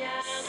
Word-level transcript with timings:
yeah. 0.00 0.39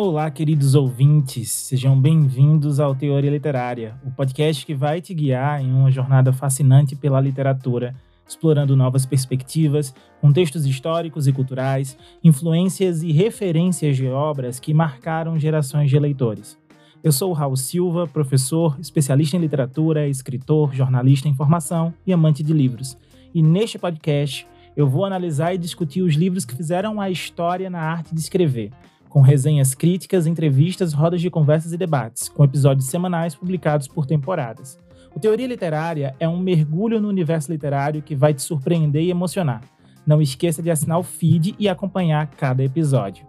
Olá, 0.00 0.30
queridos 0.30 0.76
ouvintes, 0.76 1.50
sejam 1.50 2.00
bem-vindos 2.00 2.78
ao 2.78 2.94
Teoria 2.94 3.32
Literária, 3.32 3.96
o 4.06 4.12
podcast 4.12 4.64
que 4.64 4.72
vai 4.72 5.00
te 5.00 5.12
guiar 5.12 5.60
em 5.60 5.72
uma 5.72 5.90
jornada 5.90 6.32
fascinante 6.32 6.94
pela 6.94 7.20
literatura, 7.20 7.96
explorando 8.24 8.76
novas 8.76 9.04
perspectivas, 9.04 9.92
contextos 10.20 10.64
históricos 10.66 11.26
e 11.26 11.32
culturais, 11.32 11.98
influências 12.22 13.02
e 13.02 13.10
referências 13.10 13.96
de 13.96 14.06
obras 14.06 14.60
que 14.60 14.72
marcaram 14.72 15.36
gerações 15.36 15.90
de 15.90 15.98
leitores. 15.98 16.56
Eu 17.02 17.10
sou 17.10 17.30
o 17.30 17.34
Raul 17.34 17.56
Silva, 17.56 18.06
professor, 18.06 18.78
especialista 18.78 19.36
em 19.36 19.40
literatura, 19.40 20.06
escritor, 20.06 20.72
jornalista 20.76 21.28
em 21.28 21.34
formação 21.34 21.92
e 22.06 22.12
amante 22.12 22.44
de 22.44 22.52
livros. 22.52 22.96
E 23.34 23.42
neste 23.42 23.80
podcast 23.80 24.46
eu 24.76 24.88
vou 24.88 25.04
analisar 25.04 25.54
e 25.54 25.58
discutir 25.58 26.02
os 26.02 26.14
livros 26.14 26.44
que 26.44 26.54
fizeram 26.54 27.00
a 27.00 27.10
história 27.10 27.68
na 27.68 27.80
arte 27.80 28.14
de 28.14 28.20
escrever 28.20 28.70
com 29.08 29.20
resenhas 29.20 29.74
críticas, 29.74 30.26
entrevistas, 30.26 30.92
rodas 30.92 31.20
de 31.20 31.30
conversas 31.30 31.72
e 31.72 31.76
debates, 31.76 32.28
com 32.28 32.44
episódios 32.44 32.86
semanais 32.88 33.34
publicados 33.34 33.88
por 33.88 34.06
temporadas. 34.06 34.78
O 35.14 35.20
Teoria 35.20 35.46
Literária 35.46 36.14
é 36.20 36.28
um 36.28 36.38
mergulho 36.38 37.00
no 37.00 37.08
universo 37.08 37.50
literário 37.50 38.02
que 38.02 38.14
vai 38.14 38.34
te 38.34 38.42
surpreender 38.42 39.02
e 39.02 39.10
emocionar. 39.10 39.62
Não 40.06 40.22
esqueça 40.22 40.62
de 40.62 40.70
assinar 40.70 40.98
o 40.98 41.02
feed 41.02 41.54
e 41.58 41.68
acompanhar 41.68 42.26
cada 42.28 42.62
episódio. 42.62 43.26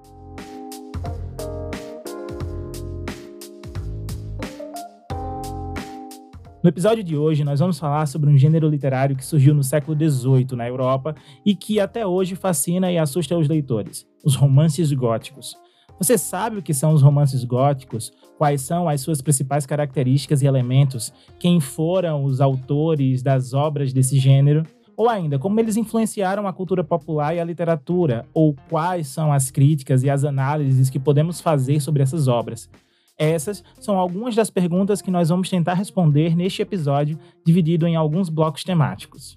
No 6.62 6.68
episódio 6.68 7.02
de 7.02 7.16
hoje, 7.16 7.46
nós 7.46 7.62
vamos 7.62 7.80
falar 7.80 8.06
sobre 8.06 8.30
um 8.30 8.38
gênero 8.38 8.68
literário 8.68 9.16
que 9.16 9.26
surgiu 9.26 9.54
no 9.54 9.64
século 9.64 9.98
XVIII 9.98 10.58
na 10.58 10.68
Europa 10.68 11.16
e 11.46 11.56
que 11.56 11.80
até 11.80 12.06
hoje 12.06 12.36
fascina 12.36 12.92
e 12.92 12.98
assusta 12.98 13.38
os 13.38 13.48
leitores: 13.48 14.06
os 14.26 14.36
romances 14.36 14.92
góticos. 14.92 15.56
Você 16.00 16.18
sabe 16.18 16.60
o 16.60 16.62
que 16.62 16.74
são 16.74 16.94
os 16.94 17.02
romances 17.02 17.44
góticos? 17.44 18.14
Quais 18.38 18.62
são 18.62 18.88
as 18.88 19.02
suas 19.02 19.22
principais 19.22 19.66
características 19.66 20.42
e 20.42 20.46
elementos? 20.46 21.12
Quem 21.38 21.60
foram 21.60 22.24
os 22.24 22.40
autores 22.40 23.22
das 23.22 23.54
obras 23.54 23.92
desse 23.92 24.18
gênero? 24.18 24.64
Ou 24.96 25.10
ainda, 25.10 25.38
como 25.38 25.60
eles 25.60 25.76
influenciaram 25.76 26.48
a 26.48 26.54
cultura 26.54 26.86
popular 26.86 27.36
e 27.36 27.40
a 27.42 27.44
literatura? 27.44 28.26
Ou 28.34 28.56
quais 28.70 29.08
são 29.08 29.34
as 29.34 29.52
críticas 29.52 30.02
e 30.02 30.10
as 30.10 30.24
análises 30.24 30.90
que 30.90 31.00
podemos 31.00 31.42
fazer 31.42 31.82
sobre 31.82 32.02
essas 32.02 32.30
obras? 32.30 32.70
Essas 33.18 33.62
são 33.78 33.98
algumas 33.98 34.34
das 34.34 34.50
perguntas 34.50 35.02
que 35.02 35.12
nós 35.12 35.28
vamos 35.28 35.50
tentar 35.50 35.74
responder 35.74 36.34
neste 36.34 36.62
episódio, 36.62 37.20
dividido 37.46 37.86
em 37.86 37.98
alguns 37.98 38.30
blocos 38.30 38.64
temáticos. 38.64 39.36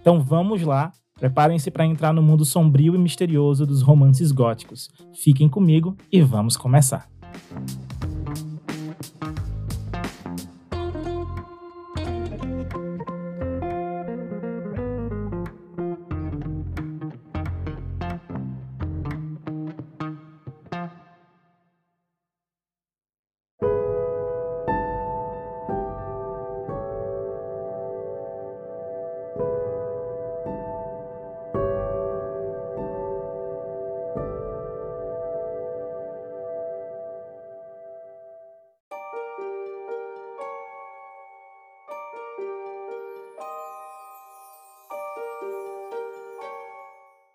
Então 0.00 0.20
vamos 0.20 0.62
lá, 0.62 0.92
preparem-se 1.18 1.70
para 1.70 1.86
entrar 1.86 2.12
no 2.12 2.22
mundo 2.22 2.44
sombrio 2.44 2.94
e 2.94 2.98
misterioso 2.98 3.66
dos 3.66 3.82
romances 3.82 4.32
góticos. 4.32 4.90
Fiquem 5.14 5.48
comigo 5.48 5.96
e 6.10 6.20
vamos 6.20 6.56
começar. 6.56 7.08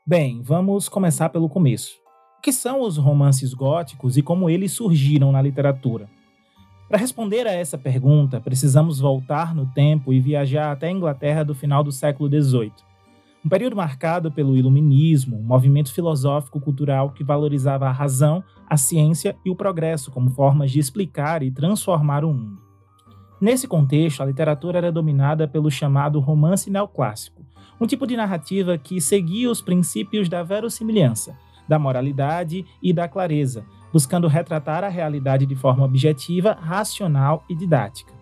Bem, 0.09 0.41
vamos 0.41 0.87
começar 0.87 1.27
pelo 1.27 1.49
começo. 1.49 1.97
O 2.37 2.41
que 2.41 2.53
são 2.53 2.79
os 2.79 2.95
romances 2.95 3.53
góticos 3.53 4.15
e 4.15 4.21
como 4.21 4.49
eles 4.49 4.71
surgiram 4.71 5.33
na 5.33 5.41
literatura? 5.41 6.07
Para 6.87 6.97
responder 6.97 7.45
a 7.45 7.51
essa 7.51 7.77
pergunta, 7.77 8.39
precisamos 8.39 9.01
voltar 9.01 9.53
no 9.53 9.65
tempo 9.65 10.13
e 10.13 10.21
viajar 10.21 10.71
até 10.71 10.87
a 10.87 10.91
Inglaterra 10.91 11.43
do 11.43 11.53
final 11.53 11.83
do 11.83 11.91
século 11.91 12.29
XVIII. 12.29 12.71
Um 13.43 13.49
período 13.49 13.75
marcado 13.75 14.31
pelo 14.31 14.55
iluminismo, 14.55 15.35
um 15.35 15.43
movimento 15.43 15.93
filosófico-cultural 15.93 17.09
que 17.09 17.21
valorizava 17.21 17.85
a 17.85 17.91
razão, 17.91 18.41
a 18.65 18.77
ciência 18.77 19.35
e 19.43 19.49
o 19.49 19.57
progresso 19.57 20.09
como 20.09 20.29
formas 20.29 20.71
de 20.71 20.79
explicar 20.79 21.43
e 21.43 21.51
transformar 21.51 22.23
o 22.23 22.33
mundo. 22.33 22.61
Nesse 23.41 23.67
contexto, 23.67 24.23
a 24.23 24.25
literatura 24.25 24.77
era 24.77 24.89
dominada 24.89 25.49
pelo 25.49 25.69
chamado 25.69 26.21
romance 26.21 26.71
neoclássico, 26.71 27.36
um 27.79 27.85
tipo 27.85 28.07
de 28.07 28.17
narrativa 28.17 28.77
que 28.77 28.99
seguia 28.99 29.49
os 29.49 29.61
princípios 29.61 30.27
da 30.27 30.43
verossimilhança, 30.43 31.37
da 31.67 31.77
moralidade 31.77 32.65
e 32.81 32.91
da 32.91 33.07
clareza, 33.07 33.65
buscando 33.91 34.27
retratar 34.27 34.83
a 34.83 34.89
realidade 34.89 35.45
de 35.45 35.55
forma 35.55 35.85
objetiva, 35.85 36.57
racional 36.59 37.43
e 37.49 37.55
didática. 37.55 38.17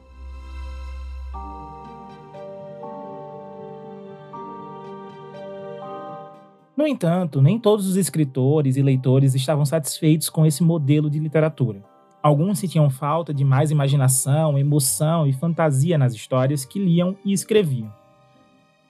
No 6.76 6.86
entanto, 6.86 7.42
nem 7.42 7.58
todos 7.58 7.88
os 7.88 7.96
escritores 7.96 8.76
e 8.76 8.82
leitores 8.82 9.34
estavam 9.34 9.66
satisfeitos 9.66 10.30
com 10.30 10.46
esse 10.46 10.62
modelo 10.62 11.10
de 11.10 11.20
literatura. 11.20 11.82
Alguns 12.22 12.60
sentiam 12.60 12.90
falta 12.90 13.34
de 13.34 13.46
mais 13.46 13.72
imaginação, 13.72 14.58
emoção 14.58 15.26
e 15.26 15.32
fantasia 15.32 15.98
nas 15.98 16.14
histórias 16.14 16.66
que 16.66 16.78
liam 16.78 17.16
e 17.24 17.32
escreviam. 17.32 17.94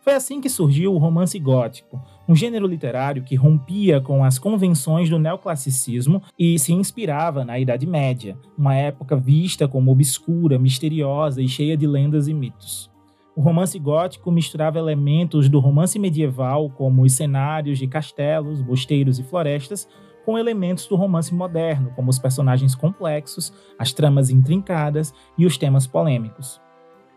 Foi 0.06 0.14
assim 0.14 0.40
que 0.40 0.50
surgiu 0.50 0.94
o 0.94 1.00
romance 1.00 1.40
gótico, 1.40 2.00
um 2.30 2.36
gênero 2.36 2.68
literário 2.68 3.24
que 3.24 3.36
rompia 3.36 4.00
com 4.00 4.24
as 4.24 4.38
convenções 4.38 5.10
do 5.10 5.18
neoclassicismo 5.18 6.22
e 6.38 6.60
se 6.60 6.72
inspirava 6.72 7.44
na 7.44 7.58
Idade 7.58 7.88
Média, 7.88 8.38
uma 8.56 8.76
época 8.76 9.18
vista 9.18 9.68
como 9.68 9.92
obscura, 9.92 10.60
misteriosa 10.60 11.42
e 11.42 11.48
cheia 11.48 11.76
de 11.76 11.88
lendas 11.88 12.28
e 12.28 12.36
mitos. 12.36 12.88
O 13.36 13.42
romance 13.42 13.80
gótico 13.80 14.30
misturava 14.30 14.78
elementos 14.78 15.50
do 15.50 15.60
romance 15.60 15.98
medieval, 15.98 16.70
como 16.70 17.02
os 17.02 17.14
cenários 17.14 17.80
de 17.80 17.88
castelos, 17.88 18.62
mosteiros 18.62 19.18
e 19.18 19.24
florestas, 19.24 19.90
com 20.24 20.38
elementos 20.38 20.86
do 20.86 20.96
romance 20.96 21.34
moderno, 21.34 21.92
como 21.96 22.12
os 22.12 22.20
personagens 22.20 22.76
complexos, 22.76 23.52
as 23.80 23.92
tramas 23.92 24.30
intrincadas 24.30 25.12
e 25.36 25.48
os 25.48 25.58
temas 25.58 25.88
polêmicos. 25.88 26.64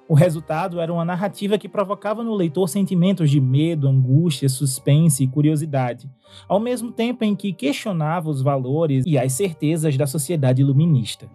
O 0.09 0.15
resultado 0.15 0.81
era 0.81 0.91
uma 0.91 1.05
narrativa 1.05 1.59
que 1.59 1.69
provocava 1.69 2.25
no 2.25 2.35
leitor 2.35 2.67
sentimentos 2.67 3.31
de 3.31 3.39
medo, 3.39 3.87
angústia, 3.87 4.49
suspense 4.49 5.23
e 5.23 5.29
curiosidade, 5.29 6.09
ao 6.49 6.59
mesmo 6.59 6.91
tempo 6.91 7.23
em 7.25 7.37
que 7.37 7.53
questionava 7.53 8.31
os 8.31 8.41
valores 8.41 9.05
e 9.07 9.19
as 9.19 9.35
certezas 9.35 9.99
da 9.99 10.07
sociedade 10.07 10.63
iluminista. 10.63 11.29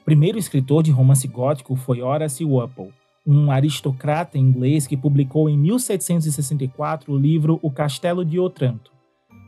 O 0.00 0.04
primeiro 0.04 0.36
escritor 0.36 0.82
de 0.82 0.90
romance 0.90 1.28
gótico 1.28 1.76
foi 1.76 2.02
Horace 2.02 2.44
Walpole, 2.44 2.92
um 3.24 3.52
aristocrata 3.52 4.36
inglês 4.36 4.84
que 4.84 4.96
publicou 4.96 5.48
em 5.48 5.56
1764 5.56 7.12
o 7.12 7.16
livro 7.16 7.60
O 7.62 7.70
Castelo 7.70 8.24
de 8.24 8.40
Otranto, 8.40 8.90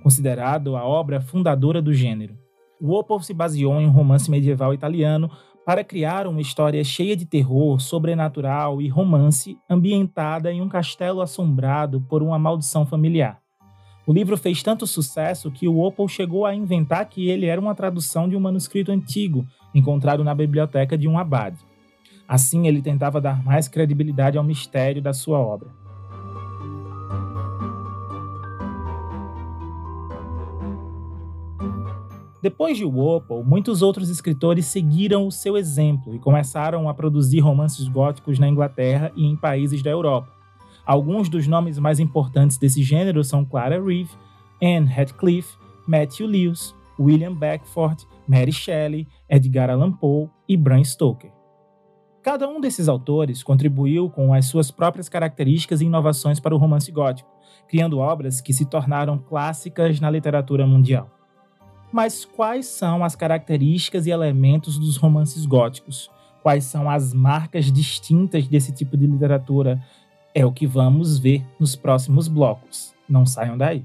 considerado 0.01 0.77
a 0.77 0.85
obra 0.85 1.21
fundadora 1.21 1.83
do 1.83 1.93
gênero. 1.93 2.42
Walpole 2.83 3.23
se 3.23 3.33
baseou 3.33 3.81
em 3.81 3.87
um 3.87 3.93
romance 3.93 4.31
medieval 4.31 4.75
italiano 4.75 5.31
para 5.65 5.85
criar 5.85 6.27
uma 6.27 6.41
história 6.41 6.83
cheia 6.83 7.17
de 7.17 7.25
terror, 7.25 7.81
sobrenatural 7.81 8.83
e 8.83 8.89
romance, 8.89 9.57
ambientada 9.71 10.53
em 10.53 10.61
um 10.61 10.69
castelo 10.69 11.21
assombrado 11.21 12.01
por 12.01 12.23
uma 12.23 12.39
maldição 12.39 12.85
familiar. 12.85 13.41
O 14.05 14.13
livro 14.13 14.37
fez 14.37 14.63
tanto 14.65 14.85
sucesso 14.85 15.51
que 15.51 15.69
o 15.69 15.79
Walpole 15.79 16.09
chegou 16.09 16.45
a 16.45 16.55
inventar 16.55 17.09
que 17.09 17.29
ele 17.29 17.47
era 17.47 17.61
uma 17.61 17.75
tradução 17.75 18.29
de 18.29 18.37
um 18.37 18.41
manuscrito 18.41 18.91
antigo 18.91 19.47
encontrado 19.73 20.25
na 20.25 20.35
biblioteca 20.35 20.99
de 20.99 21.07
um 21.07 21.17
abade. 21.17 21.59
Assim, 22.27 22.67
ele 22.67 22.83
tentava 22.83 23.21
dar 23.21 23.45
mais 23.45 23.69
credibilidade 23.69 24.37
ao 24.37 24.43
mistério 24.43 25.01
da 25.01 25.13
sua 25.13 25.39
obra. 25.39 25.82
Depois 32.43 32.77
de 32.77 32.85
Walpole, 32.85 33.45
muitos 33.45 33.83
outros 33.83 34.09
escritores 34.09 34.67
seguiram 34.67 35.29
o 35.29 35.31
seu 35.31 35.57
exemplo 35.57 36.13
e 36.13 36.19
começaram 36.19 36.89
a 36.89 36.95
produzir 36.95 37.39
romances 37.39 37.87
góticos 37.87 38.37
na 38.37 38.49
Inglaterra 38.49 39.13
e 39.15 39.25
em 39.25 39.37
países 39.37 39.81
da 39.81 39.91
Europa. 39.91 40.29
Alguns 40.85 41.29
dos 41.29 41.47
nomes 41.47 41.79
mais 41.79 42.01
importantes 42.01 42.59
desse 42.59 42.83
gênero 42.83 43.23
são 43.23 43.45
Clara 43.45 43.81
Reeve, 43.81 44.11
Anne 44.61 44.87
Radcliffe, 44.87 45.57
Matthew 45.87 46.27
Lewis, 46.27 46.75
William 46.99 47.33
Beckford, 47.33 48.05
Mary 48.27 48.53
Shelley, 48.53 49.07
Edgar 49.31 49.71
Allan 49.71 49.93
Poe 49.93 50.29
e 50.49 50.57
Bram 50.57 50.83
Stoker. 50.83 51.31
Cada 52.25 52.49
um 52.49 52.61
desses 52.61 52.89
autores 52.89 53.45
contribuiu 53.45 54.11
com 54.11 54.35
as 54.35 54.47
suas 54.47 54.69
próprias 54.69 55.09
características 55.09 55.81
e 55.81 55.85
inovações 55.85 56.41
para 56.41 56.55
o 56.55 56.59
romance 56.59 56.91
gótico, 56.91 57.31
criando 57.69 57.99
obras 57.99 58.41
que 58.41 58.53
se 58.53 58.65
tornaram 58.65 59.17
clássicas 59.17 60.01
na 60.01 60.11
literatura 60.11 60.67
mundial. 60.67 61.22
Mas 61.93 62.25
quais 62.25 62.67
são 62.67 63.05
as 63.05 63.15
características 63.15 64.07
e 64.07 64.11
elementos 64.11 64.79
dos 64.79 64.97
romances 64.97 65.45
góticos? 65.45 66.11
Quais 66.43 66.65
são 66.65 66.89
as 66.89 67.13
marcas 67.13 67.71
distintas 67.71 68.49
desse 68.49 68.73
tipo 68.73 68.97
de 68.97 69.07
literatura? 69.07 69.81
É 70.35 70.47
o 70.47 70.51
que 70.51 70.67
vamos 70.67 71.19
ver 71.19 71.45
nos 71.61 71.77
próximos 71.77 72.27
blocos. 72.27 72.95
Não 73.07 73.27
saiam 73.27 73.59
daí. 73.59 73.85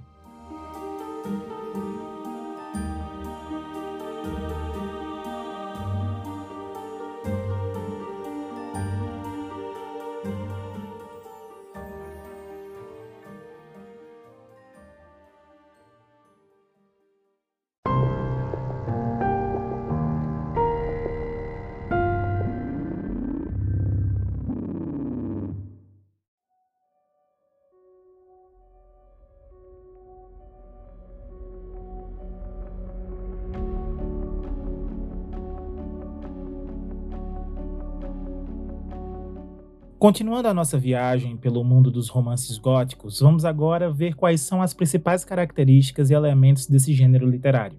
Continuando 40.07 40.47
a 40.47 40.53
nossa 40.53 40.77
viagem 40.77 41.35
pelo 41.35 41.65
mundo 41.65 41.91
dos 41.91 42.07
romances 42.07 42.57
góticos, 42.57 43.19
vamos 43.19 43.43
agora 43.43 43.91
ver 43.91 44.15
quais 44.15 44.39
são 44.39 44.61
as 44.61 44.73
principais 44.73 45.25
características 45.25 46.09
e 46.09 46.13
elementos 46.13 46.65
desse 46.65 46.93
gênero 46.93 47.29
literário. 47.29 47.77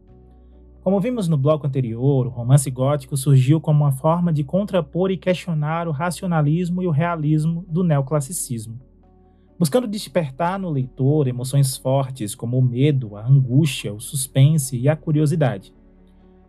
Como 0.83 1.01
vimos 1.01 1.27
no 1.27 1.39
bloco 1.39 1.67
anterior, 1.67 2.27
o 2.27 2.29
romance 2.29 2.71
gótico 2.71 3.17
surgiu 3.17 3.63
como 3.63 3.83
uma 3.83 3.93
forma 3.93 4.31
de 4.31 4.45
contrapor 4.45 5.11
e 5.11 5.17
questionar 5.17 5.89
o 5.89 5.91
racionalismo 5.91 6.83
e 6.83 6.87
o 6.87 6.91
realismo 6.91 7.65
do 7.67 7.83
neoclassicismo, 7.83 8.79
buscando 9.59 9.89
despertar 9.89 10.59
no 10.59 10.69
leitor 10.69 11.29
emoções 11.29 11.79
fortes 11.79 12.35
como 12.35 12.59
o 12.59 12.63
medo, 12.63 13.17
a 13.17 13.27
angústia, 13.27 13.91
o 13.91 14.01
suspense 14.01 14.77
e 14.77 14.87
a 14.87 14.95
curiosidade. 14.95 15.73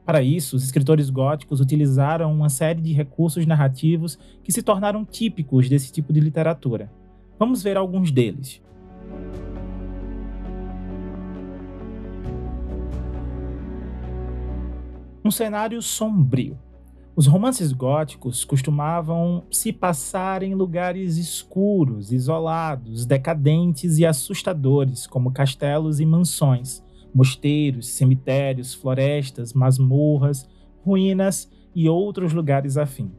Para 0.09 0.23
isso, 0.23 0.55
os 0.55 0.63
escritores 0.63 1.11
góticos 1.11 1.61
utilizaram 1.61 2.33
uma 2.33 2.49
série 2.49 2.81
de 2.81 2.91
recursos 2.91 3.45
narrativos 3.45 4.17
que 4.43 4.51
se 4.51 4.63
tornaram 4.63 5.05
típicos 5.05 5.69
desse 5.69 5.91
tipo 5.91 6.11
de 6.11 6.19
literatura. 6.19 6.91
Vamos 7.37 7.61
ver 7.61 7.77
alguns 7.77 8.09
deles. 8.09 8.59
Um 15.23 15.29
cenário 15.29 15.79
sombrio. 15.79 16.57
Os 17.15 17.27
romances 17.27 17.71
góticos 17.71 18.43
costumavam 18.43 19.43
se 19.51 19.71
passar 19.71 20.41
em 20.41 20.55
lugares 20.55 21.17
escuros, 21.17 22.11
isolados, 22.11 23.05
decadentes 23.05 23.99
e 23.99 24.07
assustadores, 24.07 25.05
como 25.05 25.31
castelos 25.31 25.99
e 25.99 26.05
mansões, 26.07 26.81
mosteiros, 27.13 27.89
cemitérios, 27.89 28.73
florestas, 28.73 29.53
masmorras, 29.53 30.47
ruínas 30.83 31.51
e 31.75 31.87
outros 31.89 32.33
lugares 32.33 32.77
afim. 32.77 33.11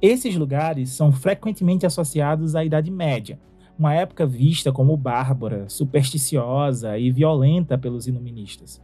Esses 0.00 0.34
lugares 0.36 0.90
são 0.90 1.12
frequentemente 1.12 1.84
associados 1.84 2.54
à 2.54 2.64
Idade 2.64 2.90
Média, 2.90 3.38
uma 3.78 3.94
época 3.94 4.26
vista 4.26 4.70
como 4.70 4.96
bárbara, 4.96 5.68
supersticiosa 5.68 6.98
e 6.98 7.10
violenta 7.10 7.78
pelos 7.78 8.06
iluministas. 8.06 8.80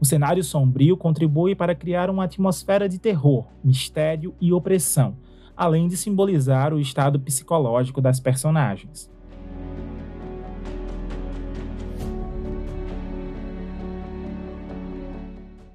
O 0.00 0.04
cenário 0.04 0.44
sombrio 0.44 0.96
contribui 0.96 1.54
para 1.54 1.74
criar 1.74 2.10
uma 2.10 2.24
atmosfera 2.24 2.88
de 2.88 2.98
terror, 2.98 3.46
mistério 3.64 4.34
e 4.40 4.52
opressão, 4.52 5.16
além 5.56 5.88
de 5.88 5.96
simbolizar 5.96 6.74
o 6.74 6.78
estado 6.78 7.18
psicológico 7.18 8.00
das 8.00 8.20
personagens. 8.20 9.10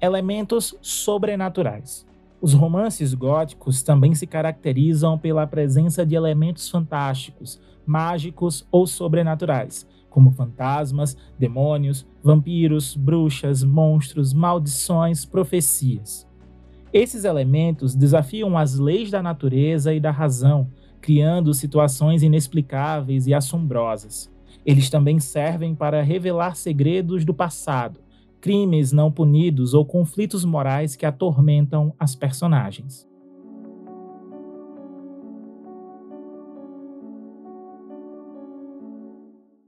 Elementos 0.02 0.74
sobrenaturais. 0.82 2.04
Os 2.40 2.54
romances 2.54 3.14
góticos 3.14 3.84
também 3.84 4.16
se 4.16 4.26
caracterizam 4.26 5.16
pela 5.16 5.46
presença 5.46 6.04
de 6.04 6.16
elementos 6.16 6.68
fantásticos, 6.68 7.60
mágicos 7.86 8.66
ou 8.72 8.84
sobrenaturais, 8.84 9.86
como 10.10 10.32
fantasmas, 10.32 11.16
demônios, 11.38 12.04
vampiros, 12.20 12.96
bruxas, 12.96 13.62
monstros, 13.62 14.32
maldições, 14.32 15.24
profecias. 15.24 16.26
Esses 16.92 17.24
elementos 17.24 17.94
desafiam 17.94 18.58
as 18.58 18.80
leis 18.80 19.08
da 19.08 19.22
natureza 19.22 19.94
e 19.94 20.00
da 20.00 20.10
razão, 20.10 20.68
criando 21.00 21.54
situações 21.54 22.24
inexplicáveis 22.24 23.28
e 23.28 23.34
assombrosas. 23.34 24.28
Eles 24.66 24.90
também 24.90 25.20
servem 25.20 25.76
para 25.76 26.02
revelar 26.02 26.56
segredos 26.56 27.24
do 27.24 27.32
passado, 27.32 28.00
crimes 28.42 28.90
não 28.90 29.10
punidos 29.10 29.72
ou 29.72 29.86
conflitos 29.86 30.44
morais 30.44 30.96
que 30.96 31.06
atormentam 31.06 31.94
as 31.96 32.16
personagens. 32.16 33.08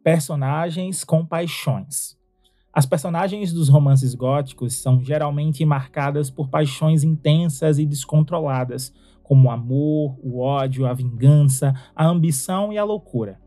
Personagens 0.03 1.05
com 1.05 1.25
paixões. 1.25 2.19
As 2.73 2.85
personagens 2.85 3.53
dos 3.53 3.69
romances 3.69 4.13
góticos 4.13 4.75
são 4.75 5.01
geralmente 5.01 5.65
marcadas 5.65 6.29
por 6.29 6.49
paixões 6.49 7.05
intensas 7.05 7.79
e 7.79 7.87
descontroladas, 7.87 8.93
como 9.23 9.47
o 9.47 9.51
amor, 9.53 10.19
o 10.21 10.41
ódio, 10.41 10.85
a 10.85 10.93
vingança, 10.93 11.73
a 11.95 12.05
ambição 12.05 12.73
e 12.73 12.77
a 12.77 12.83
loucura. 12.83 13.44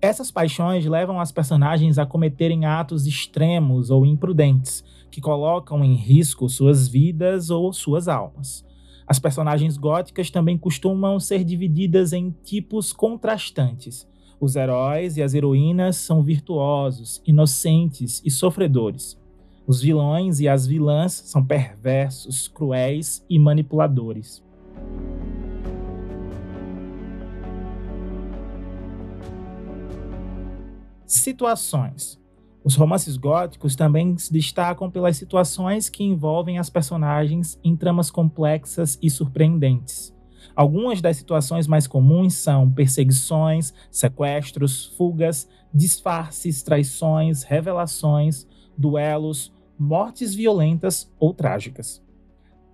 Essas 0.00 0.30
paixões 0.30 0.84
levam 0.84 1.20
as 1.20 1.32
personagens 1.32 1.98
a 1.98 2.04
cometerem 2.04 2.66
atos 2.66 3.06
extremos 3.06 3.90
ou 3.90 4.04
imprudentes, 4.04 4.84
que 5.10 5.20
colocam 5.20 5.82
em 5.82 5.94
risco 5.94 6.48
suas 6.48 6.86
vidas 6.86 7.48
ou 7.48 7.72
suas 7.72 8.06
almas. 8.06 8.64
As 9.06 9.18
personagens 9.18 9.78
góticas 9.78 10.30
também 10.30 10.58
costumam 10.58 11.18
ser 11.18 11.44
divididas 11.44 12.12
em 12.12 12.34
tipos 12.42 12.92
contrastantes. 12.92 14.06
Os 14.38 14.54
heróis 14.54 15.16
e 15.16 15.22
as 15.22 15.32
heroínas 15.32 15.96
são 15.96 16.22
virtuosos, 16.22 17.22
inocentes 17.26 18.20
e 18.24 18.30
sofredores. 18.30 19.18
Os 19.66 19.80
vilões 19.80 20.40
e 20.40 20.48
as 20.48 20.66
vilãs 20.66 21.12
são 21.12 21.44
perversos, 21.44 22.48
cruéis 22.48 23.24
e 23.30 23.38
manipuladores. 23.38 24.44
Situações. 31.06 32.18
Os 32.64 32.74
romances 32.74 33.16
góticos 33.16 33.76
também 33.76 34.18
se 34.18 34.32
destacam 34.32 34.90
pelas 34.90 35.16
situações 35.16 35.88
que 35.88 36.02
envolvem 36.02 36.58
as 36.58 36.68
personagens 36.68 37.58
em 37.62 37.76
tramas 37.76 38.10
complexas 38.10 38.98
e 39.00 39.08
surpreendentes. 39.08 40.12
Algumas 40.54 41.00
das 41.00 41.16
situações 41.16 41.66
mais 41.66 41.86
comuns 41.86 42.34
são 42.34 42.68
perseguições, 42.70 43.72
sequestros, 43.90 44.86
fugas, 44.96 45.48
disfarces, 45.72 46.62
traições, 46.62 47.44
revelações, 47.44 48.46
duelos, 48.76 49.52
mortes 49.78 50.34
violentas 50.34 51.12
ou 51.20 51.32
trágicas. 51.32 52.02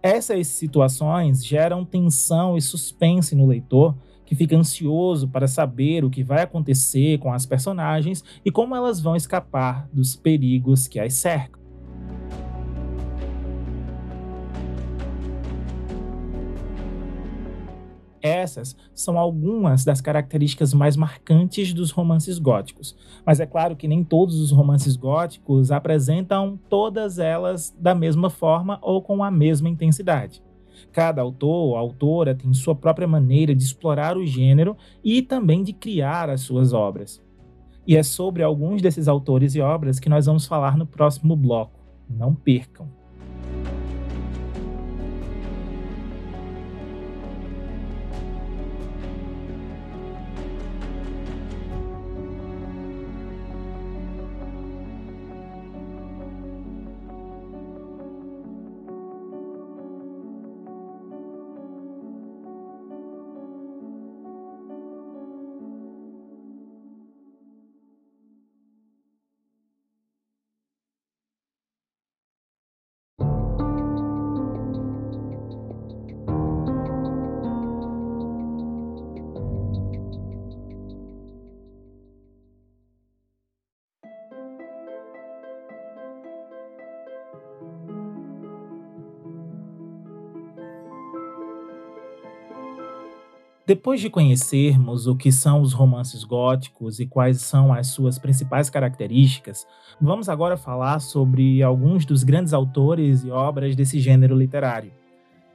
Essas 0.03 0.47
situações 0.47 1.45
geram 1.45 1.85
tensão 1.85 2.57
e 2.57 2.63
suspense 2.63 3.35
no 3.35 3.47
leitor, 3.47 3.95
que 4.33 4.37
fica 4.37 4.57
ansioso 4.57 5.29
para 5.29 5.47
saber 5.47 6.07
o 6.07 6.11
que 6.11 6.25
vai 6.25 6.43
acontecer 6.43 7.19
com 7.19 7.31
as 7.31 7.45
personagens 7.45 8.25
e 8.43 8.51
como 8.51 8.75
elas 8.75 8.99
vão 8.99 9.15
escapar 9.15 9.87
dos 9.93 10.17
perigos 10.17 10.89
que 10.89 10.99
as 10.99 11.13
cercam. 11.13 11.61
Essas 18.23 18.75
são 18.95 19.19
algumas 19.19 19.85
das 19.85 20.01
características 20.01 20.73
mais 20.73 20.97
marcantes 20.97 21.75
dos 21.75 21.91
romances 21.91 22.39
góticos, 22.39 22.97
mas 23.27 23.39
é 23.39 23.45
claro 23.45 23.77
que 23.77 23.87
nem 23.87 24.03
todos 24.03 24.41
os 24.41 24.51
romances 24.51 24.97
góticos 24.97 25.71
apresentam 25.71 26.59
todas 26.71 27.19
elas 27.19 27.77
da 27.79 27.95
mesma 27.95 28.31
forma 28.31 28.79
ou 28.81 29.03
com 29.03 29.23
a 29.23 29.31
mesma 29.31 29.69
intensidade. 29.69 30.43
Cada 30.91 31.23
autor 31.23 31.69
ou 31.69 31.77
autora 31.77 32.35
tem 32.35 32.53
sua 32.53 32.75
própria 32.75 33.07
maneira 33.07 33.55
de 33.55 33.63
explorar 33.63 34.17
o 34.17 34.27
gênero 34.27 34.77
e 35.05 35.23
também 35.23 35.63
de 35.63 35.73
criar 35.73 36.31
as 36.31 36.41
suas 36.41 36.73
obras. 36.73 37.23
E 37.87 37.97
é 37.97 38.03
sobre 38.03 38.43
alguns 38.43 38.81
desses 38.81 39.09
autores 39.09 39.55
e 39.55 39.61
obras 39.61 39.99
que 39.99 40.09
nós 40.09 40.27
vamos 40.27 40.47
falar 40.47 40.77
no 40.77 40.87
próximo 40.87 41.37
bloco. 41.37 41.81
Não 42.09 42.35
percam! 42.35 43.02
Depois 93.65 94.01
de 94.01 94.11
conhecermos 94.11 95.07
o 95.07 95.15
que 95.15 95.31
são 95.31 95.63
os 95.63 95.73
romances 95.73 96.25
góticos 96.25 96.99
e 96.99 97.07
quais 97.07 97.41
são 97.43 97.73
as 97.73 97.87
suas 97.89 98.19
principais 98.19 98.69
características, 98.69 99.65
vamos 100.01 100.29
agora 100.29 100.57
falar 100.57 100.99
sobre 100.99 101.63
alguns 101.63 102.05
dos 102.05 102.25
grandes 102.25 102.53
autores 102.53 103.23
e 103.23 103.31
obras 103.31 103.77
desse 103.77 104.01
gênero 104.01 104.37
literário. 104.37 104.91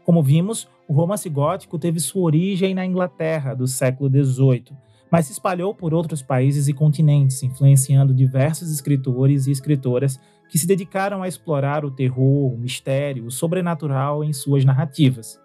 Como 0.06 0.24
vimos, 0.24 0.70
o 0.88 0.94
romance 0.94 1.28
gótico 1.28 1.78
teve 1.78 2.00
sua 2.00 2.22
origem 2.22 2.74
na 2.74 2.86
Inglaterra 2.86 3.54
do 3.54 3.68
século 3.68 4.10
XVIII, 4.10 4.72
mas 5.12 5.26
se 5.26 5.34
espalhou 5.34 5.76
por 5.76 5.94
outros 5.94 6.22
países 6.22 6.70
e 6.70 6.74
continentes, 6.74 7.44
influenciando 7.44 8.14
diversos 8.14 8.72
escritores 8.72 9.48
e 9.48 9.52
escritoras 9.52 10.18
que 10.50 10.58
se 10.58 10.66
dedicaram 10.66 11.24
a 11.24 11.28
explorar 11.28 11.84
o 11.84 11.92
terror, 11.92 12.54
o 12.54 12.58
mistério, 12.58 13.26
o 13.26 13.32
sobrenatural 13.32 14.24
em 14.24 14.32
suas 14.32 14.64
narrativas. 14.64 15.38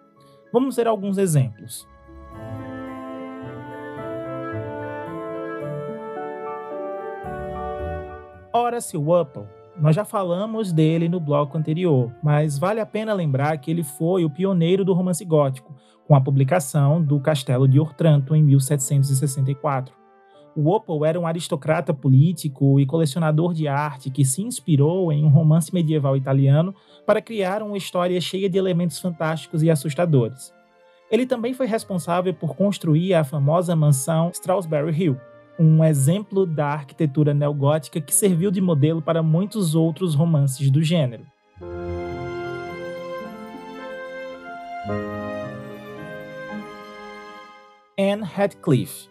Vamos 0.53 0.77
ver 0.77 0.87
alguns 0.87 1.17
exemplos. 1.17 1.85
Horace 8.51 8.95
Walpole, 8.95 9.47
nós 9.79 9.95
já 9.95 10.05
falamos 10.05 10.71
dele 10.71 11.09
no 11.09 11.19
bloco 11.19 11.57
anterior, 11.57 12.11
mas 12.21 12.57
vale 12.57 12.79
a 12.79 12.85
pena 12.85 13.13
lembrar 13.13 13.57
que 13.57 13.71
ele 13.71 13.83
foi 13.83 14.23
o 14.23 14.29
pioneiro 14.29 14.85
do 14.85 14.93
romance 14.93 15.25
gótico, 15.25 15.75
com 16.07 16.15
a 16.15 16.21
publicação 16.21 17.01
do 17.03 17.19
Castelo 17.19 17.67
de 17.67 17.79
Otranto 17.79 18.35
em 18.35 18.43
1764. 18.43 19.93
O 20.55 21.05
era 21.05 21.19
um 21.19 21.25
aristocrata 21.25 21.93
político 21.93 22.79
e 22.79 22.85
colecionador 22.85 23.53
de 23.53 23.67
arte 23.67 24.11
que 24.11 24.23
se 24.23 24.43
inspirou 24.43 25.11
em 25.11 25.25
um 25.25 25.29
romance 25.29 25.73
medieval 25.73 26.15
italiano 26.15 26.75
para 27.07 27.21
criar 27.21 27.63
uma 27.63 27.75
história 27.75 28.21
cheia 28.21 28.47
de 28.47 28.57
elementos 28.57 28.99
fantásticos 28.99 29.63
e 29.63 29.71
assustadores. 29.71 30.53
Ele 31.13 31.27
também 31.27 31.53
foi 31.53 31.67
responsável 31.67 32.33
por 32.33 32.55
construir 32.55 33.13
a 33.13 33.23
famosa 33.23 33.75
mansão 33.75 34.31
Strawberry 34.31 34.99
Hill, 34.99 35.17
um 35.59 35.83
exemplo 35.83 36.43
da 36.43 36.65
arquitetura 36.69 37.35
neogótica 37.35 38.01
que 38.01 38.11
serviu 38.11 38.49
de 38.49 38.59
modelo 38.59 38.99
para 38.99 39.21
muitos 39.21 39.75
outros 39.75 40.15
romances 40.15 40.71
do 40.71 40.81
gênero. 40.81 41.23
Anne 47.95 48.23
Radcliffe 48.23 49.07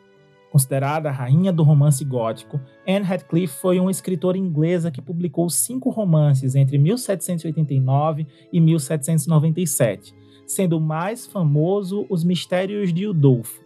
Considerada 0.51 1.09
a 1.09 1.13
rainha 1.13 1.51
do 1.51 1.63
romance 1.63 2.05
gótico, 2.05 2.61
Anne 2.87 3.07
Radcliffe 3.07 3.61
foi 3.61 3.81
uma 3.81 3.93
escritora 3.93 4.37
inglesa 4.37 4.91
que 4.91 5.01
publicou 5.01 5.49
cinco 5.49 5.89
romances 5.89 6.55
entre 6.57 6.77
1789 6.77 8.27
e 8.53 8.61
1797, 8.61 10.13
sendo 10.55 10.81
mais 10.81 11.27
famoso 11.27 12.07
Os 12.09 12.25
Mistérios 12.25 12.93
de 12.93 13.07
Udolfo, 13.07 13.63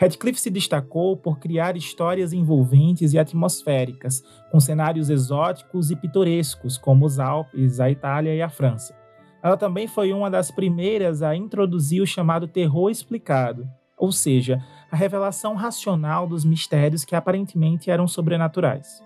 Radcliffe 0.00 0.40
se 0.40 0.48
destacou 0.48 1.14
por 1.14 1.38
criar 1.38 1.76
histórias 1.76 2.32
envolventes 2.32 3.12
e 3.12 3.18
atmosféricas, 3.18 4.24
com 4.50 4.58
cenários 4.58 5.10
exóticos 5.10 5.90
e 5.90 5.96
pitorescos, 5.96 6.78
como 6.78 7.04
os 7.04 7.18
Alpes, 7.18 7.80
a 7.80 7.90
Itália 7.90 8.34
e 8.34 8.40
a 8.40 8.48
França. 8.48 8.96
Ela 9.42 9.58
também 9.58 9.86
foi 9.86 10.10
uma 10.10 10.30
das 10.30 10.50
primeiras 10.50 11.20
a 11.20 11.36
introduzir 11.36 12.00
o 12.00 12.06
chamado 12.06 12.48
terror 12.48 12.88
explicado, 12.88 13.68
ou 13.94 14.10
seja, 14.10 14.64
a 14.90 14.96
revelação 14.96 15.54
racional 15.54 16.26
dos 16.26 16.46
mistérios 16.46 17.04
que 17.04 17.14
aparentemente 17.14 17.90
eram 17.90 18.08
sobrenaturais. 18.08 19.02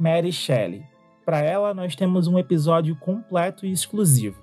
Mary 0.00 0.32
Shelley 0.32 0.90
para 1.30 1.42
ela, 1.42 1.72
nós 1.72 1.94
temos 1.94 2.26
um 2.26 2.36
episódio 2.40 2.96
completo 2.96 3.64
e 3.64 3.70
exclusivo. 3.70 4.42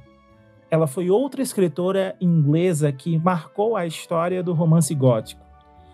Ela 0.71 0.87
foi 0.87 1.09
outra 1.09 1.41
escritora 1.41 2.15
inglesa 2.21 2.93
que 2.93 3.17
marcou 3.17 3.75
a 3.75 3.85
história 3.85 4.41
do 4.41 4.53
romance 4.53 4.95
gótico. 4.95 5.45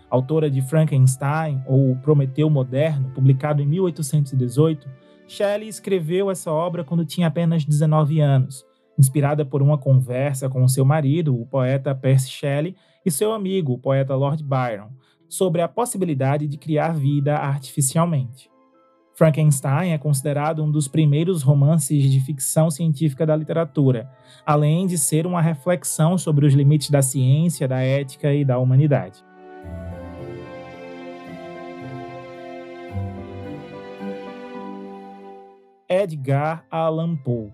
Autora 0.08 0.51
de 0.51 0.62
Frankenstein, 0.62 1.63
ou 1.65 1.96
Prometeu 1.96 2.48
Moderno, 2.48 3.10
publicado 3.10 3.60
em 3.60 3.65
1818, 3.65 4.88
Shelley 5.27 5.67
escreveu 5.67 6.29
essa 6.29 6.51
obra 6.51 6.84
quando 6.84 7.03
tinha 7.05 7.25
apenas 7.25 7.65
19 7.65 8.20
anos, 8.20 8.63
inspirada 8.96 9.43
por 9.43 9.63
uma 9.63 9.79
conversa 9.79 10.48
com 10.48 10.67
seu 10.67 10.86
marido, 10.86 11.36
o 11.36 11.48
poeta 11.48 11.96
Percy 11.96 12.29
Shelley, 12.29 12.75
e 13.03 13.10
seu 13.10 13.34
amigo, 13.34 13.74
o 13.74 13.79
poeta 13.79 14.15
Lord 14.15 14.43
Byron, 14.43 14.91
sobre 15.27 15.60
a 15.62 15.67
possibilidade 15.67 16.48
de 16.48 16.55
criar 16.60 16.93
vida 16.93 17.36
artificialmente. 17.36 18.52
Frankenstein 19.15 19.91
é 19.91 19.98
considerado 19.98 20.63
um 20.63 20.72
dos 20.72 20.88
primeiros 20.88 21.43
romances 21.43 22.10
de 22.12 22.20
ficção 22.20 22.72
científica 22.72 23.25
da 23.25 23.36
literatura, 23.36 24.10
além 24.43 24.88
de 24.88 24.98
ser 24.98 25.27
uma 25.27 25.41
reflexão 25.41 26.17
sobre 26.17 26.48
os 26.48 26.53
limites 26.53 26.89
da 26.89 27.01
ciência, 27.01 27.67
da 27.67 27.79
ética 27.79 28.34
e 28.34 28.43
da 28.43 28.58
humanidade. 28.58 29.24
Edgar 35.88 36.65
Allan 36.72 37.15
Poe. 37.15 37.51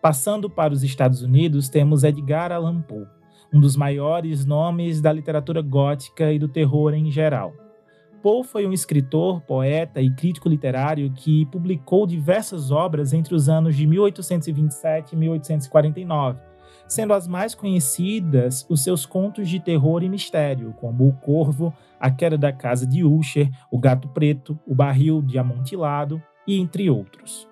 Passando 0.00 0.48
para 0.48 0.72
os 0.72 0.84
Estados 0.84 1.20
Unidos, 1.20 1.68
temos 1.68 2.04
Edgar 2.04 2.52
Allan 2.52 2.80
Poe, 2.80 3.06
um 3.52 3.58
dos 3.58 3.74
maiores 3.74 4.46
nomes 4.46 5.00
da 5.00 5.12
literatura 5.12 5.60
gótica 5.60 6.32
e 6.32 6.38
do 6.38 6.46
terror 6.46 6.94
em 6.94 7.10
geral. 7.10 7.52
Poe 8.22 8.44
foi 8.44 8.66
um 8.66 8.72
escritor, 8.72 9.40
poeta 9.40 10.00
e 10.00 10.10
crítico 10.10 10.48
literário 10.48 11.10
que 11.10 11.46
publicou 11.46 12.06
diversas 12.06 12.70
obras 12.70 13.14
entre 13.14 13.34
os 13.34 13.48
anos 13.48 13.74
de 13.74 13.86
1827 13.86 15.14
e 15.14 15.16
1849, 15.16 16.38
sendo 16.86 17.14
as 17.14 17.26
mais 17.26 17.54
conhecidas 17.54 18.66
os 18.68 18.84
seus 18.84 19.06
contos 19.06 19.48
de 19.48 19.58
terror 19.58 20.02
e 20.02 20.08
mistério, 20.08 20.74
como 20.78 21.08
O 21.08 21.14
Corvo, 21.14 21.72
A 21.98 22.10
Queda 22.10 22.36
da 22.36 22.52
Casa 22.52 22.86
de 22.86 23.02
Usher, 23.02 23.48
O 23.70 23.78
Gato 23.78 24.06
Preto, 24.08 24.58
O 24.66 24.74
Barril 24.74 25.22
de 25.22 25.38
Amontilado 25.38 26.22
e 26.46 26.60
entre 26.60 26.90
outros. 26.90 27.48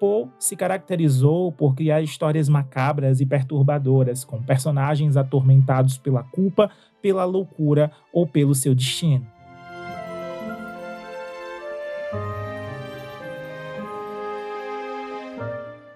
Poe 0.00 0.28
se 0.36 0.56
caracterizou 0.56 1.52
por 1.52 1.76
criar 1.76 2.02
histórias 2.02 2.48
macabras 2.48 3.20
e 3.20 3.26
perturbadoras, 3.26 4.24
com 4.24 4.42
personagens 4.42 5.16
atormentados 5.16 5.96
pela 5.96 6.24
culpa, 6.24 6.68
pela 7.00 7.24
loucura 7.24 7.92
ou 8.12 8.26
pelo 8.26 8.52
seu 8.52 8.74
destino. 8.74 9.24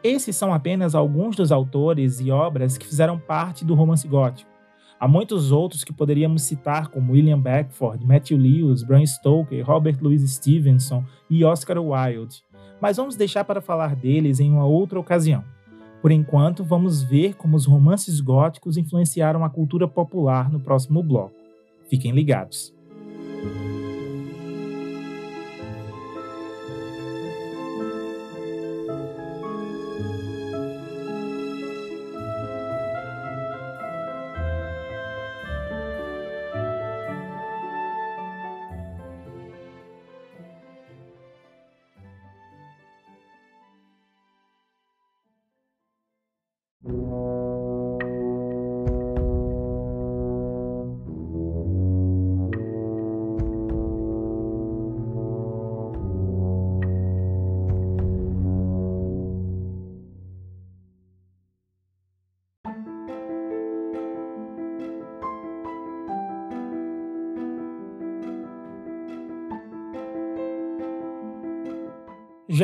Esses 0.07 0.37
são 0.37 0.55
apenas 0.55 0.95
alguns 0.95 1.35
dos 1.35 1.51
autores 1.51 2.21
e 2.21 2.31
obras 2.31 2.79
que 2.79 2.87
fizeram 2.87 3.19
parte 3.19 3.65
do 3.65 3.75
romance 3.75 4.07
gótico. 4.07 4.49
Há 5.01 5.09
muitos 5.09 5.51
outros 5.51 5.83
que 5.83 5.93
poderíamos 5.93 6.43
citar, 6.43 6.87
como 6.87 7.15
William 7.15 7.41
Beckford, 7.41 8.07
Matthew 8.07 8.39
Lewis, 8.39 8.85
Bram 8.85 9.05
Stoker, 9.05 9.67
Robert 9.67 9.99
Louis 10.01 10.23
Stevenson 10.31 11.05
e 11.29 11.45
Oscar 11.45 11.79
Wilde. 11.79 12.45
Mas 12.81 12.99
vamos 12.99 13.17
deixar 13.17 13.43
para 13.43 13.61
falar 13.61 13.97
deles 13.97 14.39
em 14.39 14.49
uma 14.49 14.65
outra 14.65 15.01
ocasião. 15.01 15.43
Por 16.01 16.13
enquanto, 16.13 16.63
vamos 16.63 17.03
ver 17.03 17.35
como 17.35 17.57
os 17.57 17.67
romances 17.67 18.21
góticos 18.21 18.77
influenciaram 18.77 19.45
a 19.45 19.51
cultura 19.51 19.89
popular 19.89 20.49
no 20.49 20.61
próximo 20.61 21.03
bloco. 21.03 21.35
Fiquem 21.91 22.13
ligados. 22.13 22.76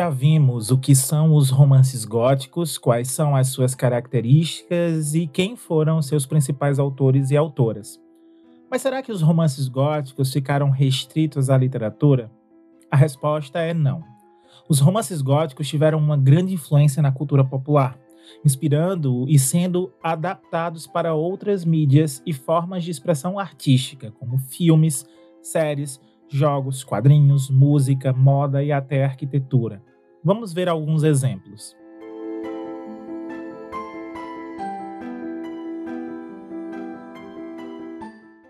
Já 0.02 0.10
vimos 0.10 0.72
o 0.72 0.78
que 0.78 0.96
são 0.96 1.32
os 1.32 1.48
romances 1.50 2.04
góticos, 2.04 2.76
quais 2.76 3.08
são 3.08 3.36
as 3.36 3.50
suas 3.50 3.72
características 3.72 5.14
e 5.14 5.28
quem 5.28 5.54
foram 5.54 6.02
seus 6.02 6.26
principais 6.26 6.80
autores 6.80 7.30
e 7.30 7.36
autoras. 7.36 8.00
Mas 8.68 8.82
será 8.82 9.00
que 9.00 9.12
os 9.12 9.22
romances 9.22 9.68
góticos 9.68 10.32
ficaram 10.32 10.70
restritos 10.70 11.48
à 11.48 11.56
literatura? 11.56 12.32
A 12.90 12.96
resposta 12.96 13.60
é 13.60 13.72
não. 13.72 14.02
Os 14.68 14.80
romances 14.80 15.22
góticos 15.22 15.68
tiveram 15.68 15.98
uma 15.98 16.16
grande 16.16 16.52
influência 16.52 17.00
na 17.00 17.12
cultura 17.12 17.44
popular, 17.44 17.96
inspirando 18.44 19.24
e 19.28 19.38
sendo 19.38 19.92
adaptados 20.02 20.84
para 20.84 21.14
outras 21.14 21.64
mídias 21.64 22.20
e 22.26 22.32
formas 22.32 22.82
de 22.82 22.90
expressão 22.90 23.38
artística, 23.38 24.10
como 24.18 24.36
filmes, 24.36 25.06
séries, 25.40 26.00
jogos, 26.28 26.82
quadrinhos, 26.82 27.48
música, 27.48 28.12
moda 28.12 28.64
e 28.64 28.72
até 28.72 29.04
arquitetura. 29.04 29.80
Vamos 30.24 30.52
ver 30.52 30.68
alguns 30.68 31.02
exemplos. 31.02 31.76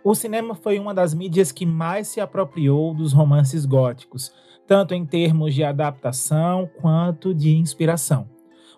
O 0.05 0.15
cinema 0.15 0.55
foi 0.55 0.79
uma 0.79 0.93
das 0.93 1.15
mídias 1.15 1.51
que 1.51 1.65
mais 1.65 2.09
se 2.09 2.21
apropriou 2.21 2.93
dos 2.93 3.15
romances 3.15 3.65
góticos, 3.65 4.31
tanto 4.67 4.93
em 4.93 5.07
termos 5.07 5.55
de 5.55 5.65
adaptação 5.65 6.69
quanto 6.79 7.33
de 7.33 7.57
inspiração. 7.57 8.29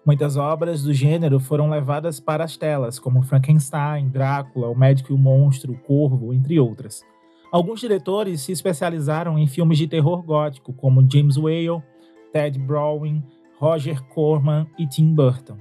Muitas 0.07 0.37
obras 0.37 0.85
do 0.85 0.93
gênero 0.93 1.41
foram 1.41 1.69
levadas 1.69 2.21
para 2.21 2.45
as 2.45 2.57
telas, 2.57 3.01
como 3.01 3.23
Frankenstein, 3.23 4.09
Drácula, 4.09 4.69
O 4.69 4.79
Médico 4.79 5.13
e 5.13 5.17
o 5.17 5.19
Monstro, 5.19 5.73
O 5.73 5.79
Corvo, 5.79 6.33
entre 6.33 6.61
outras. 6.61 7.03
Alguns 7.51 7.81
diretores 7.81 8.43
se 8.43 8.53
especializaram 8.53 9.37
em 9.37 9.49
filmes 9.49 9.79
de 9.79 9.89
terror 9.89 10.23
gótico, 10.23 10.73
como 10.73 11.05
James 11.11 11.37
Whale, 11.37 11.83
Ted 12.35 12.59
Browning, 12.59 13.23
Roger 13.61 14.03
Corman 14.09 14.67
e 14.77 14.89
Tim 14.89 15.15
Burton. 15.15 15.57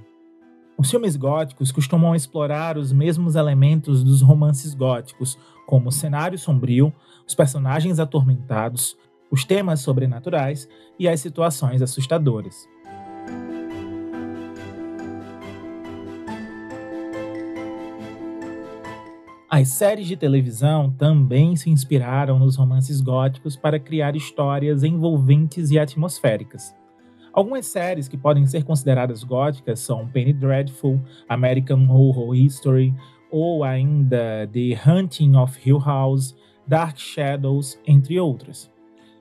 Os 0.76 0.90
filmes 0.90 1.14
góticos 1.14 1.70
costumam 1.70 2.16
explorar 2.16 2.76
os 2.76 2.90
mesmos 2.90 3.36
elementos 3.36 4.02
dos 4.02 4.20
romances 4.20 4.74
góticos, 4.74 5.38
como 5.68 5.88
o 5.88 5.92
cenário 5.92 6.36
sombrio, 6.36 6.92
os 7.24 7.32
personagens 7.32 8.00
atormentados, 8.00 8.96
os 9.30 9.44
temas 9.44 9.82
sobrenaturais 9.82 10.68
e 10.98 11.08
as 11.08 11.20
situações 11.20 11.80
assustadoras. 11.80 12.68
As 19.56 19.68
séries 19.68 20.08
de 20.08 20.16
televisão 20.16 20.90
também 20.90 21.54
se 21.54 21.70
inspiraram 21.70 22.40
nos 22.40 22.56
romances 22.56 23.00
góticos 23.00 23.54
para 23.54 23.78
criar 23.78 24.16
histórias 24.16 24.82
envolventes 24.82 25.70
e 25.70 25.78
atmosféricas. 25.78 26.74
Algumas 27.32 27.64
séries 27.66 28.08
que 28.08 28.18
podem 28.18 28.44
ser 28.46 28.64
consideradas 28.64 29.22
góticas 29.22 29.78
são 29.78 30.08
Penny 30.08 30.32
Dreadful, 30.32 31.00
American 31.28 31.86
Horror 31.88 32.34
History 32.34 32.92
ou 33.30 33.62
ainda 33.62 34.50
The 34.52 34.76
Hunting 34.90 35.36
of 35.36 35.56
Hill 35.64 35.78
House, 35.78 36.34
Dark 36.66 36.98
Shadows, 36.98 37.78
entre 37.86 38.18
outras. 38.18 38.68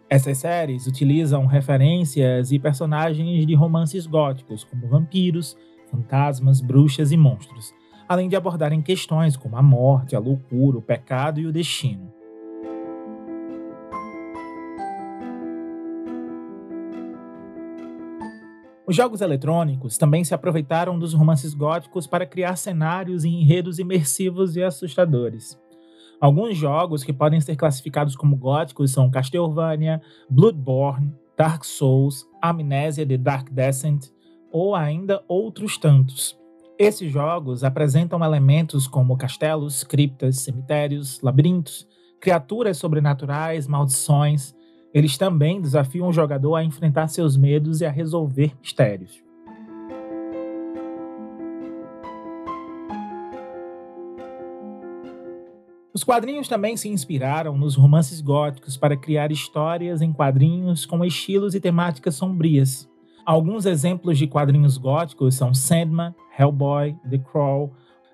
Essas 0.10 0.40
séries 0.40 0.88
utilizam 0.88 1.46
referências 1.46 2.52
e 2.52 2.58
personagens 2.58 3.46
de 3.46 3.54
romances 3.54 4.08
góticos, 4.08 4.64
como 4.64 4.88
vampiros, 4.88 5.56
fantasmas, 5.92 6.60
bruxas 6.60 7.12
e 7.12 7.18
monstros, 7.18 7.72
além 8.14 8.30
de 8.30 8.36
abordarem 8.36 8.80
questões 8.80 9.36
como 9.36 9.58
a 9.58 9.62
morte, 9.64 10.16
a 10.16 10.20
loucura, 10.20 10.78
o 10.78 10.82
pecado 10.84 11.40
e 11.40 11.48
o 11.48 11.52
destino. 11.52 12.14
Os 18.86 18.96
jogos 18.96 19.22
eletrônicos 19.22 19.98
também 19.98 20.24
se 20.24 20.32
aproveitaram 20.32 21.00
dos 21.00 21.16
romances 21.16 21.56
góticos 21.56 22.06
para 22.06 22.28
criar 22.28 22.56
cenários 22.56 23.24
e 23.24 23.30
enredos 23.30 23.80
imersivos 23.80 24.56
e 24.56 24.62
assustadores. 24.62 25.60
Alguns 26.22 26.56
jogos 26.56 27.04
que 27.04 27.12
podem 27.12 27.42
ser 27.42 27.56
classificados 27.56 28.16
como 28.16 28.36
góticos 28.36 28.92
são 28.92 29.10
Castlevania, 29.10 30.00
Bloodborne, 30.30 31.12
Dark 31.36 31.64
Souls, 31.64 32.28
Amnesia 32.40 33.08
The 33.08 33.18
Dark 33.18 33.50
Descent 33.50 34.12
ou 34.52 34.76
ainda 34.76 35.24
outros 35.28 35.80
tantos. 35.80 36.43
Esses 36.78 37.12
jogos 37.12 37.64
apresentam 37.64 38.24
elementos 38.24 38.88
como 38.88 39.16
castelos, 39.16 39.84
criptas, 39.84 40.40
cemitérios, 40.40 41.22
labirintos, 41.22 41.88
criaturas 42.20 42.78
sobrenaturais, 42.78 43.68
maldições. 43.68 44.56
Eles 44.92 45.16
também 45.16 45.62
desafiam 45.62 46.08
o 46.08 46.14
jogador 46.14 46.56
a 46.56 46.64
enfrentar 46.64 47.08
seus 47.10 47.38
medos 47.38 47.82
e 47.82 47.86
a 47.86 47.92
resolver 47.92 48.56
mistérios. 48.60 49.22
Os 55.94 56.04
quadrinhos 56.04 56.48
também 56.48 56.76
se 56.76 56.90
inspiraram 56.90 57.56
nos 57.56 57.76
romances 57.76 58.20
góticos 58.20 58.76
para 58.76 58.98
criar 58.98 59.32
histórias 59.32 60.02
em 60.02 60.12
quadrinhos 60.12 60.88
com 60.88 61.06
estilos 61.06 61.54
e 61.54 61.60
temáticas 61.60 62.16
sombrias. 62.16 62.92
Alguns 63.26 63.66
exemplos 63.66 64.18
de 64.18 64.28
quadrinhos 64.28 64.78
góticos 64.78 65.36
são 65.36 65.54
Sandman, 65.54 66.14
Hellboy, 66.38 66.98
The 67.10 67.20
Crawl, 67.20 67.72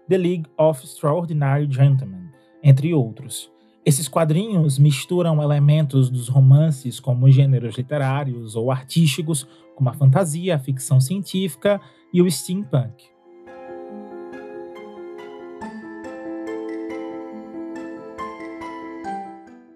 The 0.07 0.17
League 0.17 0.45
of 0.55 0.83
Extraordinary 0.83 1.67
Gentlemen, 1.71 2.29
entre 2.61 2.93
outros. 2.93 3.51
Esses 3.83 4.07
quadrinhos 4.07 4.77
misturam 4.77 5.41
elementos 5.41 6.11
dos 6.11 6.27
romances 6.27 6.99
como 6.99 7.31
gêneros 7.31 7.75
literários 7.75 8.55
ou 8.55 8.71
artísticos, 8.71 9.47
como 9.75 9.89
a 9.89 9.93
fantasia, 9.93 10.55
a 10.55 10.59
ficção 10.59 11.01
científica 11.01 11.81
e 12.13 12.21
o 12.21 12.29
steampunk. 12.29 13.05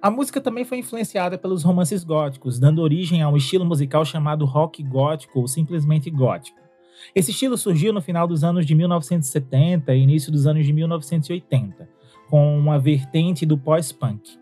A 0.04 0.12
música 0.12 0.42
também 0.42 0.66
foi 0.66 0.80
influenciada 0.80 1.38
pelos 1.38 1.64
romances 1.64 2.04
góticos, 2.04 2.60
dando 2.60 2.82
origem 2.82 3.22
a 3.22 3.30
um 3.30 3.38
estilo 3.38 3.64
musical 3.64 4.04
chamado 4.04 4.44
rock 4.44 4.84
gótico 4.84 5.40
ou 5.40 5.48
simplesmente 5.48 6.10
gótico. 6.10 6.60
Esse 7.16 7.32
estilo 7.32 7.58
surgiu 7.58 7.94
no 7.94 8.02
final 8.02 8.28
dos 8.28 8.44
anos 8.44 8.66
de 8.66 8.76
1970 8.76 9.96
e 9.96 10.02
início 10.02 10.30
dos 10.30 10.46
anos 10.46 10.66
de 10.66 10.74
1980, 10.74 11.88
com 12.30 12.60
uma 12.60 12.78
vertente 12.78 13.46
do 13.46 13.58
pós-punk. 13.58 14.38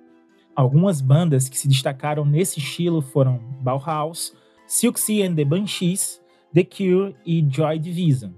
Algumas 0.56 1.00
bandas 1.00 1.48
que 1.48 1.60
se 1.60 1.68
destacaram 1.68 2.26
nesse 2.26 2.58
estilo 2.58 3.00
foram 3.00 3.40
Bauhaus, 3.62 4.34
Siouxsie 4.66 5.22
and 5.22 5.36
the 5.36 5.46
Banshees, 5.46 6.20
The 6.52 6.64
Cure 6.64 7.16
e 7.24 7.46
Joy 7.48 7.78
Division. 7.78 8.32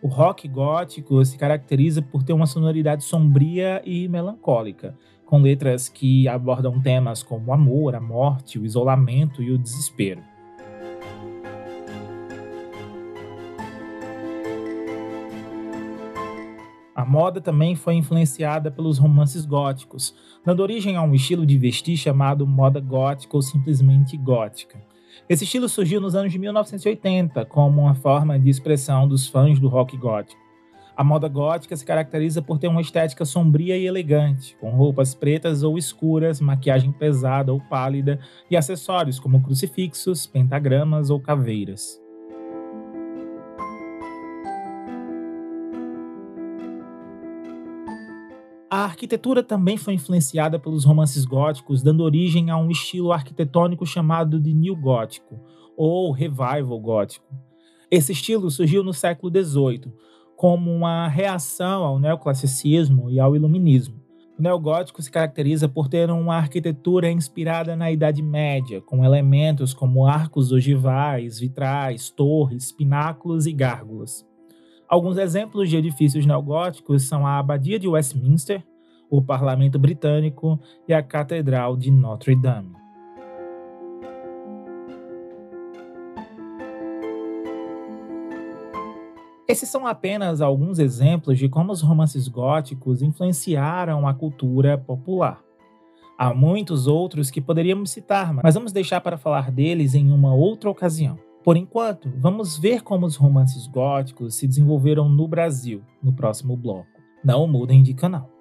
O 0.00 0.06
rock 0.06 0.46
gótico 0.46 1.24
se 1.24 1.36
caracteriza 1.36 2.02
por 2.02 2.22
ter 2.22 2.32
uma 2.32 2.46
sonoridade 2.46 3.02
sombria 3.02 3.82
e 3.84 4.06
melancólica, 4.06 4.96
com 5.32 5.40
letras 5.40 5.88
que 5.88 6.28
abordam 6.28 6.78
temas 6.78 7.22
como 7.22 7.46
o 7.46 7.52
amor, 7.54 7.94
a 7.94 8.00
morte, 8.00 8.58
o 8.58 8.66
isolamento 8.66 9.42
e 9.42 9.50
o 9.50 9.56
desespero. 9.56 10.22
A 16.94 17.02
moda 17.06 17.40
também 17.40 17.74
foi 17.74 17.94
influenciada 17.94 18.70
pelos 18.70 18.98
romances 18.98 19.46
góticos, 19.46 20.14
dando 20.44 20.60
origem 20.60 20.96
a 20.96 21.02
um 21.02 21.14
estilo 21.14 21.46
de 21.46 21.56
vestir 21.56 21.96
chamado 21.96 22.46
moda 22.46 22.78
gótica 22.78 23.34
ou 23.34 23.40
simplesmente 23.40 24.18
gótica. 24.18 24.78
Esse 25.30 25.44
estilo 25.44 25.66
surgiu 25.66 25.98
nos 25.98 26.14
anos 26.14 26.30
de 26.30 26.38
1980 26.38 27.46
como 27.46 27.80
uma 27.80 27.94
forma 27.94 28.38
de 28.38 28.50
expressão 28.50 29.08
dos 29.08 29.26
fãs 29.26 29.58
do 29.58 29.68
rock 29.68 29.96
gótico. 29.96 30.41
A 30.94 31.02
moda 31.02 31.26
gótica 31.26 31.74
se 31.74 31.86
caracteriza 31.86 32.42
por 32.42 32.58
ter 32.58 32.68
uma 32.68 32.80
estética 32.80 33.24
sombria 33.24 33.78
e 33.78 33.86
elegante, 33.86 34.54
com 34.60 34.70
roupas 34.70 35.14
pretas 35.14 35.62
ou 35.62 35.78
escuras, 35.78 36.38
maquiagem 36.38 36.92
pesada 36.92 37.50
ou 37.52 37.60
pálida 37.60 38.20
e 38.50 38.56
acessórios 38.56 39.18
como 39.18 39.42
crucifixos, 39.42 40.26
pentagramas 40.26 41.08
ou 41.08 41.18
caveiras. 41.18 41.98
A 48.70 48.84
arquitetura 48.84 49.42
também 49.42 49.76
foi 49.76 49.94
influenciada 49.94 50.58
pelos 50.58 50.84
romances 50.84 51.24
góticos, 51.24 51.82
dando 51.82 52.02
origem 52.02 52.50
a 52.50 52.56
um 52.56 52.70
estilo 52.70 53.12
arquitetônico 53.12 53.86
chamado 53.86 54.40
de 54.40 54.52
New 54.52 54.76
Gótico, 54.76 55.40
ou 55.76 56.10
Revival 56.10 56.78
Gótico. 56.80 57.26
Esse 57.90 58.12
estilo 58.12 58.50
surgiu 58.50 58.82
no 58.82 58.94
século 58.94 59.30
XVIII, 59.30 59.92
como 60.42 60.74
uma 60.74 61.06
reação 61.06 61.84
ao 61.84 62.00
neoclassicismo 62.00 63.08
e 63.08 63.20
ao 63.20 63.36
iluminismo. 63.36 63.94
O 64.36 64.42
neogótico 64.42 65.00
se 65.00 65.08
caracteriza 65.08 65.68
por 65.68 65.88
ter 65.88 66.10
uma 66.10 66.34
arquitetura 66.34 67.08
inspirada 67.08 67.76
na 67.76 67.92
Idade 67.92 68.20
Média, 68.20 68.80
com 68.80 69.04
elementos 69.04 69.72
como 69.72 70.04
arcos 70.04 70.50
ogivais, 70.50 71.38
vitrais, 71.38 72.10
torres, 72.10 72.72
pináculos 72.72 73.46
e 73.46 73.52
gárgulas. 73.52 74.26
Alguns 74.88 75.16
exemplos 75.16 75.70
de 75.70 75.76
edifícios 75.76 76.26
neogóticos 76.26 77.04
são 77.04 77.24
a 77.24 77.38
Abadia 77.38 77.78
de 77.78 77.86
Westminster, 77.86 78.64
o 79.08 79.22
Parlamento 79.22 79.78
Britânico 79.78 80.58
e 80.88 80.92
a 80.92 81.04
Catedral 81.04 81.76
de 81.76 81.92
Notre 81.92 82.34
Dame. 82.34 82.81
Esses 89.52 89.68
são 89.68 89.86
apenas 89.86 90.40
alguns 90.40 90.78
exemplos 90.78 91.38
de 91.38 91.46
como 91.46 91.72
os 91.72 91.82
romances 91.82 92.26
góticos 92.26 93.02
influenciaram 93.02 94.08
a 94.08 94.14
cultura 94.14 94.78
popular. 94.78 95.42
Há 96.18 96.32
muitos 96.32 96.86
outros 96.86 97.30
que 97.30 97.38
poderíamos 97.38 97.90
citar, 97.90 98.32
mas 98.32 98.54
vamos 98.54 98.72
deixar 98.72 99.02
para 99.02 99.18
falar 99.18 99.50
deles 99.50 99.94
em 99.94 100.10
uma 100.10 100.32
outra 100.32 100.70
ocasião. 100.70 101.18
Por 101.44 101.58
enquanto, 101.58 102.10
vamos 102.16 102.56
ver 102.56 102.80
como 102.80 103.04
os 103.04 103.16
romances 103.16 103.66
góticos 103.66 104.36
se 104.36 104.48
desenvolveram 104.48 105.06
no 105.06 105.28
Brasil 105.28 105.82
no 106.02 106.14
próximo 106.14 106.56
bloco. 106.56 106.88
Não 107.22 107.46
mudem 107.46 107.82
de 107.82 107.92
canal. 107.92 108.31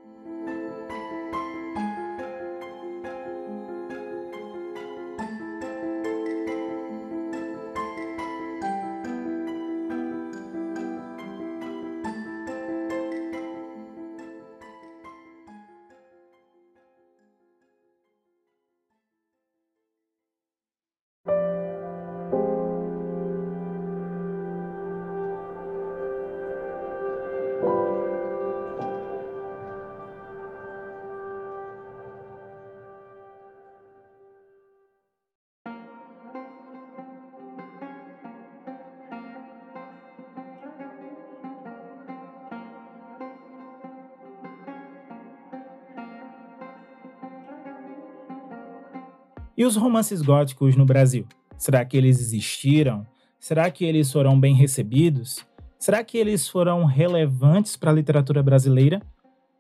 E 49.58 49.66
os 49.66 49.76
romances 49.76 50.22
góticos 50.22 50.76
no 50.76 50.86
Brasil? 50.86 51.28
Será 51.58 51.84
que 51.84 51.98
eles 51.98 52.20
existiram? 52.20 53.06
Será 53.40 53.70
que 53.70 53.84
eles 53.84 54.12
foram 54.12 54.40
bem 54.40 54.56
recebidos? 54.56 55.46
Será 55.78 56.04
que 56.04 56.18
eles 56.18 56.48
foram 56.48 56.86
relevantes 56.86 57.76
para 57.76 57.92
a 57.92 57.94
literatura 57.94 58.42
brasileira? 58.42 59.02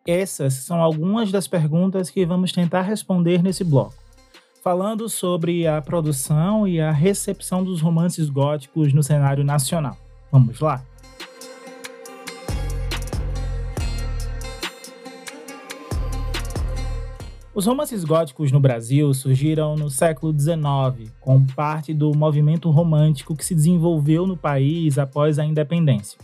Essas 0.05 0.53
são 0.53 0.81
algumas 0.81 1.31
das 1.31 1.47
perguntas 1.47 2.09
que 2.09 2.25
vamos 2.25 2.51
tentar 2.51 2.81
responder 2.81 3.43
nesse 3.43 3.63
bloco, 3.63 3.95
falando 4.63 5.07
sobre 5.09 5.67
a 5.67 5.81
produção 5.81 6.67
e 6.67 6.79
a 6.79 6.91
recepção 6.91 7.63
dos 7.63 7.81
romances 7.81 8.29
góticos 8.29 8.93
no 8.93 9.03
cenário 9.03 9.43
nacional. 9.43 9.97
Vamos 10.31 10.59
lá? 10.59 10.83
Os 17.53 17.65
romances 17.65 18.05
góticos 18.05 18.49
no 18.49 18.61
Brasil 18.61 19.13
surgiram 19.13 19.75
no 19.75 19.89
século 19.89 20.31
XIX, 20.31 21.11
como 21.19 21.45
parte 21.53 21.93
do 21.93 22.15
movimento 22.15 22.69
romântico 22.69 23.35
que 23.35 23.43
se 23.43 23.53
desenvolveu 23.53 24.25
no 24.25 24.37
país 24.37 24.97
após 24.97 25.37
a 25.37 25.43
independência. 25.43 26.17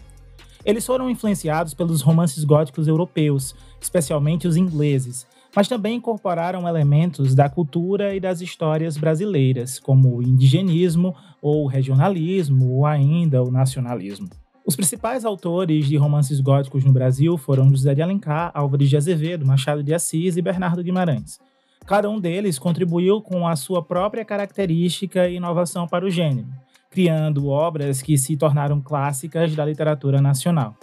Eles 0.63 0.85
foram 0.85 1.09
influenciados 1.09 1.73
pelos 1.73 2.01
romances 2.01 2.45
góticos 2.45 2.87
europeus, 2.87 3.53
especialmente 3.81 4.47
os 4.47 4.55
ingleses, 4.55 5.27
mas 5.53 5.67
também 5.67 5.95
incorporaram 5.95 6.65
elementos 6.65 7.35
da 7.35 7.49
cultura 7.49 8.15
e 8.15 8.21
das 8.21 8.39
histórias 8.39 8.95
brasileiras, 8.95 9.79
como 9.79 10.15
o 10.15 10.23
indigenismo, 10.23 11.13
ou 11.41 11.65
o 11.65 11.67
regionalismo, 11.67 12.71
ou 12.71 12.85
ainda 12.85 13.43
o 13.43 13.51
nacionalismo. 13.51 14.29
Os 14.67 14.75
principais 14.75 15.23
autores 15.23 15.87
de 15.87 15.95
romances 15.95 16.41
góticos 16.41 16.83
no 16.83 16.91
Brasil 16.91 17.37
foram 17.37 17.69
José 17.69 17.95
de 17.95 18.01
Alencar, 18.01 18.51
Álvares 18.53 18.89
de 18.89 18.97
Azevedo, 18.97 19.45
Machado 19.45 19.81
de 19.81 19.93
Assis 19.93 20.35
e 20.35 20.41
Bernardo 20.41 20.83
Guimarães. 20.83 21.39
Cada 21.85 22.09
um 22.09 22.19
deles 22.19 22.59
contribuiu 22.59 23.21
com 23.21 23.47
a 23.47 23.55
sua 23.55 23.81
própria 23.81 24.25
característica 24.25 25.29
e 25.29 25.37
inovação 25.37 25.87
para 25.87 26.05
o 26.05 26.09
gênero, 26.09 26.49
criando 26.91 27.47
obras 27.47 28.01
que 28.01 28.17
se 28.17 28.35
tornaram 28.35 28.81
clássicas 28.81 29.55
da 29.55 29.63
literatura 29.63 30.19
nacional. 30.19 30.75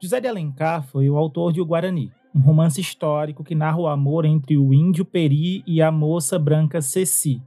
José 0.00 0.20
de 0.20 0.28
Alencar 0.28 0.86
foi 0.86 1.10
o 1.10 1.16
autor 1.16 1.52
de 1.52 1.60
O 1.60 1.66
Guarani, 1.66 2.12
um 2.36 2.40
romance 2.40 2.78
histórico 2.78 3.42
que 3.42 3.54
narra 3.54 3.78
o 3.78 3.86
amor 3.86 4.26
entre 4.26 4.58
o 4.58 4.74
índio 4.74 5.06
Peri 5.06 5.64
e 5.66 5.80
a 5.80 5.90
moça 5.90 6.38
branca 6.38 6.82
Ceci, 6.82 7.40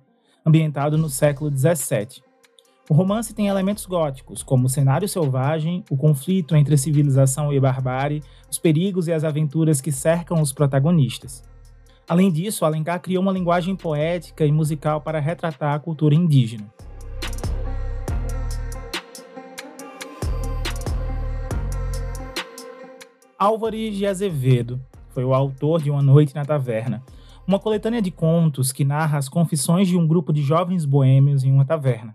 ambientado 0.44 0.98
no 0.98 1.08
século 1.08 1.56
XVII. 1.56 2.24
O 2.90 2.96
romance 2.96 3.36
tem 3.36 3.48
elementos 3.48 3.86
góticos, 3.86 4.42
como 4.42 4.66
o 4.66 4.70
cenário 4.70 5.08
selvagem, 5.08 5.84
o 5.92 5.96
conflito 5.96 6.56
entre 6.56 6.76
civilização 6.76 7.54
e 7.54 7.60
barbárie, 7.60 8.24
os 8.50 8.58
perigos 8.58 9.08
e 9.08 9.14
as 9.14 9.24
aventuras 9.24 9.80
que 9.80 9.92
cercam 9.92 10.42
os 10.42 10.52
protagonistas. 10.52 11.44
Além 12.08 12.32
disso, 12.32 12.66
Alencar 12.66 13.00
criou 13.00 13.22
uma 13.22 13.32
linguagem 13.32 13.76
poética 13.76 14.44
e 14.44 14.52
musical 14.52 15.02
para 15.02 15.20
retratar 15.20 15.76
a 15.76 15.80
cultura 15.80 16.16
indígena. 16.16 16.66
Álvares 23.40 23.96
de 23.96 24.06
Azevedo 24.06 24.82
foi 25.12 25.24
o 25.24 25.34
autor 25.34 25.82
de 25.82 25.90
Uma 25.90 26.02
Noite 26.02 26.36
na 26.36 26.44
Taverna, 26.44 27.02
uma 27.48 27.58
coletânea 27.58 28.02
de 28.02 28.12
contos 28.12 28.74
que 28.74 28.84
narra 28.84 29.18
as 29.18 29.30
confissões 29.30 29.88
de 29.88 29.96
um 29.96 30.06
grupo 30.06 30.34
de 30.34 30.42
jovens 30.42 30.84
boêmios 30.84 31.46
em 31.46 31.50
uma 31.54 31.64
taverna. 31.64 32.14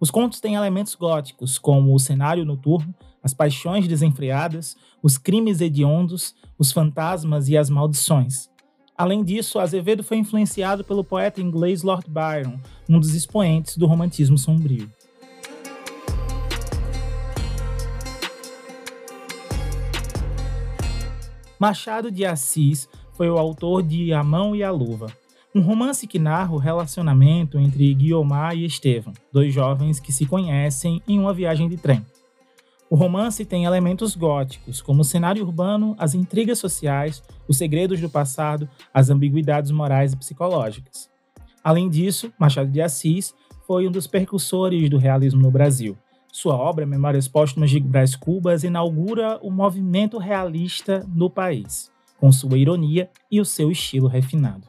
Os 0.00 0.10
contos 0.10 0.40
têm 0.40 0.56
elementos 0.56 0.96
góticos, 0.96 1.56
como 1.56 1.94
o 1.94 2.00
cenário 2.00 2.44
noturno, 2.44 2.92
as 3.22 3.32
paixões 3.32 3.86
desenfreadas, 3.86 4.76
os 5.00 5.16
crimes 5.16 5.60
hediondos, 5.60 6.34
os 6.58 6.72
fantasmas 6.72 7.48
e 7.48 7.56
as 7.56 7.70
maldições. 7.70 8.50
Além 8.98 9.22
disso, 9.22 9.60
Azevedo 9.60 10.02
foi 10.02 10.16
influenciado 10.16 10.82
pelo 10.82 11.04
poeta 11.04 11.40
inglês 11.40 11.84
Lord 11.84 12.10
Byron, 12.10 12.58
um 12.88 12.98
dos 12.98 13.14
expoentes 13.14 13.76
do 13.76 13.86
romantismo 13.86 14.36
sombrio. 14.36 14.90
Machado 21.60 22.10
de 22.10 22.24
Assis 22.24 22.88
foi 23.12 23.28
o 23.28 23.36
autor 23.36 23.82
de 23.82 24.14
A 24.14 24.24
Mão 24.24 24.56
e 24.56 24.62
a 24.62 24.70
Luva, 24.70 25.08
um 25.54 25.60
romance 25.60 26.06
que 26.06 26.18
narra 26.18 26.54
o 26.54 26.56
relacionamento 26.56 27.58
entre 27.58 27.92
Guiomar 27.92 28.56
e 28.56 28.64
Estevam, 28.64 29.12
dois 29.30 29.52
jovens 29.52 30.00
que 30.00 30.10
se 30.10 30.24
conhecem 30.24 31.02
em 31.06 31.18
uma 31.18 31.34
viagem 31.34 31.68
de 31.68 31.76
trem. 31.76 32.02
O 32.88 32.96
romance 32.96 33.44
tem 33.44 33.66
elementos 33.66 34.16
góticos, 34.16 34.80
como 34.80 35.02
o 35.02 35.04
cenário 35.04 35.44
urbano, 35.44 35.94
as 35.98 36.14
intrigas 36.14 36.58
sociais, 36.58 37.22
os 37.46 37.58
segredos 37.58 38.00
do 38.00 38.08
passado, 38.08 38.66
as 38.94 39.10
ambiguidades 39.10 39.70
morais 39.70 40.14
e 40.14 40.16
psicológicas. 40.16 41.10
Além 41.62 41.90
disso, 41.90 42.32
Machado 42.38 42.70
de 42.70 42.80
Assis 42.80 43.34
foi 43.66 43.86
um 43.86 43.90
dos 43.90 44.06
percussores 44.06 44.88
do 44.88 44.96
realismo 44.96 45.42
no 45.42 45.50
Brasil, 45.50 45.94
sua 46.32 46.54
obra 46.54 46.86
Memórias 46.86 47.26
Póstumas 47.26 47.70
de 47.70 47.80
Brás 47.80 48.14
Cubas 48.14 48.62
inaugura 48.62 49.38
o 49.42 49.50
movimento 49.50 50.16
realista 50.16 51.04
no 51.12 51.28
país, 51.28 51.90
com 52.18 52.30
sua 52.30 52.56
ironia 52.56 53.10
e 53.30 53.40
o 53.40 53.44
seu 53.44 53.70
estilo 53.70 54.06
refinado. 54.06 54.68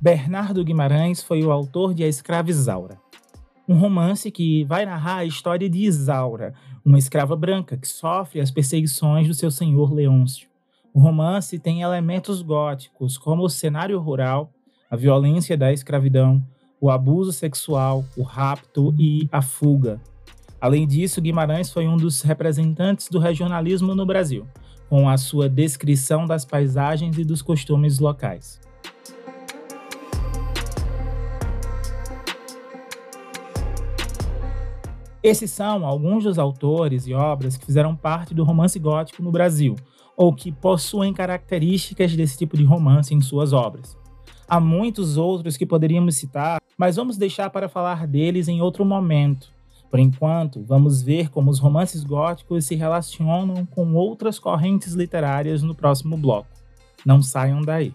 Bernardo 0.00 0.64
Guimarães 0.64 1.22
foi 1.22 1.42
o 1.44 1.52
autor 1.52 1.94
de 1.94 2.02
A 2.02 2.08
Escrava 2.08 2.50
Isaura, 2.50 3.00
um 3.68 3.78
romance 3.78 4.30
que 4.30 4.64
vai 4.64 4.84
narrar 4.84 5.18
a 5.18 5.24
história 5.24 5.70
de 5.70 5.78
Isaura, 5.78 6.52
uma 6.84 6.98
escrava 6.98 7.36
branca 7.36 7.76
que 7.76 7.86
sofre 7.86 8.40
as 8.40 8.50
perseguições 8.50 9.28
do 9.28 9.34
seu 9.34 9.50
senhor 9.50 9.92
Leôncio. 9.92 10.48
O 10.92 11.00
romance 11.00 11.58
tem 11.58 11.80
elementos 11.80 12.42
góticos, 12.42 13.16
como 13.16 13.44
o 13.44 13.48
cenário 13.48 13.98
rural, 13.98 14.52
a 14.92 14.96
violência 14.96 15.56
da 15.56 15.72
escravidão, 15.72 16.46
o 16.78 16.90
abuso 16.90 17.32
sexual, 17.32 18.04
o 18.14 18.22
rapto 18.22 18.94
e 18.98 19.26
a 19.32 19.40
fuga. 19.40 19.98
Além 20.60 20.86
disso, 20.86 21.18
Guimarães 21.18 21.72
foi 21.72 21.88
um 21.88 21.96
dos 21.96 22.20
representantes 22.20 23.08
do 23.08 23.18
regionalismo 23.18 23.94
no 23.94 24.04
Brasil, 24.04 24.46
com 24.90 25.08
a 25.08 25.16
sua 25.16 25.48
descrição 25.48 26.26
das 26.26 26.44
paisagens 26.44 27.16
e 27.16 27.24
dos 27.24 27.40
costumes 27.40 28.00
locais. 28.00 28.60
Esses 35.22 35.50
são 35.50 35.86
alguns 35.86 36.24
dos 36.24 36.38
autores 36.38 37.06
e 37.06 37.14
obras 37.14 37.56
que 37.56 37.64
fizeram 37.64 37.96
parte 37.96 38.34
do 38.34 38.44
romance 38.44 38.78
gótico 38.78 39.22
no 39.22 39.32
Brasil, 39.32 39.74
ou 40.14 40.34
que 40.34 40.52
possuem 40.52 41.14
características 41.14 42.14
desse 42.14 42.36
tipo 42.36 42.58
de 42.58 42.64
romance 42.64 43.14
em 43.14 43.22
suas 43.22 43.54
obras. 43.54 44.01
Há 44.48 44.60
muitos 44.60 45.16
outros 45.16 45.56
que 45.56 45.66
poderíamos 45.66 46.16
citar, 46.16 46.60
mas 46.76 46.96
vamos 46.96 47.16
deixar 47.16 47.50
para 47.50 47.68
falar 47.68 48.06
deles 48.06 48.48
em 48.48 48.60
outro 48.60 48.84
momento. 48.84 49.50
Por 49.90 50.00
enquanto, 50.00 50.62
vamos 50.64 51.02
ver 51.02 51.28
como 51.28 51.50
os 51.50 51.58
romances 51.58 52.02
góticos 52.02 52.64
se 52.64 52.74
relacionam 52.74 53.66
com 53.66 53.94
outras 53.94 54.38
correntes 54.38 54.94
literárias 54.94 55.62
no 55.62 55.74
próximo 55.74 56.16
bloco. 56.16 56.48
Não 57.04 57.22
saiam 57.22 57.60
daí. 57.60 57.92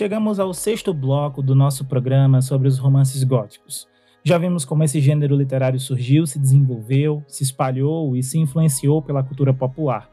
Chegamos 0.00 0.40
ao 0.40 0.54
sexto 0.54 0.94
bloco 0.94 1.42
do 1.42 1.54
nosso 1.54 1.84
programa 1.84 2.40
sobre 2.40 2.66
os 2.66 2.78
romances 2.78 3.22
góticos. 3.22 3.86
Já 4.24 4.38
vimos 4.38 4.64
como 4.64 4.82
esse 4.82 4.98
gênero 4.98 5.36
literário 5.36 5.78
surgiu, 5.78 6.26
se 6.26 6.38
desenvolveu, 6.38 7.22
se 7.28 7.42
espalhou 7.42 8.16
e 8.16 8.22
se 8.22 8.38
influenciou 8.38 9.02
pela 9.02 9.22
cultura 9.22 9.52
popular. 9.52 10.10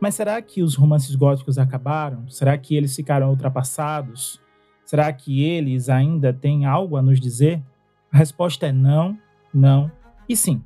Mas 0.00 0.14
será 0.14 0.40
que 0.40 0.62
os 0.62 0.74
romances 0.74 1.14
góticos 1.14 1.58
acabaram? 1.58 2.30
Será 2.30 2.56
que 2.56 2.74
eles 2.74 2.96
ficaram 2.96 3.28
ultrapassados? 3.28 4.40
Será 4.86 5.12
que 5.12 5.44
eles 5.44 5.90
ainda 5.90 6.32
têm 6.32 6.64
algo 6.64 6.96
a 6.96 7.02
nos 7.02 7.20
dizer? 7.20 7.62
A 8.10 8.16
resposta 8.16 8.68
é 8.68 8.72
não, 8.72 9.18
não 9.52 9.92
e 10.26 10.34
sim. 10.34 10.64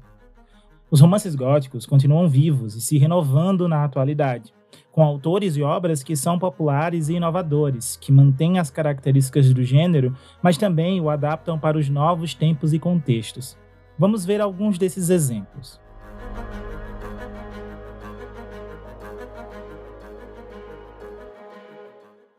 Os 0.92 1.00
romances 1.00 1.34
góticos 1.34 1.86
continuam 1.86 2.28
vivos 2.28 2.76
e 2.76 2.80
se 2.80 2.98
renovando 2.98 3.66
na 3.66 3.82
atualidade 3.82 4.54
com 4.94 5.02
autores 5.02 5.56
e 5.56 5.62
obras 5.62 6.04
que 6.04 6.14
são 6.14 6.38
populares 6.38 7.08
e 7.08 7.14
inovadores, 7.14 7.96
que 7.96 8.12
mantêm 8.12 8.60
as 8.60 8.70
características 8.70 9.52
do 9.52 9.64
gênero, 9.64 10.16
mas 10.40 10.56
também 10.56 11.00
o 11.00 11.10
adaptam 11.10 11.58
para 11.58 11.76
os 11.76 11.88
novos 11.88 12.32
tempos 12.32 12.72
e 12.72 12.78
contextos. 12.78 13.58
Vamos 13.98 14.24
ver 14.24 14.40
alguns 14.40 14.78
desses 14.78 15.10
exemplos. 15.10 15.80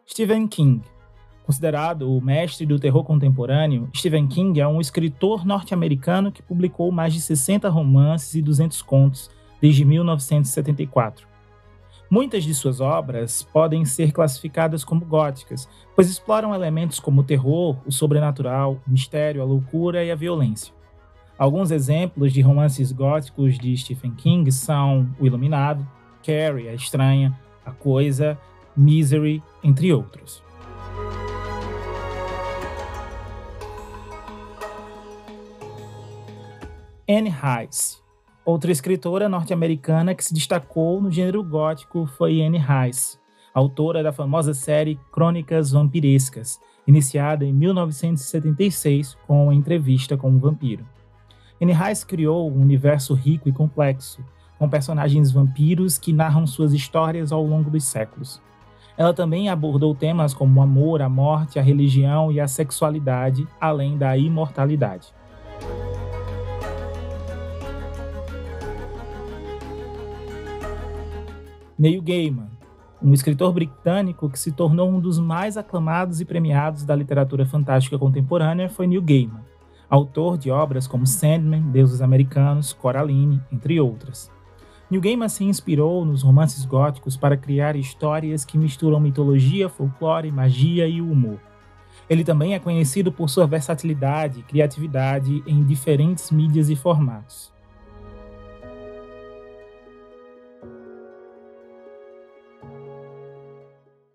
Stephen 0.07 0.47
King. 0.47 0.81
Considerado 1.43 2.09
o 2.09 2.21
mestre 2.21 2.65
do 2.65 2.79
terror 2.79 3.03
contemporâneo, 3.03 3.89
Stephen 3.93 4.27
King 4.27 4.61
é 4.61 4.67
um 4.67 4.79
escritor 4.79 5.45
norte-americano 5.45 6.31
que 6.31 6.41
publicou 6.41 6.89
mais 6.89 7.13
de 7.13 7.19
60 7.19 7.67
romances 7.67 8.33
e 8.33 8.41
200 8.41 8.81
contos 8.81 9.29
desde 9.59 9.83
1974. 9.83 11.34
Muitas 12.09 12.43
de 12.43 12.53
suas 12.53 12.79
obras 12.79 13.43
podem 13.51 13.83
ser 13.83 14.11
classificadas 14.11 14.83
como 14.83 15.05
góticas, 15.05 15.67
pois 15.95 16.09
exploram 16.09 16.53
elementos 16.53 16.99
como 16.99 17.21
o 17.21 17.23
terror, 17.23 17.77
o 17.85 17.91
sobrenatural, 17.91 18.79
o 18.87 18.91
mistério, 18.91 19.41
a 19.41 19.45
loucura 19.45 20.03
e 20.03 20.11
a 20.11 20.15
violência. 20.15 20.73
Alguns 21.37 21.71
exemplos 21.71 22.31
de 22.31 22.41
romances 22.41 22.91
góticos 22.91 23.57
de 23.57 23.75
Stephen 23.75 24.11
King 24.11 24.49
são 24.51 25.09
O 25.19 25.25
Iluminado, 25.25 25.85
Carrie, 26.23 26.69
a 26.69 26.73
Estranha, 26.73 27.37
A 27.65 27.71
Coisa, 27.71 28.37
Misery, 28.77 29.43
entre 29.63 29.91
outros. 29.91 30.43
Anne 37.07 37.29
Rice 37.29 38.04
Outra 38.45 38.71
escritora 38.71 39.27
norte-americana 39.27 40.13
que 40.13 40.23
se 40.23 40.31
destacou 40.31 41.01
no 41.01 41.10
gênero 41.10 41.43
gótico 41.43 42.05
foi 42.05 42.43
Anne 42.43 42.60
Rice, 42.60 43.17
autora 43.51 44.03
da 44.03 44.13
famosa 44.13 44.53
série 44.53 44.99
Crônicas 45.12 45.71
Vampirescas, 45.71 46.60
iniciada 46.86 47.43
em 47.43 47.51
1976 47.51 49.17
com 49.25 49.49
a 49.49 49.55
entrevista 49.55 50.15
com 50.15 50.29
um 50.29 50.38
vampiro. 50.38 50.86
Anne 51.60 51.73
Rice 51.73 52.05
criou 52.05 52.51
um 52.51 52.62
universo 52.62 53.15
rico 53.15 53.49
e 53.49 53.51
complexo, 53.51 54.23
com 54.60 54.69
personagens 54.69 55.31
vampiros 55.31 55.97
que 55.97 56.13
narram 56.13 56.45
suas 56.45 56.71
histórias 56.71 57.31
ao 57.31 57.43
longo 57.43 57.71
dos 57.71 57.86
séculos. 57.86 58.39
Ela 58.95 59.12
também 59.12 59.49
abordou 59.49 59.95
temas 59.95 60.36
como 60.36 60.60
o 60.60 60.63
amor, 60.63 61.01
a 61.01 61.10
morte, 61.10 61.58
a 61.58 61.63
religião 61.63 62.31
e 62.31 62.39
a 62.39 62.47
sexualidade, 62.47 63.47
além 63.60 63.97
da 63.97 64.15
imortalidade. 64.15 65.12
Neil 71.77 72.01
Gaiman, 72.01 72.47
um 73.03 73.11
escritor 73.13 73.51
britânico 73.51 74.29
que 74.29 74.39
se 74.39 74.53
tornou 74.53 74.89
um 74.89 75.01
dos 75.01 75.19
mais 75.19 75.57
aclamados 75.57 76.21
e 76.21 76.25
premiados 76.25 76.85
da 76.85 76.95
literatura 76.95 77.45
fantástica 77.45 77.99
contemporânea, 77.99 78.69
foi 78.69 78.88
Neil 78.88 79.01
Gaiman, 79.01 79.41
autor 79.89 80.38
de 80.38 80.49
obras 80.49 80.88
como 80.88 81.05
Sandman, 81.05 81.63
Deuses 81.71 82.01
Americanos, 82.01 82.71
Coraline, 82.71 83.41
entre 83.51 83.77
outras. 83.77 84.31
Neil 84.89 85.01
Gaiman 85.01 85.27
se 85.27 85.43
inspirou 85.43 86.05
nos 86.05 86.21
romances 86.21 86.63
góticos 86.63 87.17
para 87.17 87.35
criar 87.35 87.75
histórias 87.75 88.45
que 88.45 88.57
misturam 88.57 88.97
mitologia, 88.97 89.67
folclore, 89.67 90.31
magia 90.31 90.88
e 90.88 91.01
humor. 91.01 91.41
Ele 92.09 92.23
também 92.23 92.53
é 92.53 92.59
conhecido 92.59 93.11
por 93.11 93.29
sua 93.29 93.45
versatilidade 93.45 94.39
e 94.39 94.43
criatividade 94.43 95.43
em 95.45 95.61
diferentes 95.65 96.31
mídias 96.31 96.69
e 96.69 96.75
formatos. 96.77 97.54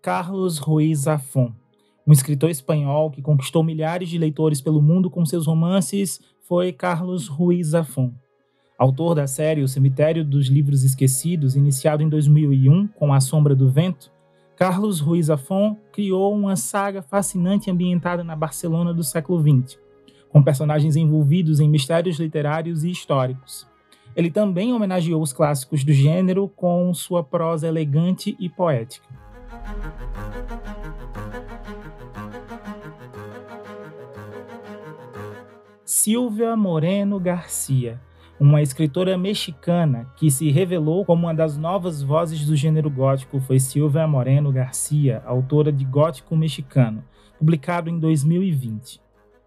Carlos 0.01 0.57
Ruiz 0.57 1.01
Zafón. 1.01 1.51
Um 2.07 2.11
escritor 2.11 2.49
espanhol 2.49 3.11
que 3.11 3.21
conquistou 3.21 3.63
milhares 3.63 4.09
de 4.09 4.17
leitores 4.17 4.59
pelo 4.59 4.81
mundo 4.81 5.11
com 5.11 5.23
seus 5.23 5.45
romances 5.45 6.19
foi 6.47 6.71
Carlos 6.71 7.27
Ruiz 7.27 7.67
Zafón. 7.67 8.11
Autor 8.79 9.13
da 9.13 9.27
série 9.27 9.61
O 9.61 9.67
Cemitério 9.67 10.25
dos 10.25 10.47
Livros 10.47 10.83
Esquecidos, 10.83 11.55
iniciado 11.55 12.01
em 12.01 12.09
2001 12.09 12.87
com 12.87 13.13
A 13.13 13.19
Sombra 13.19 13.53
do 13.53 13.69
Vento, 13.69 14.11
Carlos 14.55 14.99
Ruiz 14.99 15.27
Zafón 15.27 15.77
criou 15.93 16.33
uma 16.33 16.55
saga 16.55 17.03
fascinante 17.03 17.69
ambientada 17.69 18.23
na 18.23 18.35
Barcelona 18.35 18.91
do 18.91 19.03
século 19.03 19.39
XX, 19.39 19.79
com 20.29 20.41
personagens 20.41 20.95
envolvidos 20.95 21.59
em 21.59 21.69
mistérios 21.69 22.17
literários 22.19 22.83
e 22.83 22.89
históricos. 22.89 23.67
Ele 24.15 24.31
também 24.31 24.73
homenageou 24.73 25.21
os 25.21 25.31
clássicos 25.31 25.83
do 25.83 25.93
gênero 25.93 26.47
com 26.47 26.91
sua 26.91 27.23
prosa 27.23 27.67
elegante 27.67 28.35
e 28.39 28.49
poética. 28.49 29.30
Silvia 35.83 36.55
Moreno 36.55 37.19
Garcia, 37.19 37.99
uma 38.39 38.61
escritora 38.61 39.17
mexicana 39.17 40.07
que 40.15 40.31
se 40.31 40.49
revelou 40.49 41.03
como 41.03 41.27
uma 41.27 41.33
das 41.33 41.57
novas 41.57 42.01
vozes 42.01 42.45
do 42.45 42.55
gênero 42.55 42.89
gótico, 42.89 43.41
foi 43.41 43.59
Silvia 43.59 44.07
Moreno 44.07 44.53
Garcia, 44.53 45.21
autora 45.25 45.71
de 45.71 45.83
Gótico 45.83 46.35
Mexicano, 46.35 47.03
publicado 47.37 47.89
em 47.89 47.99
2020. 47.99 49.01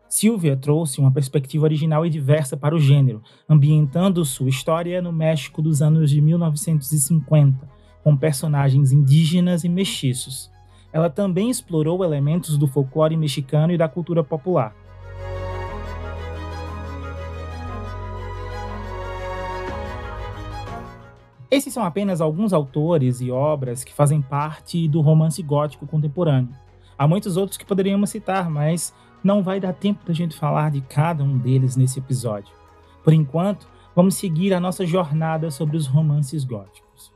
Silvia 0.06 0.56
trouxe 0.56 1.00
uma 1.00 1.10
perspectiva 1.10 1.64
original 1.64 2.04
e 2.04 2.10
diversa 2.10 2.56
para 2.56 2.74
o 2.74 2.78
gênero, 2.78 3.22
ambientando 3.48 4.24
sua 4.24 4.48
história 4.48 5.00
no 5.00 5.12
México 5.12 5.62
dos 5.62 5.80
anos 5.80 6.10
de 6.10 6.20
1950, 6.20 7.73
com 8.04 8.14
personagens 8.14 8.92
indígenas 8.92 9.64
e 9.64 9.68
mestiços. 9.68 10.52
Ela 10.92 11.08
também 11.08 11.48
explorou 11.48 12.04
elementos 12.04 12.58
do 12.58 12.68
folclore 12.68 13.16
mexicano 13.16 13.72
e 13.72 13.78
da 13.78 13.88
cultura 13.88 14.22
popular. 14.22 14.76
Esses 21.50 21.72
são 21.72 21.84
apenas 21.84 22.20
alguns 22.20 22.52
autores 22.52 23.20
e 23.20 23.30
obras 23.30 23.82
que 23.82 23.94
fazem 23.94 24.20
parte 24.20 24.86
do 24.86 25.00
romance 25.00 25.42
gótico 25.42 25.86
contemporâneo. 25.86 26.54
Há 26.98 27.08
muitos 27.08 27.36
outros 27.36 27.56
que 27.56 27.64
poderíamos 27.64 28.10
citar, 28.10 28.50
mas 28.50 28.92
não 29.22 29.42
vai 29.42 29.58
dar 29.58 29.72
tempo 29.72 30.04
da 30.04 30.12
gente 30.12 30.36
falar 30.36 30.70
de 30.70 30.80
cada 30.82 31.24
um 31.24 31.38
deles 31.38 31.74
nesse 31.74 32.00
episódio. 32.00 32.52
Por 33.02 33.12
enquanto, 33.12 33.66
vamos 33.96 34.16
seguir 34.16 34.52
a 34.52 34.60
nossa 34.60 34.84
jornada 34.84 35.50
sobre 35.50 35.76
os 35.76 35.86
romances 35.86 36.44
góticos. 36.44 37.13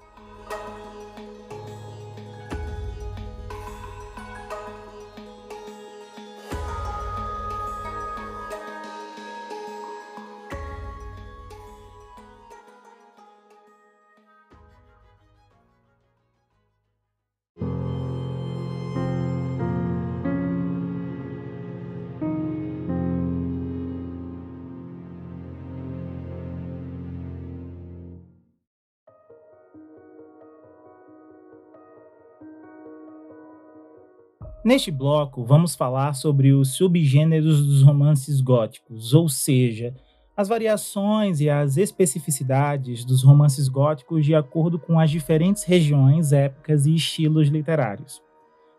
Neste 34.68 34.90
bloco, 34.90 35.46
vamos 35.46 35.74
falar 35.74 36.12
sobre 36.12 36.52
os 36.52 36.74
subgêneros 36.74 37.64
dos 37.64 37.83
romances 37.83 38.42
góticos, 38.42 39.14
ou 39.14 39.26
seja, 39.26 39.94
as 40.37 40.46
variações 40.46 41.40
e 41.40 41.48
as 41.48 41.78
especificidades 41.78 43.02
dos 43.02 43.22
romances 43.22 43.66
góticos 43.66 44.26
de 44.26 44.35
acordo 44.35 44.78
com 44.78 45.00
as 45.00 45.11
diferentes 45.11 45.64
regiões, 45.64 46.35
épocas 46.35 46.85
e 46.85 46.94
estilos 46.94 47.48
literários. 47.48 48.22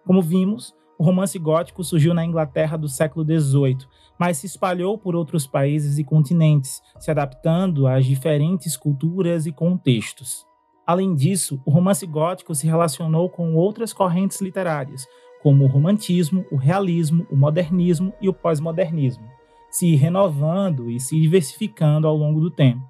Como 0.05 0.21
vimos, 0.21 0.75
o 0.95 1.03
romance 1.03 1.39
gótico 1.39 1.83
surgiu 1.83 2.13
na 2.13 2.23
Inglaterra 2.23 2.77
do 2.77 2.87
século 2.87 3.25
XVIII, 3.25 3.79
mas 4.19 4.37
se 4.37 4.45
espalhou 4.45 4.95
por 4.95 5.15
outros 5.15 5.47
países 5.47 5.97
e 5.97 6.03
continentes, 6.03 6.83
se 6.99 7.09
adaptando 7.09 7.87
às 7.87 8.05
diferentes 8.05 8.77
culturas 8.77 9.47
e 9.47 9.51
contextos. 9.51 10.45
Além 10.85 11.15
disso, 11.15 11.59
o 11.65 11.71
romance 11.71 12.05
gótico 12.05 12.53
se 12.53 12.67
relacionou 12.67 13.27
com 13.27 13.55
outras 13.55 13.91
correntes 13.91 14.39
literárias, 14.39 15.07
como 15.41 15.63
o 15.63 15.67
romantismo, 15.67 16.45
o 16.51 16.55
realismo, 16.55 17.25
o 17.29 17.35
modernismo 17.35 18.13
e 18.21 18.27
o 18.27 18.33
pós-modernismo, 18.33 19.25
se 19.69 19.95
renovando 19.95 20.89
e 20.89 20.99
se 20.99 21.19
diversificando 21.19 22.07
ao 22.07 22.15
longo 22.15 22.39
do 22.39 22.49
tempo. 22.51 22.81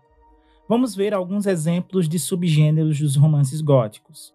Vamos 0.68 0.96
ver 0.96 1.14
alguns 1.14 1.46
exemplos 1.46 2.08
de 2.08 2.20
subgêneros 2.20 3.00
dos 3.00 3.16
romances 3.16 3.62
góticos. 3.62 4.34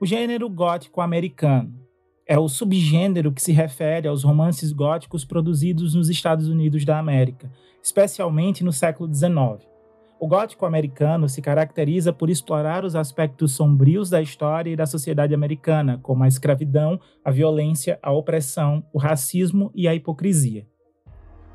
O 0.00 0.06
gênero 0.06 0.48
gótico 0.48 1.00
americano 1.00 1.74
é 2.26 2.38
o 2.38 2.48
subgênero 2.48 3.32
que 3.32 3.42
se 3.42 3.52
refere 3.52 4.08
aos 4.08 4.24
romances 4.24 4.72
góticos 4.72 5.24
produzidos 5.24 5.94
nos 5.94 6.08
Estados 6.08 6.48
Unidos 6.48 6.84
da 6.84 6.98
América, 6.98 7.52
especialmente 7.82 8.64
no 8.64 8.72
século 8.72 9.12
XIX. 9.12 9.69
O 10.20 10.28
gótico 10.28 10.66
americano 10.66 11.30
se 11.30 11.40
caracteriza 11.40 12.12
por 12.12 12.28
explorar 12.28 12.84
os 12.84 12.94
aspectos 12.94 13.52
sombrios 13.52 14.10
da 14.10 14.20
história 14.20 14.70
e 14.70 14.76
da 14.76 14.84
sociedade 14.84 15.34
americana, 15.34 15.98
como 16.02 16.22
a 16.22 16.28
escravidão, 16.28 17.00
a 17.24 17.30
violência, 17.30 17.98
a 18.02 18.12
opressão, 18.12 18.84
o 18.92 18.98
racismo 18.98 19.70
e 19.74 19.88
a 19.88 19.94
hipocrisia. 19.94 20.66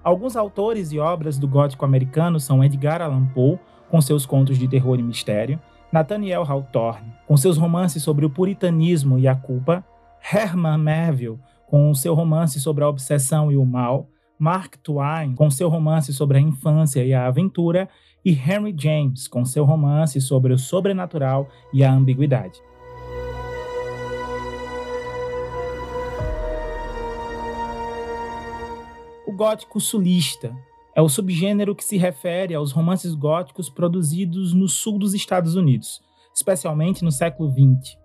Alguns 0.04 0.36
autores 0.36 0.92
e 0.92 0.98
obras 0.98 1.38
do 1.38 1.48
gótico 1.48 1.86
americano 1.86 2.40
são 2.40 2.64
Edgar 2.64 3.04
Allan 3.04 3.28
Poe, 3.28 3.60
com 3.88 4.02
seus 4.02 4.26
contos 4.26 4.58
de 4.58 4.68
terror 4.68 5.00
e 5.00 5.04
mistério, 5.04 5.60
Nathaniel 5.92 6.42
Hawthorne, 6.42 7.14
com 7.28 7.38
seus 7.38 7.58
romances 7.58 8.02
sobre 8.02 8.26
o 8.26 8.32
puritanismo 8.32 9.20
e 9.20 9.28
a 9.28 9.36
culpa, 9.36 9.86
Herman 10.34 10.80
Melville, 10.80 11.40
com 11.68 11.94
seu 11.94 12.16
romance 12.16 12.60
sobre 12.60 12.84
a 12.84 12.90
obsessão 12.90 13.52
e 13.52 13.58
o 13.58 13.64
mal, 13.64 14.10
Mark 14.38 14.76
Twain, 14.84 15.34
com 15.36 15.50
seu 15.50 15.70
romance 15.70 16.12
sobre 16.12 16.38
a 16.38 16.42
infância 16.42 17.06
e 17.06 17.14
a 17.14 17.28
aventura, 17.28 17.88
e 18.26 18.32
Henry 18.32 18.76
James, 18.76 19.28
com 19.28 19.46
seu 19.46 19.64
romance 19.64 20.20
sobre 20.20 20.52
o 20.52 20.58
sobrenatural 20.58 21.48
e 21.72 21.84
a 21.84 21.94
ambiguidade. 21.94 22.60
O 29.28 29.32
gótico 29.32 29.80
sulista 29.80 30.56
é 30.96 31.02
o 31.02 31.10
subgênero 31.10 31.76
que 31.76 31.84
se 31.84 31.98
refere 31.98 32.56
aos 32.56 32.72
romances 32.72 33.14
góticos 33.14 33.70
produzidos 33.70 34.54
no 34.54 34.68
sul 34.68 34.98
dos 34.98 35.14
Estados 35.14 35.56
Unidos, 35.56 36.02
especialmente 36.34 37.04
no 37.04 37.12
século 37.12 37.52
XX. 37.52 37.98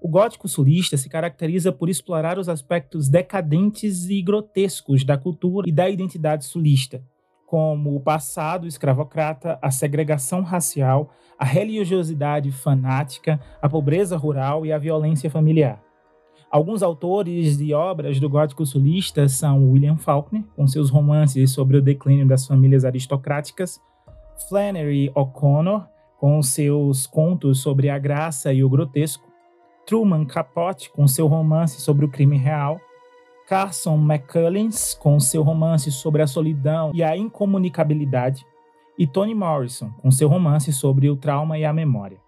O 0.00 0.08
gótico 0.08 0.48
sulista 0.48 0.96
se 0.96 1.10
caracteriza 1.10 1.70
por 1.70 1.90
explorar 1.90 2.38
os 2.38 2.48
aspectos 2.48 3.08
decadentes 3.08 4.08
e 4.08 4.22
grotescos 4.22 5.04
da 5.04 5.18
cultura 5.18 5.68
e 5.68 5.72
da 5.72 5.90
identidade 5.90 6.46
sulista, 6.46 7.04
como 7.50 7.96
o 7.96 8.00
passado 8.00 8.64
escravocrata, 8.68 9.58
a 9.60 9.72
segregação 9.72 10.40
racial, 10.40 11.10
a 11.36 11.44
religiosidade 11.44 12.52
fanática, 12.52 13.40
a 13.60 13.68
pobreza 13.68 14.16
rural 14.16 14.64
e 14.64 14.72
a 14.72 14.78
violência 14.78 15.28
familiar. 15.28 15.82
Alguns 16.48 16.80
autores 16.80 17.58
de 17.58 17.74
obras 17.74 18.20
do 18.20 18.30
gótico 18.30 18.64
sulista 18.64 19.28
são 19.28 19.68
William 19.68 19.96
Faulkner, 19.96 20.44
com 20.54 20.64
seus 20.68 20.90
romances 20.90 21.50
sobre 21.50 21.76
o 21.76 21.82
declínio 21.82 22.24
das 22.24 22.46
famílias 22.46 22.84
aristocráticas, 22.84 23.80
Flannery 24.48 25.10
O'Connor, 25.12 25.88
com 26.20 26.40
seus 26.44 27.04
contos 27.04 27.60
sobre 27.60 27.90
a 27.90 27.98
graça 27.98 28.52
e 28.52 28.62
o 28.62 28.70
grotesco, 28.70 29.28
Truman 29.84 30.24
Capote, 30.24 30.88
com 30.92 31.08
seu 31.08 31.26
romance 31.26 31.80
sobre 31.80 32.04
o 32.04 32.08
crime 32.08 32.38
real, 32.38 32.80
Carson 33.50 33.96
McCullens, 33.96 34.94
com 34.94 35.18
seu 35.18 35.42
romance 35.42 35.90
sobre 35.90 36.22
a 36.22 36.26
solidão 36.28 36.92
e 36.94 37.02
a 37.02 37.16
incomunicabilidade, 37.16 38.46
e 38.96 39.08
Toni 39.08 39.34
Morrison, 39.34 39.90
com 40.00 40.08
seu 40.12 40.28
romance 40.28 40.72
sobre 40.72 41.10
o 41.10 41.16
trauma 41.16 41.58
e 41.58 41.64
a 41.64 41.72
memória. 41.72 42.18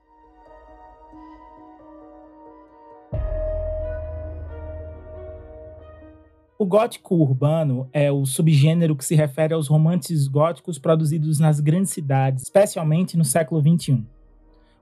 O 6.59 6.67
gótico 6.67 7.15
urbano 7.15 7.89
é 7.93 8.11
o 8.11 8.27
subgênero 8.27 8.97
que 8.97 9.05
se 9.05 9.15
refere 9.15 9.55
aos 9.55 9.69
romances 9.69 10.27
góticos 10.27 10.77
produzidos 10.77 11.39
nas 11.39 11.61
grandes 11.61 11.93
cidades, 11.93 12.43
especialmente 12.43 13.17
no 13.17 13.25
século 13.25 13.61
XXI. 13.61 14.05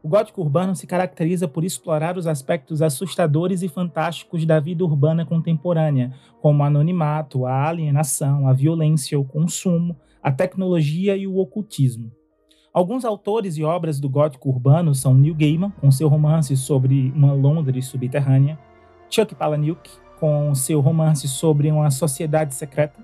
O 0.02 0.08
gótico 0.08 0.40
urbano 0.40 0.74
se 0.74 0.86
caracteriza 0.86 1.46
por 1.46 1.62
explorar 1.62 2.16
os 2.16 2.26
aspectos 2.26 2.80
assustadores 2.80 3.62
e 3.62 3.68
fantásticos 3.68 4.46
da 4.46 4.58
vida 4.58 4.82
urbana 4.82 5.26
contemporânea, 5.26 6.14
como 6.40 6.62
o 6.62 6.66
anonimato, 6.66 7.44
a 7.44 7.68
alienação, 7.68 8.48
a 8.48 8.52
violência, 8.54 9.20
o 9.20 9.24
consumo, 9.24 9.94
a 10.22 10.32
tecnologia 10.32 11.16
e 11.16 11.26
o 11.26 11.36
ocultismo. 11.36 12.10
Alguns 12.72 13.04
autores 13.04 13.58
e 13.58 13.64
obras 13.64 14.00
do 14.00 14.08
gótico 14.08 14.48
urbano 14.48 14.94
são 14.94 15.12
Neil 15.12 15.34
Gaiman, 15.34 15.70
com 15.80 15.90
seu 15.90 16.08
romance 16.08 16.56
sobre 16.56 17.12
uma 17.14 17.34
Londres 17.34 17.86
subterrânea, 17.86 18.58
Chuck 19.10 19.34
Palahniuk, 19.34 19.90
com 20.18 20.54
seu 20.54 20.80
romance 20.80 21.28
sobre 21.28 21.70
uma 21.70 21.90
sociedade 21.90 22.54
secreta, 22.54 23.02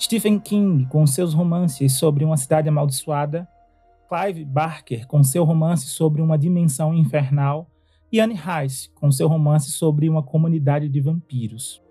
Stephen 0.00 0.38
King, 0.38 0.86
com 0.86 1.06
seus 1.06 1.34
romances 1.34 1.92
sobre 1.94 2.24
uma 2.24 2.36
cidade 2.36 2.68
amaldiçoada, 2.68 3.48
Clive 4.08 4.42
Barker, 4.44 5.06
com 5.06 5.22
seu 5.22 5.44
romance 5.44 5.86
sobre 5.88 6.22
uma 6.22 6.38
dimensão 6.38 6.94
infernal, 6.94 7.70
e 8.10 8.20
Anne 8.20 8.34
Rice, 8.34 8.88
com 8.94 9.12
seu 9.12 9.28
romance 9.28 9.70
sobre 9.70 10.08
uma 10.08 10.22
comunidade 10.22 10.88
de 10.88 10.98
vampiros. 10.98 11.82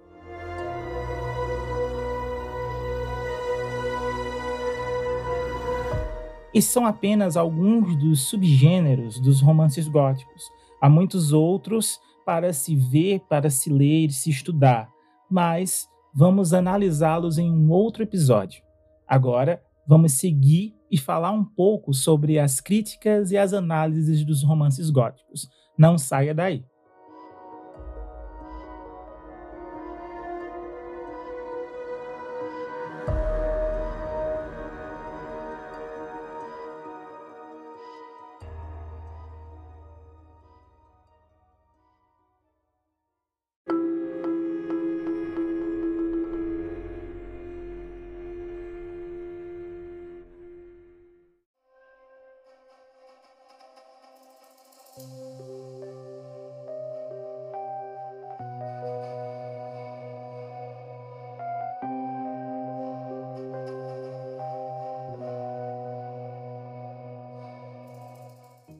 Esses 6.51 6.71
são 6.71 6.87
apenas 6.87 7.37
alguns 7.37 7.95
dos 7.97 8.21
subgêneros 8.21 9.19
dos 9.19 9.39
romances 9.41 9.87
góticos. 9.87 10.49
Há 10.81 10.89
muitos 10.89 11.31
outros 11.31 11.99
para 12.25 12.51
se 12.51 12.75
ver, 12.75 13.19
para 13.29 13.51
se 13.51 13.69
ler 13.69 14.07
e 14.07 14.11
se 14.11 14.31
estudar, 14.31 14.89
mas 15.29 15.87
vamos 16.11 16.51
analisá-los 16.51 17.37
em 17.37 17.51
um 17.51 17.69
outro 17.69 18.01
episódio. 18.01 18.63
Agora, 19.07 19.61
vamos 19.87 20.13
seguir 20.13 20.76
e 20.89 20.97
falar 20.97 21.31
um 21.31 21.43
pouco 21.43 21.93
sobre 21.93 22.39
as 22.39 22.59
críticas 22.59 23.31
e 23.31 23.37
as 23.37 23.53
análises 23.53 24.23
dos 24.23 24.43
romances 24.43 24.89
góticos. 24.89 25.49
Não 25.77 25.97
saia 25.97 26.33
daí. 26.33 26.63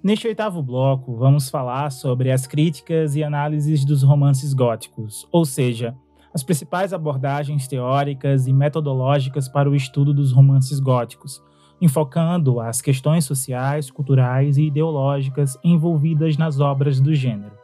Neste 0.08 0.26
oitavo 0.26 0.64
bloco, 0.64 1.18
vamos 1.18 1.50
falar 1.50 1.92
sobre 1.92 2.32
as 2.32 2.48
críticas 2.48 3.18
e 3.18 3.26
análises 3.26 3.84
dos 3.84 4.04
romances 4.04 4.54
góticos, 4.54 5.28
ou 5.34 5.44
seja, 5.44 5.94
as 6.34 6.42
principais 6.42 6.94
abordagens 6.94 7.68
teóricas 7.68 8.48
e 8.48 8.54
metodológicas 8.54 9.50
para 9.50 9.70
o 9.70 9.76
estudo 9.76 10.14
dos 10.14 10.32
romances 10.32 10.80
góticos, 10.80 11.44
enfocando 11.82 12.62
as 12.62 12.82
questões 12.82 13.26
sociais, 13.26 13.92
culturais 13.92 14.58
e 14.58 14.68
ideológicas 14.68 15.58
envolvidas 15.62 16.38
nas 16.38 16.62
obras 16.62 17.02
do 17.02 17.14
gênero. 17.14 17.58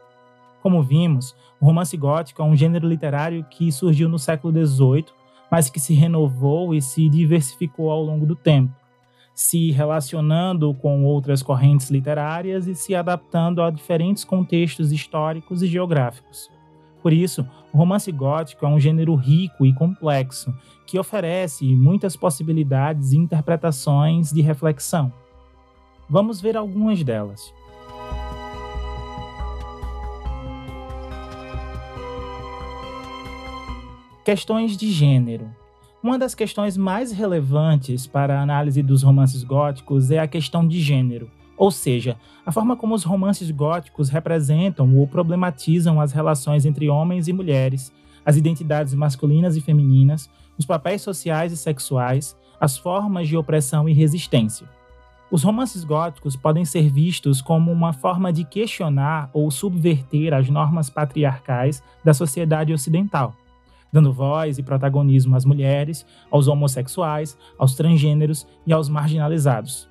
Como 0.62 0.82
vimos, 0.82 1.34
o 1.58 1.64
romance 1.64 1.96
gótico 1.96 2.42
é 2.42 2.44
um 2.44 2.54
gênero 2.54 2.86
literário 2.86 3.42
que 3.48 3.72
surgiu 3.72 4.06
no 4.06 4.18
século 4.18 4.52
XVIII, 4.52 5.06
mas 5.50 5.70
que 5.70 5.80
se 5.80 5.94
renovou 5.94 6.74
e 6.74 6.82
se 6.82 7.08
diversificou 7.08 7.90
ao 7.90 8.02
longo 8.02 8.26
do 8.26 8.36
tempo 8.36 8.83
se 9.34 9.72
relacionando 9.72 10.72
com 10.74 11.04
outras 11.04 11.42
correntes 11.42 11.90
literárias 11.90 12.68
e 12.68 12.74
se 12.74 12.94
adaptando 12.94 13.62
a 13.62 13.70
diferentes 13.70 14.24
contextos 14.24 14.92
históricos 14.92 15.60
e 15.62 15.66
geográficos. 15.66 16.48
Por 17.02 17.12
isso, 17.12 17.46
o 17.72 17.76
romance 17.76 18.10
gótico 18.12 18.64
é 18.64 18.68
um 18.68 18.78
gênero 18.78 19.14
rico 19.14 19.66
e 19.66 19.74
complexo, 19.74 20.54
que 20.86 20.98
oferece 20.98 21.64
muitas 21.74 22.16
possibilidades 22.16 23.12
e 23.12 23.18
interpretações 23.18 24.30
de 24.30 24.40
reflexão. 24.40 25.12
Vamos 26.08 26.40
ver 26.40 26.56
algumas 26.56 27.02
delas. 27.02 27.52
Questões 34.24 34.76
de 34.76 34.90
gênero. 34.90 35.50
Uma 36.04 36.18
das 36.18 36.34
questões 36.34 36.76
mais 36.76 37.12
relevantes 37.12 38.06
para 38.06 38.38
a 38.38 38.42
análise 38.42 38.82
dos 38.82 39.02
romances 39.02 39.42
góticos 39.42 40.10
é 40.10 40.18
a 40.18 40.28
questão 40.28 40.68
de 40.68 40.78
gênero, 40.78 41.30
ou 41.56 41.70
seja, 41.70 42.18
a 42.44 42.52
forma 42.52 42.76
como 42.76 42.94
os 42.94 43.04
romances 43.04 43.50
góticos 43.50 44.10
representam 44.10 44.98
ou 44.98 45.08
problematizam 45.08 45.98
as 45.98 46.12
relações 46.12 46.66
entre 46.66 46.90
homens 46.90 47.26
e 47.26 47.32
mulheres, 47.32 47.90
as 48.22 48.36
identidades 48.36 48.92
masculinas 48.92 49.56
e 49.56 49.62
femininas, 49.62 50.28
os 50.58 50.66
papéis 50.66 51.00
sociais 51.00 51.52
e 51.52 51.56
sexuais, 51.56 52.36
as 52.60 52.76
formas 52.76 53.26
de 53.26 53.38
opressão 53.38 53.88
e 53.88 53.94
resistência. 53.94 54.68
Os 55.30 55.42
romances 55.42 55.84
góticos 55.84 56.36
podem 56.36 56.66
ser 56.66 56.92
vistos 56.92 57.40
como 57.40 57.72
uma 57.72 57.94
forma 57.94 58.30
de 58.30 58.44
questionar 58.44 59.30
ou 59.32 59.50
subverter 59.50 60.34
as 60.34 60.50
normas 60.50 60.90
patriarcais 60.90 61.82
da 62.04 62.12
sociedade 62.12 62.74
ocidental 62.74 63.34
dando 63.94 64.12
voz 64.12 64.58
e 64.58 64.62
protagonismo 64.64 65.36
às 65.36 65.44
mulheres, 65.44 66.04
aos 66.28 66.48
homossexuais, 66.48 67.38
aos 67.56 67.76
transgêneros 67.76 68.44
e 68.66 68.72
aos 68.72 68.88
marginalizados. 68.88 69.88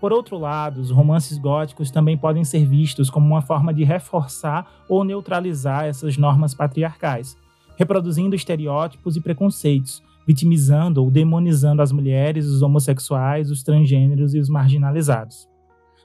Por 0.00 0.12
outro 0.12 0.36
lado, 0.36 0.80
os 0.80 0.90
romances 0.90 1.38
góticos 1.38 1.92
também 1.92 2.18
podem 2.18 2.42
ser 2.42 2.66
vistos 2.66 3.08
como 3.08 3.26
uma 3.28 3.40
forma 3.40 3.72
de 3.72 3.84
reforçar 3.84 4.68
ou 4.88 5.04
neutralizar 5.04 5.84
essas 5.84 6.18
normas 6.18 6.52
patriarcais, 6.52 7.36
reproduzindo 7.76 8.34
estereótipos 8.34 9.14
e 9.14 9.20
preconceitos, 9.20 10.02
vitimizando 10.26 11.00
ou 11.00 11.08
demonizando 11.08 11.80
as 11.80 11.92
mulheres, 11.92 12.44
os 12.44 12.60
homossexuais, 12.60 13.52
os 13.52 13.62
transgêneros 13.62 14.34
e 14.34 14.40
os 14.40 14.48
marginalizados. 14.48 15.48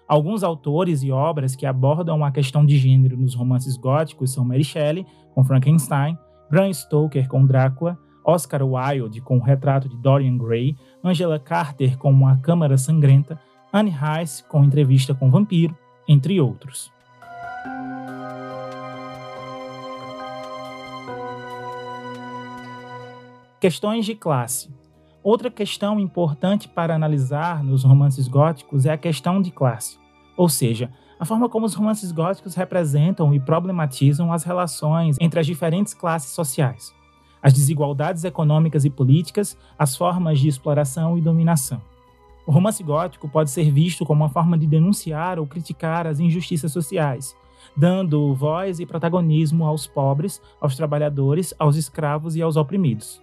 Alguns 0.07 0.43
autores 0.43 1.01
e 1.01 1.11
obras 1.11 1.55
que 1.55 1.65
abordam 1.65 2.23
a 2.23 2.31
questão 2.31 2.63
de 2.63 2.77
gênero 2.77 3.17
nos 3.17 3.33
romances 3.33 3.75
góticos 3.75 4.31
são 4.31 4.45
Mary 4.45 4.63
Shelley, 4.63 5.03
com 5.33 5.43
Frankenstein, 5.43 6.15
Bram 6.53 6.71
Stoker 6.71 7.27
com 7.27 7.47
Drácula, 7.47 7.97
Oscar 8.23 8.61
Wilde 8.63 9.19
com 9.21 9.39
o 9.39 9.41
retrato 9.41 9.89
de 9.89 9.97
Dorian 9.97 10.37
Gray, 10.37 10.77
Angela 11.03 11.39
Carter 11.39 11.97
com 11.97 12.11
Uma 12.11 12.37
Câmara 12.37 12.77
Sangrenta, 12.77 13.39
Anne 13.73 13.89
Rice 13.89 14.43
com 14.43 14.63
Entrevista 14.63 15.15
com 15.15 15.31
Vampiro, 15.31 15.75
entre 16.07 16.39
outros. 16.39 16.93
Questões 23.59 24.05
de 24.05 24.13
classe. 24.13 24.69
Outra 25.23 25.49
questão 25.49 25.99
importante 25.99 26.67
para 26.67 26.93
analisar 26.93 27.63
nos 27.63 27.83
romances 27.83 28.27
góticos 28.27 28.85
é 28.85 28.91
a 28.91 28.97
questão 28.97 29.41
de 29.41 29.49
classe, 29.49 29.97
ou 30.37 30.47
seja, 30.47 30.91
a 31.23 31.25
forma 31.25 31.47
como 31.47 31.65
os 31.65 31.73
romances 31.73 32.11
góticos 32.11 32.53
representam 32.53 33.33
e 33.33 33.39
problematizam 33.39 34.33
as 34.33 34.43
relações 34.43 35.15
entre 35.21 35.39
as 35.39 35.45
diferentes 35.45 35.93
classes 35.93 36.31
sociais, 36.31 36.93
as 37.41 37.53
desigualdades 37.53 38.25
econômicas 38.25 38.83
e 38.83 38.89
políticas, 38.89 39.57
as 39.79 39.95
formas 39.95 40.37
de 40.37 40.49
exploração 40.49 41.17
e 41.17 41.21
dominação. 41.21 41.81
O 42.45 42.51
romance 42.51 42.83
gótico 42.83 43.29
pode 43.29 43.51
ser 43.51 43.71
visto 43.71 44.05
como 44.05 44.21
uma 44.21 44.29
forma 44.29 44.57
de 44.57 44.67
denunciar 44.67 45.39
ou 45.39 45.47
criticar 45.47 46.05
as 46.05 46.19
injustiças 46.19 46.73
sociais, 46.73 47.33
dando 47.73 48.35
voz 48.35 48.81
e 48.81 48.85
protagonismo 48.85 49.65
aos 49.65 49.87
pobres, 49.87 50.41
aos 50.59 50.75
trabalhadores, 50.75 51.53
aos 51.57 51.77
escravos 51.77 52.35
e 52.35 52.41
aos 52.41 52.57
oprimidos. 52.57 53.21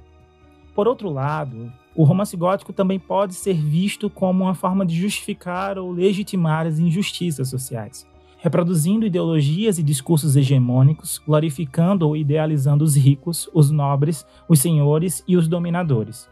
Por 0.74 0.86
outro 0.86 1.10
lado, 1.10 1.72
o 1.94 2.04
romance 2.04 2.36
gótico 2.36 2.72
também 2.72 2.98
pode 2.98 3.34
ser 3.34 3.54
visto 3.54 4.08
como 4.08 4.44
uma 4.44 4.54
forma 4.54 4.86
de 4.86 4.94
justificar 4.94 5.78
ou 5.78 5.90
legitimar 5.90 6.66
as 6.66 6.78
injustiças 6.78 7.48
sociais, 7.48 8.06
reproduzindo 8.38 9.04
ideologias 9.04 9.78
e 9.78 9.82
discursos 9.82 10.36
hegemônicos, 10.36 11.18
glorificando 11.18 12.06
ou 12.06 12.16
idealizando 12.16 12.84
os 12.84 12.96
ricos, 12.96 13.50
os 13.52 13.70
nobres, 13.70 14.24
os 14.48 14.60
senhores 14.60 15.24
e 15.26 15.36
os 15.36 15.48
dominadores. 15.48 16.28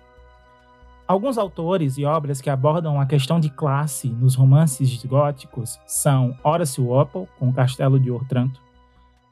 Alguns 1.06 1.38
autores 1.38 1.96
e 1.96 2.04
obras 2.04 2.40
que 2.40 2.50
abordam 2.50 3.00
a 3.00 3.06
questão 3.06 3.40
de 3.40 3.48
classe 3.48 4.08
nos 4.08 4.34
romances 4.34 5.02
góticos 5.04 5.80
são 5.86 6.36
Horace 6.44 6.80
Walpole, 6.80 7.26
com 7.38 7.50
Castelo 7.50 7.98
de 7.98 8.10
Otranto, 8.10 8.60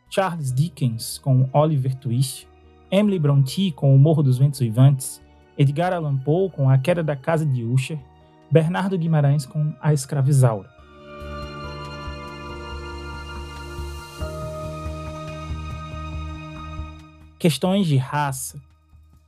Charles 0.09 0.53
Dickens, 0.55 1.19
com 1.19 1.49
Oliver 1.53 1.95
Twist, 1.95 2.49
Emily 2.91 3.19
Brontë, 3.19 3.73
com 3.73 3.95
O 3.95 3.99
Morro 3.99 4.23
dos 4.23 4.39
Ventos 4.39 4.61
Vivantes, 4.61 5.23
Edgar 5.59 5.93
Allan 5.93 6.17
Poe 6.17 6.51
com 6.51 6.71
A 6.71 6.79
Queda 6.79 7.03
da 7.03 7.17
Casa 7.17 7.45
de 7.45 7.65
Usher, 7.65 7.99
Bernardo 8.51 8.97
Guimarães 8.97 9.45
com 9.45 9.73
A 9.81 9.93
Escravizaura. 9.93 10.69
Questões 17.39 17.87
de 17.87 17.97
raça. 17.97 18.61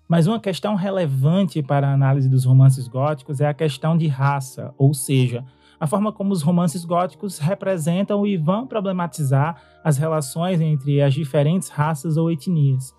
Mas 0.08 0.26
uma 0.26 0.40
questão 0.40 0.74
relevante 0.74 1.62
para 1.62 1.88
a 1.88 1.92
análise 1.92 2.28
dos 2.28 2.44
romances 2.44 2.88
góticos 2.88 3.40
é 3.40 3.46
a 3.46 3.54
questão 3.54 3.96
de 3.96 4.06
raça, 4.06 4.72
ou 4.78 4.94
seja, 4.94 5.44
a 5.78 5.86
forma 5.86 6.10
como 6.12 6.32
os 6.32 6.42
romances 6.42 6.84
góticos 6.84 7.38
representam 7.38 8.26
e 8.26 8.36
vão 8.36 8.66
problematizar 8.66 9.60
as 9.84 9.98
relações 9.98 10.60
entre 10.60 11.02
as 11.02 11.12
diferentes 11.12 11.68
raças 11.68 12.16
ou 12.16 12.30
etnias, 12.30 12.94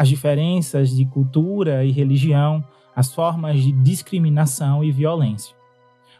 as 0.00 0.08
diferenças 0.08 0.96
de 0.96 1.04
cultura 1.04 1.84
e 1.84 1.90
religião, 1.90 2.64
as 2.96 3.12
formas 3.12 3.62
de 3.62 3.70
discriminação 3.70 4.82
e 4.82 4.90
violência. 4.90 5.54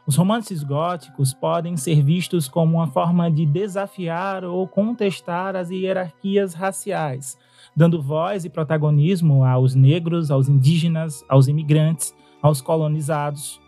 Os 0.07 0.17
romances 0.17 0.63
góticos 0.63 1.33
podem 1.33 1.79
ser 1.79 2.03
vistos 2.03 2.47
como 2.47 2.77
uma 2.77 2.89
forma 2.89 3.31
de 3.31 3.47
desafiar 3.47 4.45
ou 4.45 4.69
contestar 4.69 5.57
as 5.57 5.71
hierarquias 5.71 6.53
raciais, 6.53 7.39
dando 7.75 8.03
voz 8.03 8.45
e 8.45 8.51
protagonismo 8.51 9.45
aos 9.47 9.75
negros, 9.75 10.31
aos 10.31 10.47
indígenas, 10.47 11.25
aos 11.27 11.49
imigrantes, 11.49 12.15
aos 12.43 12.61
colonizados. 12.61 13.59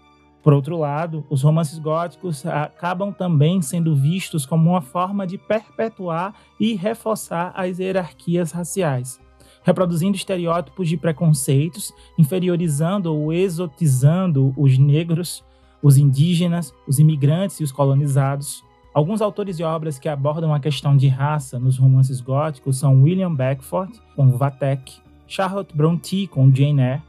Por 0.43 0.53
outro 0.53 0.77
lado, 0.77 1.25
os 1.31 1.41
romances 1.41 1.79
góticos 1.79 2.45
acabam 2.45 3.15
também 3.15 3.63
sendo 3.63 3.97
vistos 3.97 4.45
como 4.45 4.69
uma 4.69 4.83
forma 4.83 5.27
de 5.27 5.39
perpetuar 5.39 6.35
e 6.61 6.75
reforçar 6.75 7.51
as 7.57 7.79
hierarquias 7.79 8.53
raciais, 8.53 9.19
reproduzindo 9.63 10.17
estereótipos 10.17 10.89
de 10.89 10.97
preconceitos, 10.97 11.93
inferiorizando 12.19 13.15
ou 13.15 13.33
exotizando 13.33 14.53
os 14.57 14.79
negros, 14.79 15.45
os 15.83 15.97
indígenas, 15.97 16.75
os 16.87 16.99
imigrantes 16.99 17.61
e 17.61 17.65
os 17.65 17.73
colonizados. 17.73 18.65
Alguns 18.95 19.23
autores 19.23 19.59
e 19.59 19.63
obras 19.63 19.99
que 19.99 20.09
abordam 20.09 20.55
a 20.55 20.61
questão 20.61 20.97
de 20.97 21.09
raça 21.09 21.59
nos 21.59 21.79
romances 21.79 22.21
góticos 22.21 22.79
são 22.79 23.03
William 23.03 23.35
Beckford, 23.35 23.93
com 24.15 24.31
Vatek, 24.37 25.01
Charlotte 25.27 25.75
Brontë, 25.75 26.27
com 26.27 26.55
Jane 26.55 26.83
Eyre, 26.83 27.03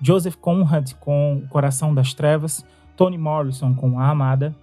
Joseph 0.00 0.36
Conrad, 0.36 0.92
com 0.94 1.42
O 1.44 1.48
Coração 1.48 1.94
das 1.94 2.14
Trevas, 2.14 2.64
Toni 2.96 3.18
Morrison, 3.18 3.74
com 3.74 3.98
A 3.98 4.08
Amada, 4.08 4.56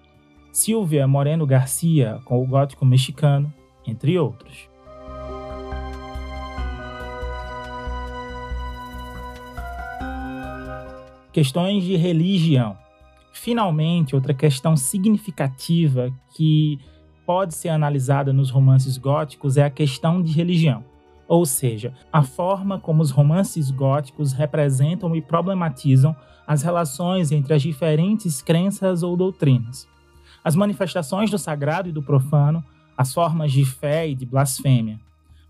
Silvia 0.52 1.08
Moreno 1.08 1.46
Garcia, 1.46 2.20
com 2.26 2.42
O 2.42 2.48
Gótico 2.48 2.86
Mexicano, 2.86 3.54
entre 3.86 4.18
outros. 4.18 4.73
Questões 11.34 11.84
de 11.84 11.96
religião. 11.96 12.78
Finalmente, 13.34 14.14
outra 14.14 14.36
questão 14.36 14.78
significativa 14.78 16.14
que 16.38 16.78
pode 17.26 17.56
ser 17.56 17.70
analisada 17.70 18.32
nos 18.32 18.52
romances 18.52 19.00
góticos 19.00 19.58
é 19.58 19.64
a 19.64 19.70
questão 19.72 20.22
de 20.22 20.32
religião, 20.32 20.86
ou 21.28 21.44
seja, 21.44 21.92
a 22.12 22.22
forma 22.22 22.80
como 22.80 23.02
os 23.02 23.10
romances 23.10 23.72
góticos 23.72 24.32
representam 24.32 25.16
e 25.16 25.24
problematizam 25.24 26.16
as 26.46 26.62
relações 26.62 27.32
entre 27.32 27.56
as 27.56 27.64
diferentes 27.64 28.40
crenças 28.40 29.02
ou 29.02 29.18
doutrinas, 29.18 29.88
as 30.44 30.56
manifestações 30.56 31.32
do 31.32 31.40
sagrado 31.40 31.90
e 31.90 31.92
do 31.92 32.04
profano, 32.04 32.64
as 32.96 33.12
formas 33.12 33.52
de 33.52 33.66
fé 33.66 34.08
e 34.08 34.14
de 34.14 34.26
blasfêmia, 34.26 35.00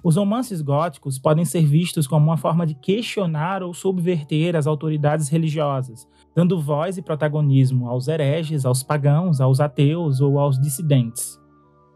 os 0.04 0.18
romances 0.18 0.62
góticos 0.62 1.18
podem 1.18 1.46
ser 1.46 1.66
vistos 1.66 2.06
como 2.06 2.26
uma 2.26 2.36
forma 2.36 2.66
de 2.68 2.74
questionar 2.74 3.64
ou 3.64 3.74
subverter 3.74 4.54
as 4.54 4.68
autoridades 4.68 5.30
religiosas, 5.30 6.06
dando 6.36 6.60
voz 6.60 6.98
e 6.98 7.02
protagonismo 7.02 7.88
aos 7.88 8.10
hereges, 8.10 8.66
aos 8.66 8.84
pagãos, 8.84 9.40
aos 9.40 9.62
ateus 9.62 10.20
ou 10.20 10.38
aos 10.38 10.60
dissidentes. 10.60 11.42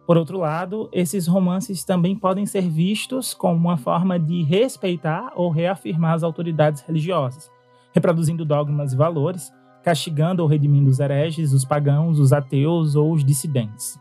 Por 0.08 0.16
outro 0.16 0.38
lado, 0.38 0.90
esses 0.94 1.28
romances 1.28 1.84
também 1.84 2.16
podem 2.16 2.46
ser 2.46 2.70
vistos 2.70 3.34
como 3.34 3.56
uma 3.58 3.76
forma 3.76 4.18
de 4.18 4.42
respeitar 4.42 5.34
ou 5.36 5.50
reafirmar 5.50 6.14
as 6.14 6.24
autoridades 6.24 6.82
religiosas, 6.84 7.52
reproduzindo 7.94 8.46
dogmas 8.46 8.94
e 8.94 8.96
valores, 8.96 9.52
castigando 9.84 10.42
ou 10.42 10.48
redimindo 10.48 10.90
os 10.90 11.02
hereges, 11.02 11.52
os 11.52 11.66
pagãos, 11.66 12.20
os 12.20 12.32
ateus 12.32 12.96
ou 12.96 13.12
os 13.12 13.22
dissidentes. 13.22 14.00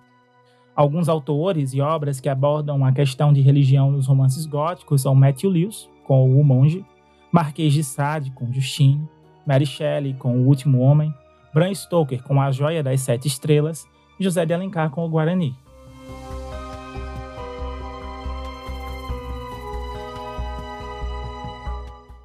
Alguns 0.76 1.08
autores 1.08 1.72
e 1.72 1.80
obras 1.80 2.20
que 2.20 2.28
abordam 2.28 2.84
a 2.84 2.92
questão 2.92 3.32
de 3.32 3.40
religião 3.40 3.90
nos 3.90 4.06
romances 4.06 4.44
góticos 4.44 5.00
são 5.00 5.14
Matthew 5.14 5.48
Lewis, 5.48 5.88
com 6.04 6.38
O 6.38 6.44
Monge, 6.44 6.84
Marquês 7.32 7.72
de 7.72 7.82
Sade, 7.82 8.30
com 8.30 8.52
Justine, 8.52 9.08
Mary 9.46 9.64
Shelley, 9.64 10.12
com 10.12 10.36
O 10.36 10.46
Último 10.46 10.80
Homem, 10.80 11.14
Bram 11.54 11.74
Stoker, 11.74 12.22
com 12.22 12.42
A 12.42 12.50
Joia 12.50 12.82
das 12.82 13.00
Sete 13.00 13.26
Estrelas, 13.26 13.88
e 14.20 14.24
José 14.24 14.44
de 14.44 14.52
Alencar, 14.52 14.90
com 14.90 15.02
O 15.02 15.08
Guarani. 15.08 15.56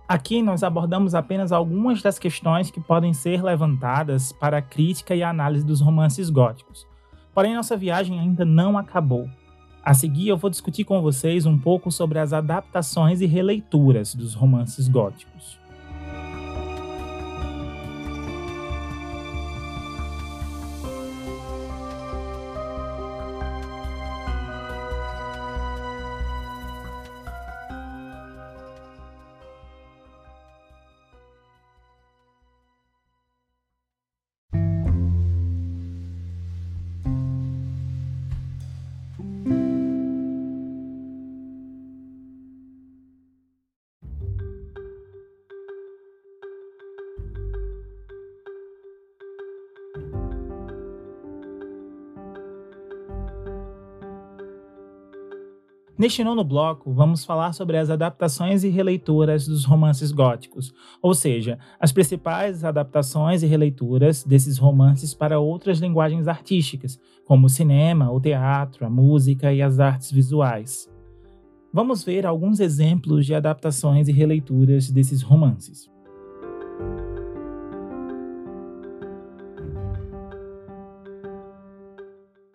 Aqui 0.10 0.41
nós 0.41 0.62
abordamos 0.62 1.16
apenas 1.16 1.54
algumas 1.54 2.02
das 2.02 2.20
questões 2.20 2.70
que 2.70 2.82
podem 2.82 3.14
ser 3.14 3.41
levantadas 3.41 4.34
para 4.34 4.58
a 4.58 4.62
crítica 4.62 5.16
e 5.16 5.24
análise 5.24 5.66
dos 5.66 5.80
romances 5.80 6.30
góticos. 6.30 6.91
Porém, 7.34 7.56
nossa 7.56 7.78
viagem 7.78 8.20
ainda 8.20 8.44
não 8.44 8.78
acabou. 8.78 9.30
A 9.84 9.94
seguir, 9.94 10.28
eu 10.28 10.38
vou 10.38 10.50
discutir 10.50 10.84
com 10.84 11.02
vocês 11.02 11.46
um 11.46 11.58
pouco 11.58 11.92
sobre 11.92 12.20
as 12.20 12.34
adaptações 12.34 13.22
e 13.22 13.26
releituras 13.26 14.14
dos 14.14 14.36
romances 14.36 14.88
góticos. 14.88 15.61
Neste 56.02 56.24
nono 56.24 56.43
bloco, 56.43 56.91
vamos 56.91 57.24
falar 57.24 57.54
sobre 57.54 57.78
as 57.78 57.91
adaptações 57.91 58.64
e 58.64 58.70
releituras 58.70 59.45
dos 59.45 59.66
romances 59.66 60.12
góticos, 60.12 60.74
ou 60.99 61.14
seja, 61.14 61.60
as 61.80 61.91
principais 61.91 62.64
adaptações 62.64 63.43
e 63.43 63.45
releituras 63.45 64.24
desses 64.24 64.58
romances 64.58 65.14
para 65.14 65.39
outras 65.39 65.78
linguagens 65.78 66.28
artísticas, 66.28 66.99
como 67.24 67.45
o 67.45 67.49
cinema, 67.49 68.12
o 68.12 68.20
teatro, 68.20 68.84
a 68.84 68.89
música 68.89 69.54
e 69.54 69.62
as 69.62 69.80
artes 69.80 70.12
visuais. 70.12 70.91
Vamos 71.72 72.04
ver 72.04 72.26
alguns 72.26 72.60
exemplos 72.60 73.24
de 73.24 73.36
adaptações 73.36 74.08
e 74.08 74.12
releituras 74.12 74.89
desses 74.89 75.22
romances. 75.22 75.88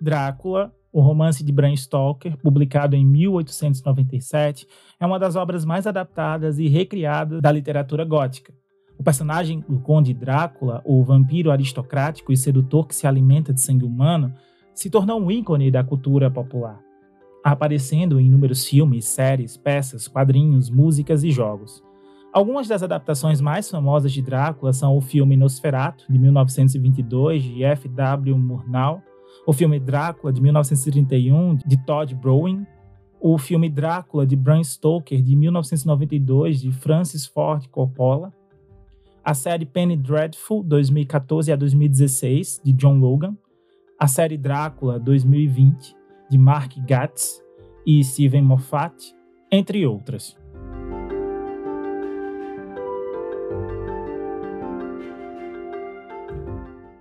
Drácula, 0.01 0.75
o 0.97 1.01
romance 1.03 1.45
de 1.45 1.53
Bram 1.53 1.77
Stoker, 1.77 2.39
publicado 2.39 2.97
em 2.97 3.05
1897, 3.05 4.67
é 4.99 5.05
uma 5.05 5.19
das 5.19 5.37
obras 5.37 5.63
mais 5.63 5.87
adaptadas 5.87 6.59
e 6.59 6.69
recriadas 6.69 7.43
da 7.43 7.53
literatura 7.53 8.03
gótica. 8.03 8.55
O 8.99 9.03
personagem 9.03 9.63
do 9.69 9.79
Conde 9.79 10.15
Drácula, 10.15 10.81
o 10.87 11.05
vampiro 11.05 11.51
aristocrático 11.51 12.33
e 12.33 12.37
sedutor 12.37 12.87
que 12.87 12.97
se 12.97 13.07
alimenta 13.07 13.53
de 13.53 13.61
sangue 13.61 13.85
humano, 13.85 14.33
se 14.73 14.89
tornou 14.89 15.21
um 15.21 15.31
ícone 15.31 15.71
da 15.71 15.85
cultura 15.85 16.31
popular, 16.31 16.81
aparecendo 17.45 18.19
em 18.19 18.29
inúmeros 18.29 18.67
filmes, 18.67 19.05
séries, 19.05 19.55
peças, 19.55 20.09
quadrinhos, 20.09 20.71
músicas 20.71 21.23
e 21.25 21.31
jogos. 21.31 21.85
Algumas 22.33 22.69
das 22.69 22.83
adaptações 22.83 23.39
mais 23.39 23.71
famosas 23.71 24.15
de 24.15 24.23
Drácula 24.23 24.73
são 24.73 24.97
o 24.97 25.03
filme 25.03 25.37
Nosferatu, 25.37 26.11
de 26.11 26.19
1922, 26.19 27.43
de 27.43 27.65
F. 27.65 27.87
W. 27.87 28.39
Murnau, 28.39 29.03
o 29.47 29.53
filme 29.53 29.81
Drácula, 29.81 30.33
de 30.33 30.41
1931, 30.41 31.57
de 31.67 31.77
Todd 31.85 32.15
Browning, 32.15 32.67
o 33.21 33.39
filme 33.39 33.69
Drácula, 33.69 34.27
de 34.27 34.37
Bram 34.37 34.63
Stoker, 34.63 35.21
de 35.21 35.35
1992, 35.35 36.61
de 36.61 36.71
Francis 36.71 37.27
Ford 37.27 37.67
Coppola, 37.69 38.33
a 39.25 39.35
série 39.35 39.67
Penny 39.67 39.97
Dreadful, 39.97 40.63
2014 40.63 41.51
a 41.51 41.57
2016, 41.57 42.61
de 42.65 42.73
John 42.73 42.99
Logan, 42.99 43.37
a 43.99 44.07
série 44.07 44.37
Drácula, 44.37 45.01
2020, 45.01 45.97
de 46.31 46.39
Mark 46.39 46.75
Gatiss 46.87 47.43
e 47.85 48.03
Steven 48.05 48.43
Moffat, 48.43 48.95
entre 49.51 49.85
outras. 49.87 50.37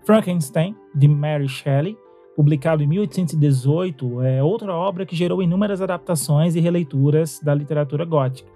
Frankenstein, 0.05 0.75
de 0.93 1.07
Mary 1.07 1.47
Shelley, 1.47 1.97
publicado 2.35 2.83
em 2.83 2.87
1818, 2.87 4.21
é 4.21 4.43
outra 4.43 4.75
obra 4.75 5.05
que 5.05 5.15
gerou 5.15 5.41
inúmeras 5.41 5.81
adaptações 5.81 6.55
e 6.55 6.59
releituras 6.59 7.39
da 7.41 7.55
literatura 7.55 8.03
gótica. 8.03 8.49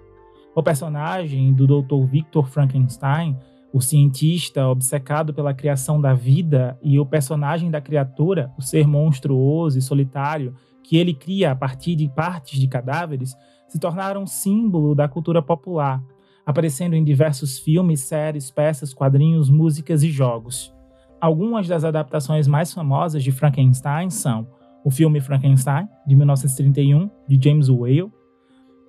O 0.54 0.62
personagem 0.62 1.52
do 1.54 1.66
Dr. 1.66 2.04
Victor 2.06 2.48
Frankenstein 2.48 3.36
O 3.72 3.80
cientista, 3.80 4.66
obcecado 4.66 5.32
pela 5.32 5.54
criação 5.54 6.00
da 6.00 6.12
vida, 6.12 6.76
e 6.82 6.98
o 6.98 7.06
personagem 7.06 7.70
da 7.70 7.80
criatura, 7.80 8.52
o 8.58 8.62
ser 8.62 8.86
monstruoso 8.86 9.78
e 9.78 9.82
solitário 9.82 10.54
que 10.82 10.96
ele 10.96 11.14
cria 11.14 11.52
a 11.52 11.56
partir 11.56 11.94
de 11.94 12.08
partes 12.08 12.58
de 12.58 12.66
cadáveres, 12.66 13.36
se 13.68 13.78
tornaram 13.78 14.26
símbolo 14.26 14.92
da 14.92 15.06
cultura 15.06 15.40
popular, 15.40 16.02
aparecendo 16.44 16.94
em 16.94 17.04
diversos 17.04 17.60
filmes, 17.60 18.00
séries, 18.00 18.50
peças, 18.50 18.92
quadrinhos, 18.92 19.48
músicas 19.48 20.02
e 20.02 20.10
jogos. 20.10 20.74
Algumas 21.20 21.68
das 21.68 21.84
adaptações 21.84 22.48
mais 22.48 22.72
famosas 22.72 23.22
de 23.22 23.30
Frankenstein 23.30 24.08
são 24.08 24.46
o 24.82 24.90
filme 24.90 25.20
Frankenstein, 25.20 25.86
de 26.06 26.16
1931, 26.16 27.10
de 27.28 27.38
James 27.42 27.68
Whale, 27.68 28.10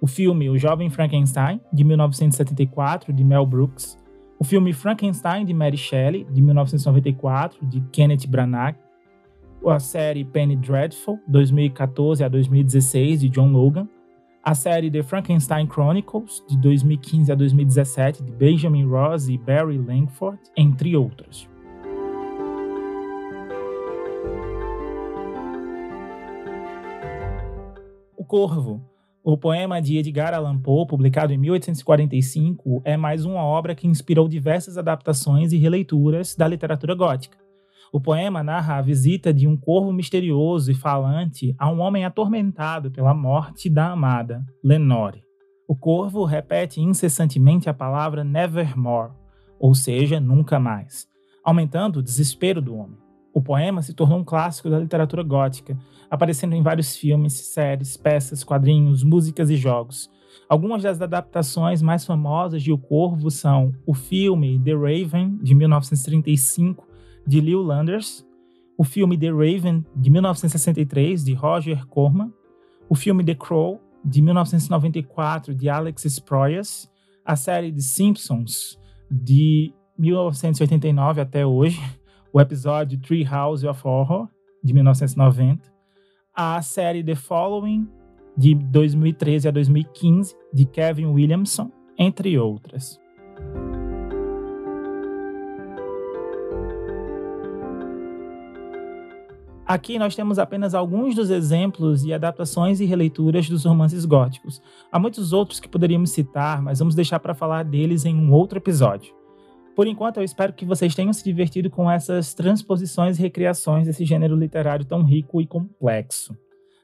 o 0.02 0.08
filme 0.08 0.50
O 0.50 0.58
Jovem 0.58 0.90
Frankenstein, 0.90 1.60
de 1.74 1.84
1974, 1.84 3.12
de 3.12 3.24
Mel 3.24 3.46
Brooks, 3.46 3.98
o 4.40 4.46
filme 4.46 4.72
Frankenstein, 4.72 5.46
de 5.46 5.54
Mary 5.54 5.76
Shelley, 5.78 6.24
de 6.32 6.42
1994, 6.42 7.68
de 7.68 7.82
Kenneth 7.92 8.26
Branagh, 8.28 8.76
a 9.68 9.80
série 9.80 10.24
Penny 10.24 10.56
Dreadful, 10.56 11.20
2014 11.28 12.24
a 12.24 12.30
2016, 12.30 13.20
de 13.20 13.30
John 13.30 13.52
Logan, 13.52 13.88
a 14.44 14.56
série 14.56 14.90
The 14.90 15.04
Frankenstein 15.04 15.68
Chronicles, 15.68 16.44
de 16.50 16.58
2015 16.58 17.32
a 17.32 17.36
2017, 17.36 18.24
de 18.24 18.32
Benjamin 18.32 18.86
Ross 18.86 19.28
e 19.28 19.38
Barry 19.38 19.78
Langford, 19.78 20.40
entre 20.58 20.96
outros. 20.96 21.51
Corvo, 28.32 28.82
o 29.22 29.38
poema 29.38 29.82
de 29.82 29.98
Edgar 29.98 30.34
Allan 30.34 30.58
Poe, 30.58 30.88
publicado 30.88 31.34
em 31.34 31.38
1845, 31.38 32.82
é 32.86 32.96
mais 32.96 33.26
uma 33.26 33.44
obra 33.44 33.76
que 33.76 33.86
inspirou 33.86 34.26
diversas 34.26 34.78
adaptações 34.78 35.52
e 35.52 35.58
releituras 35.58 36.34
da 36.34 36.48
literatura 36.48 36.96
gótica. 36.96 37.38
O 37.92 38.00
poema 38.00 38.42
narra 38.42 38.78
a 38.78 38.82
visita 38.82 39.34
de 39.34 39.48
um 39.48 39.58
corvo 39.58 39.92
misterioso 39.92 40.72
e 40.72 40.74
falante 40.74 41.54
a 41.60 41.70
um 41.70 41.82
homem 41.82 42.06
atormentado 42.06 42.90
pela 42.90 43.14
morte 43.14 43.70
da 43.70 43.92
amada, 43.92 44.46
Lenore. 44.64 45.26
O 45.68 45.76
corvo 45.76 46.24
repete 46.24 46.80
incessantemente 46.80 47.70
a 47.70 47.74
palavra 47.74 48.24
nevermore, 48.24 49.12
ou 49.60 49.76
seja, 49.76 50.22
nunca 50.22 50.58
mais, 50.58 51.06
aumentando 51.44 52.00
o 52.00 52.02
desespero 52.02 52.62
do 52.62 52.78
homem. 52.78 53.01
O 53.34 53.42
poema 53.42 53.82
se 53.82 53.94
tornou 53.94 54.20
um 54.20 54.24
clássico 54.24 54.70
da 54.70 54.80
literatura 54.80 55.24
gótica, 55.24 55.78
aparecendo 56.10 56.54
em 56.54 56.62
vários 56.62 56.96
filmes, 56.96 57.34
séries, 57.34 57.96
peças, 57.96 58.44
quadrinhos, 58.44 59.04
músicas 59.04 59.50
e 59.50 59.56
jogos. 59.56 60.10
Algumas 60.50 60.84
das 60.84 61.02
adaptações 61.02 61.82
mais 61.82 62.06
famosas 62.06 62.62
de 62.62 62.72
O 62.74 62.78
Corvo 62.78 63.32
são 63.32 63.74
o 63.86 63.94
filme 63.94 64.60
The 64.60 64.74
Raven, 64.74 65.38
de 65.42 65.56
1935, 65.56 66.86
de 67.26 67.40
Leo 67.40 67.62
Landers, 67.62 68.26
o 68.78 68.84
filme 68.84 69.18
The 69.18 69.30
Raven, 69.30 69.86
de 69.96 70.10
1963, 70.10 71.24
de 71.24 71.34
Roger 71.34 71.86
Corman, 71.88 72.34
o 72.90 72.96
filme 72.96 73.24
The 73.24 73.36
Crow, 73.36 73.80
de 74.04 74.22
1994, 74.22 75.56
de 75.56 75.70
Alex 75.70 76.20
Proyas, 76.20 76.92
a 77.24 77.36
série 77.36 77.72
The 77.72 77.80
Simpsons, 77.80 78.78
de 79.10 79.74
1989 79.98 81.22
até 81.22 81.46
hoje, 81.46 81.80
o 82.34 82.40
episódio 82.40 83.00
Tree 83.00 83.24
House 83.24 83.64
of 83.64 83.82
Horror, 83.86 84.28
de 84.64 84.74
1990, 84.74 85.72
a 86.34 86.62
série 86.62 87.04
The 87.04 87.16
Following, 87.16 87.88
de 88.38 88.56
2013 88.56 89.48
a 89.48 89.52
2015, 89.52 90.36
de 90.54 90.66
Kevin 90.66 91.08
Williamson, 91.08 91.70
entre 91.98 92.38
outras. 92.38 93.00
Aqui 99.66 99.98
nós 99.98 100.16
temos 100.16 100.38
apenas 100.38 100.74
alguns 100.74 101.16
dos 101.16 101.30
exemplos 101.30 102.04
e 102.04 102.14
adaptações 102.14 102.82
e 102.82 102.86
releituras 102.86 103.48
dos 103.48 103.64
romances 103.64 104.04
góticos. 104.04 104.62
Há 104.92 105.00
muitos 105.00 105.32
outros 105.32 105.62
que 105.62 105.70
poderíamos 105.70 106.12
citar, 106.12 106.62
mas 106.62 106.80
vamos 106.80 106.94
deixar 106.94 107.20
para 107.20 107.34
falar 107.34 107.64
deles 107.64 108.04
em 108.04 108.14
um 108.14 108.34
outro 108.34 108.58
episódio. 108.58 109.21
Por 109.76 109.88
enquanto, 109.88 110.18
eu 110.18 110.24
espero 110.24 110.54
que 110.54 110.66
vocês 110.66 110.94
tenham 110.94 111.14
se 111.14 111.24
divertido 111.24 111.70
com 111.70 111.90
essas 111.90 112.34
transposições 112.34 113.18
e 113.18 113.22
recriações 113.22 113.88
desse 113.88 114.06
gênero 114.06 114.36
literário 114.36 114.86
tão 114.86 115.04
rico 115.04 115.42
e 115.42 115.48
complexo. 115.48 116.38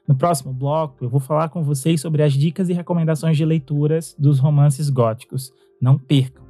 No 0.06 0.16
próximo 0.16 0.54
bloco, 0.54 1.04
eu 1.04 1.08
vou 1.10 1.20
falar 1.20 1.50
com 1.50 1.62
vocês 1.62 2.00
sobre 2.00 2.22
as 2.22 2.32
dicas 2.32 2.70
e 2.70 2.72
recomendações 2.72 3.36
de 3.36 3.44
leituras 3.44 4.16
dos 4.18 4.38
romances 4.38 4.88
góticos. 4.88 5.52
Não 5.80 5.98
percam! 5.98 6.47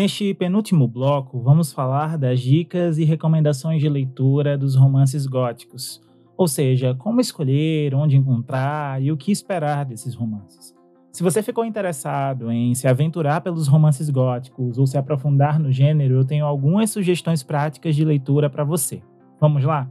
Neste 0.00 0.32
penúltimo 0.32 0.88
bloco, 0.88 1.42
vamos 1.42 1.74
falar 1.74 2.16
das 2.16 2.40
dicas 2.40 2.96
e 2.96 3.04
recomendações 3.04 3.82
de 3.82 3.88
leitura 3.90 4.56
dos 4.56 4.74
romances 4.74 5.26
góticos, 5.26 6.00
ou 6.38 6.48
seja, 6.48 6.94
como 6.94 7.20
escolher, 7.20 7.94
onde 7.94 8.16
encontrar 8.16 9.02
e 9.02 9.12
o 9.12 9.16
que 9.18 9.30
esperar 9.30 9.84
desses 9.84 10.14
romances. 10.14 10.74
Se 11.12 11.22
você 11.22 11.42
ficou 11.42 11.66
interessado 11.66 12.50
em 12.50 12.74
se 12.74 12.88
aventurar 12.88 13.42
pelos 13.42 13.68
romances 13.68 14.08
góticos 14.08 14.78
ou 14.78 14.86
se 14.86 14.96
aprofundar 14.96 15.60
no 15.60 15.70
gênero, 15.70 16.14
eu 16.14 16.24
tenho 16.24 16.46
algumas 16.46 16.88
sugestões 16.88 17.42
práticas 17.42 17.94
de 17.94 18.02
leitura 18.02 18.48
para 18.48 18.64
você. 18.64 19.02
Vamos 19.38 19.62
lá? 19.64 19.86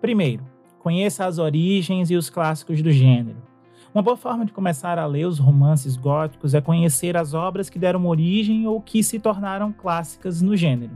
Primeiro, 0.00 0.57
Conheça 0.88 1.26
as 1.26 1.36
origens 1.36 2.10
e 2.10 2.16
os 2.16 2.30
clássicos 2.30 2.80
do 2.80 2.90
gênero. 2.90 3.36
Uma 3.94 4.02
boa 4.02 4.16
forma 4.16 4.46
de 4.46 4.54
começar 4.54 4.98
a 4.98 5.04
ler 5.04 5.26
os 5.26 5.38
romances 5.38 5.98
góticos 5.98 6.54
é 6.54 6.62
conhecer 6.62 7.14
as 7.14 7.34
obras 7.34 7.68
que 7.68 7.78
deram 7.78 8.06
origem 8.06 8.66
ou 8.66 8.80
que 8.80 9.02
se 9.02 9.18
tornaram 9.18 9.70
clássicas 9.70 10.40
no 10.40 10.56
gênero. 10.56 10.92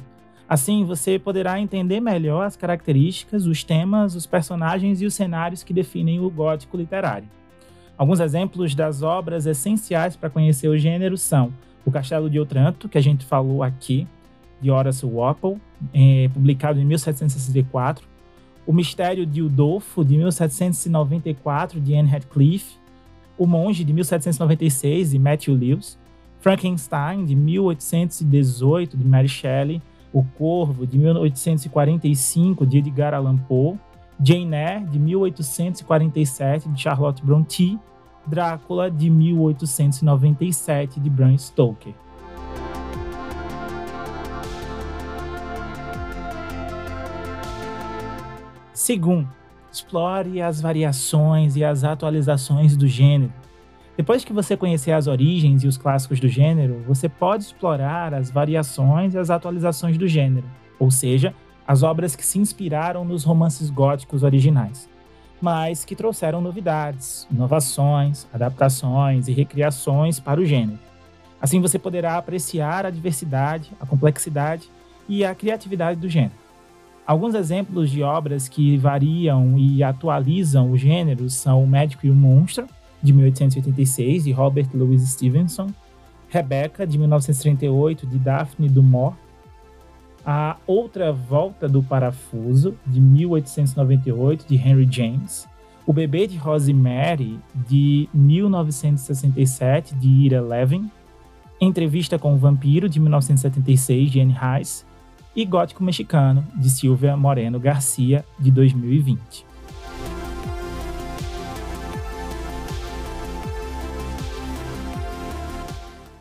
Assim, 0.49 0.82
você 0.82 1.18
poderá 1.18 1.61
entender 1.61 2.01
melhor 2.01 2.47
as 2.47 2.57
características, 2.57 3.45
os 3.45 3.62
temas, 3.62 4.14
os 4.14 4.24
personagens 4.24 5.03
e 5.03 5.05
os 5.05 5.12
cenários 5.12 5.62
que 5.62 5.74
definem 5.74 6.20
o 6.20 6.30
gótico 6.30 6.78
literário. 6.78 7.28
Alguns 7.99 8.18
exemplos 8.18 8.74
das 8.74 9.03
obras 9.03 9.45
essenciais 9.45 10.16
para 10.16 10.30
conhecer 10.30 10.68
o 10.68 10.78
gênero 10.78 11.18
são 11.18 11.53
O 11.84 11.93
Castelo 11.93 12.30
de 12.30 12.40
Otranto, 12.40 12.88
que 12.88 12.97
a 12.97 13.03
gente 13.03 13.26
falou 13.26 13.62
aqui, 13.62 14.09
de 14.59 14.70
Horace 14.70 15.05
Walpole, 15.05 15.61
eh, 15.93 16.30
publicado 16.32 16.80
em 16.80 16.84
1764, 16.86 18.11
o 18.66 18.72
Mistério 18.72 19.26
de 19.26 19.42
Udolfo, 19.42 20.04
de 20.04 20.16
1794, 20.16 21.80
de 21.80 21.94
Anne 21.96 22.08
Radcliffe. 22.08 22.76
O 23.36 23.46
Monge, 23.46 23.84
de 23.84 23.92
1796, 23.92 25.10
de 25.10 25.18
Matthew 25.18 25.54
Lewis. 25.54 25.98
Frankenstein, 26.40 27.24
de 27.24 27.34
1818, 27.34 28.96
de 28.96 29.04
Mary 29.04 29.28
Shelley. 29.28 29.82
O 30.12 30.22
Corvo, 30.22 30.86
de 30.86 30.98
1845, 30.98 32.66
de 32.66 32.78
Edgar 32.78 33.14
Allan 33.14 33.36
Poe. 33.36 33.76
Jane 34.22 34.54
Eyre, 34.54 34.84
de 34.86 34.98
1847, 34.98 36.68
de 36.68 36.80
Charlotte 36.80 37.24
Brontë. 37.24 37.78
Drácula, 38.24 38.88
de 38.88 39.10
1897, 39.10 41.00
de 41.00 41.10
Bram 41.10 41.36
Stoker. 41.36 41.94
Segundo, 48.82 49.28
explore 49.70 50.42
as 50.42 50.60
variações 50.60 51.54
e 51.54 51.62
as 51.62 51.84
atualizações 51.84 52.76
do 52.76 52.88
gênero. 52.88 53.32
Depois 53.96 54.24
que 54.24 54.32
você 54.32 54.56
conhecer 54.56 54.90
as 54.90 55.06
origens 55.06 55.62
e 55.62 55.68
os 55.68 55.78
clássicos 55.78 56.18
do 56.18 56.26
gênero, 56.26 56.82
você 56.84 57.08
pode 57.08 57.44
explorar 57.44 58.12
as 58.12 58.28
variações 58.28 59.14
e 59.14 59.18
as 59.18 59.30
atualizações 59.30 59.96
do 59.96 60.08
gênero, 60.08 60.48
ou 60.80 60.90
seja, 60.90 61.32
as 61.64 61.84
obras 61.84 62.16
que 62.16 62.26
se 62.26 62.40
inspiraram 62.40 63.04
nos 63.04 63.22
romances 63.22 63.70
góticos 63.70 64.24
originais. 64.24 64.88
mas 65.40 65.84
que 65.84 65.94
trouxeram 65.94 66.40
novidades, 66.40 67.26
inovações, 67.30 68.26
adaptações 68.32 69.28
e 69.28 69.32
recriações 69.32 70.18
para 70.18 70.40
o 70.40 70.44
gênero. 70.44 70.78
Assim 71.40 71.60
você 71.60 71.78
poderá 71.78 72.16
apreciar 72.16 72.84
a 72.84 72.90
diversidade, 72.90 73.70
a 73.80 73.86
complexidade 73.86 74.68
e 75.08 75.24
a 75.24 75.34
criatividade 75.36 76.00
do 76.00 76.08
gênero. 76.08 76.41
Alguns 77.07 77.34
exemplos 77.34 77.90
de 77.90 78.03
obras 78.03 78.48
que 78.48 78.76
variam 78.76 79.59
e 79.59 79.82
atualizam 79.82 80.70
o 80.70 80.78
gênero 80.78 81.28
são 81.28 81.62
O 81.62 81.66
Médico 81.66 82.07
e 82.07 82.11
o 82.11 82.14
Monstro, 82.14 82.66
de 83.03 83.12
1886, 83.12 84.24
de 84.24 84.32
Robert 84.32 84.68
Louis 84.72 85.03
Stevenson, 85.03 85.68
Rebecca, 86.28 86.86
de 86.86 86.96
1938, 86.96 88.07
de 88.07 88.18
Daphne 88.18 88.68
du 88.68 88.82
Maurier, 88.82 89.18
A 90.24 90.57
Outra 90.66 91.12
Volta 91.12 91.68
do 91.68 91.82
Parafuso, 91.82 92.76
de 92.86 93.00
1898, 93.00 94.46
de 94.46 94.55
Henry 94.55 94.86
James, 94.88 95.48
O 95.84 95.92
Bebê 95.92 96.28
de 96.28 96.38
Rosemary, 96.38 97.40
de 97.68 98.09
1967, 98.14 99.96
de 99.96 100.09
Ira 100.09 100.40
Levin, 100.40 100.88
Entrevista 101.61 102.18
com 102.18 102.34
o 102.34 102.38
Vampiro, 102.38 102.88
de 102.88 102.98
1976, 102.98 104.11
de 104.11 104.20
Anne 104.20 104.34
Rice, 104.34 104.84
e 105.34 105.44
Gótico 105.44 105.82
Mexicano, 105.82 106.46
de 106.54 106.68
Silvia 106.70 107.16
Moreno 107.16 107.58
Garcia, 107.58 108.24
de 108.38 108.50
2020. 108.50 109.46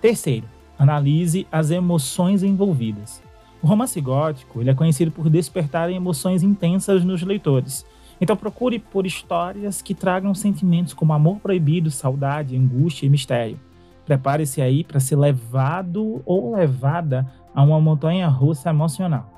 Terceiro, 0.02 0.48
analise 0.80 1.46
as 1.52 1.70
emoções 1.70 2.42
envolvidas. 2.42 3.22
O 3.62 3.68
romance 3.68 4.02
gótico 4.02 4.60
ele 4.60 4.72
é 4.72 4.74
conhecido 4.74 5.12
por 5.12 5.30
despertar 5.30 5.92
emoções 5.92 6.42
intensas 6.42 7.04
nos 7.04 7.22
leitores. 7.22 7.86
Então 8.20 8.36
procure 8.36 8.80
por 8.80 9.06
histórias 9.06 9.82
que 9.82 9.94
tragam 9.94 10.34
sentimentos 10.34 10.94
como 10.94 11.14
amor 11.14 11.40
proibido, 11.40 11.92
saudade, 11.92 12.58
angústia 12.58 13.06
e 13.06 13.10
mistério. 13.10 13.60
Prepare-se 14.06 14.62
aí 14.62 14.84
para 14.84 15.00
ser 15.00 15.16
levado 15.16 16.22
ou 16.26 16.56
levada 16.56 17.32
a 17.54 17.64
uma 17.64 17.80
montanha 17.80 18.28
russa 18.28 18.70
emocional. 18.70 19.30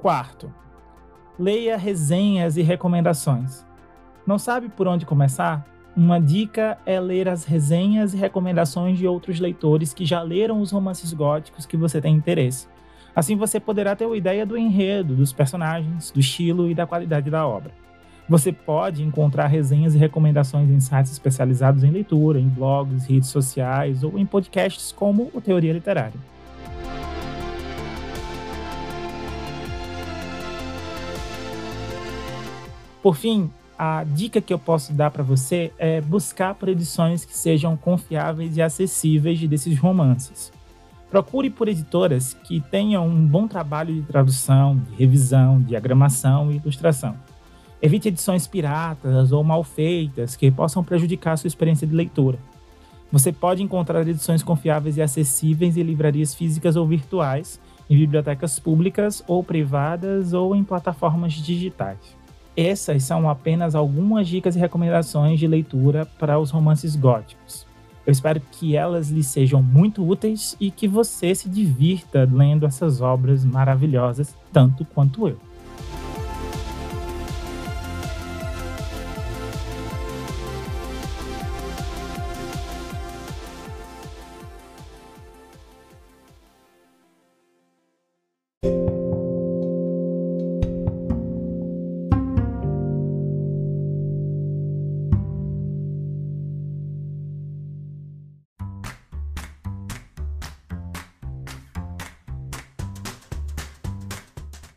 Quarto, 0.00 0.52
leia 1.38 1.76
resenhas 1.76 2.56
e 2.56 2.62
recomendações. 2.62 3.66
Não 4.26 4.38
sabe 4.38 4.68
por 4.68 4.86
onde 4.86 5.06
começar? 5.06 5.66
Uma 5.96 6.20
dica 6.20 6.76
é 6.84 6.98
ler 6.98 7.28
as 7.28 7.44
resenhas 7.44 8.14
e 8.14 8.16
recomendações 8.16 8.98
de 8.98 9.06
outros 9.06 9.38
leitores 9.38 9.94
que 9.94 10.04
já 10.04 10.20
leram 10.22 10.60
os 10.60 10.72
romances 10.72 11.12
góticos 11.12 11.66
que 11.66 11.76
você 11.76 12.00
tem 12.00 12.14
interesse. 12.14 12.68
Assim 13.14 13.36
você 13.36 13.60
poderá 13.60 13.94
ter 13.94 14.06
uma 14.06 14.16
ideia 14.16 14.44
do 14.44 14.58
enredo, 14.58 15.14
dos 15.14 15.32
personagens, 15.32 16.10
do 16.10 16.18
estilo 16.18 16.68
e 16.68 16.74
da 16.74 16.86
qualidade 16.86 17.30
da 17.30 17.46
obra. 17.46 17.83
Você 18.26 18.50
pode 18.50 19.02
encontrar 19.02 19.48
resenhas 19.48 19.94
e 19.94 19.98
recomendações 19.98 20.70
em 20.70 20.80
sites 20.80 21.12
especializados 21.12 21.84
em 21.84 21.90
leitura, 21.90 22.40
em 22.40 22.48
blogs, 22.48 23.04
redes 23.04 23.28
sociais 23.28 24.02
ou 24.02 24.18
em 24.18 24.24
podcasts 24.24 24.92
como 24.92 25.30
o 25.34 25.40
Teoria 25.42 25.74
Literária. 25.74 26.18
Por 33.02 33.14
fim, 33.14 33.50
a 33.78 34.02
dica 34.04 34.40
que 34.40 34.54
eu 34.54 34.58
posso 34.58 34.94
dar 34.94 35.10
para 35.10 35.22
você 35.22 35.70
é 35.78 36.00
buscar 36.00 36.54
por 36.54 36.70
edições 36.70 37.26
que 37.26 37.36
sejam 37.36 37.76
confiáveis 37.76 38.56
e 38.56 38.62
acessíveis 38.62 39.38
desses 39.46 39.78
romances. 39.78 40.50
Procure 41.10 41.50
por 41.50 41.68
editoras 41.68 42.32
que 42.32 42.62
tenham 42.62 43.06
um 43.06 43.26
bom 43.26 43.46
trabalho 43.46 43.94
de 43.94 44.00
tradução, 44.00 44.78
de 44.78 44.96
revisão, 44.96 45.60
diagramação 45.60 46.50
e 46.50 46.56
ilustração. 46.56 47.14
Evite 47.84 48.08
edições 48.08 48.46
piratas 48.46 49.30
ou 49.30 49.44
mal 49.44 49.62
feitas 49.62 50.34
que 50.34 50.50
possam 50.50 50.82
prejudicar 50.82 51.36
sua 51.36 51.48
experiência 51.48 51.86
de 51.86 51.94
leitura. 51.94 52.38
Você 53.12 53.30
pode 53.30 53.62
encontrar 53.62 54.08
edições 54.08 54.42
confiáveis 54.42 54.96
e 54.96 55.02
acessíveis 55.02 55.76
em 55.76 55.82
livrarias 55.82 56.34
físicas 56.34 56.76
ou 56.76 56.86
virtuais, 56.86 57.60
em 57.90 57.94
bibliotecas 57.94 58.58
públicas 58.58 59.22
ou 59.26 59.44
privadas 59.44 60.32
ou 60.32 60.56
em 60.56 60.64
plataformas 60.64 61.34
digitais. 61.34 61.98
Essas 62.56 63.04
são 63.04 63.28
apenas 63.28 63.74
algumas 63.74 64.28
dicas 64.28 64.56
e 64.56 64.58
recomendações 64.58 65.38
de 65.38 65.46
leitura 65.46 66.06
para 66.18 66.38
os 66.38 66.50
romances 66.50 66.96
góticos. 66.96 67.66
Eu 68.06 68.12
espero 68.12 68.40
que 68.50 68.74
elas 68.74 69.10
lhe 69.10 69.22
sejam 69.22 69.62
muito 69.62 70.08
úteis 70.08 70.56
e 70.58 70.70
que 70.70 70.88
você 70.88 71.34
se 71.34 71.50
divirta 71.50 72.26
lendo 72.32 72.64
essas 72.64 73.02
obras 73.02 73.44
maravilhosas 73.44 74.34
tanto 74.50 74.86
quanto 74.86 75.28
eu. 75.28 75.36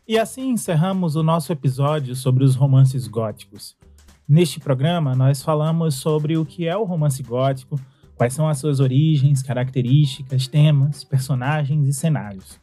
E 0.08 0.18
assim 0.18 0.52
encerramos 0.52 1.16
o 1.16 1.22
nosso 1.22 1.52
episódio 1.52 2.16
sobre 2.16 2.42
os 2.42 2.54
romances 2.54 3.06
góticos. 3.06 3.76
Neste 4.26 4.58
programa, 4.58 5.14
nós 5.14 5.42
falamos 5.42 5.96
sobre 5.96 6.38
o 6.38 6.46
que 6.46 6.66
é 6.66 6.74
o 6.74 6.84
romance 6.84 7.22
gótico, 7.22 7.78
quais 8.16 8.32
são 8.32 8.48
as 8.48 8.56
suas 8.56 8.80
origens, 8.80 9.42
características, 9.42 10.46
temas, 10.46 11.04
personagens 11.04 11.86
e 11.86 11.92
cenários. 11.92 12.58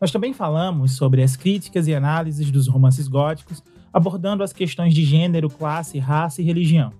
Nós 0.00 0.12
também 0.12 0.32
falamos 0.32 0.92
sobre 0.92 1.24
as 1.24 1.34
críticas 1.34 1.88
e 1.88 1.94
análises 1.94 2.52
dos 2.52 2.68
romances 2.68 3.08
góticos, 3.08 3.64
abordando 3.92 4.44
as 4.44 4.52
questões 4.52 4.94
de 4.94 5.04
gênero, 5.04 5.50
classe, 5.50 5.98
raça 5.98 6.40
e 6.40 6.44
religião. 6.44 6.92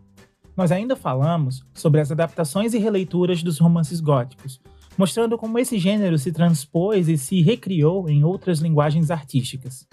Nós 0.57 0.73
ainda 0.73 0.97
falamos 0.97 1.65
sobre 1.73 2.01
as 2.01 2.11
adaptações 2.11 2.75
e 2.75 2.79
releituras 2.79 3.41
dos 3.41 3.61
romances 3.61 4.01
góticos, 4.01 4.61
mostrando 4.97 5.37
como 5.37 5.59
esse 5.59 5.79
gênero 5.79 6.19
se 6.19 6.33
transpôs 6.33 7.09
e 7.09 7.19
se 7.19 7.43
recriou 7.43 8.09
em 8.09 8.25
outras 8.25 8.61
linguagens 8.61 9.11
artísticas. 9.11 9.87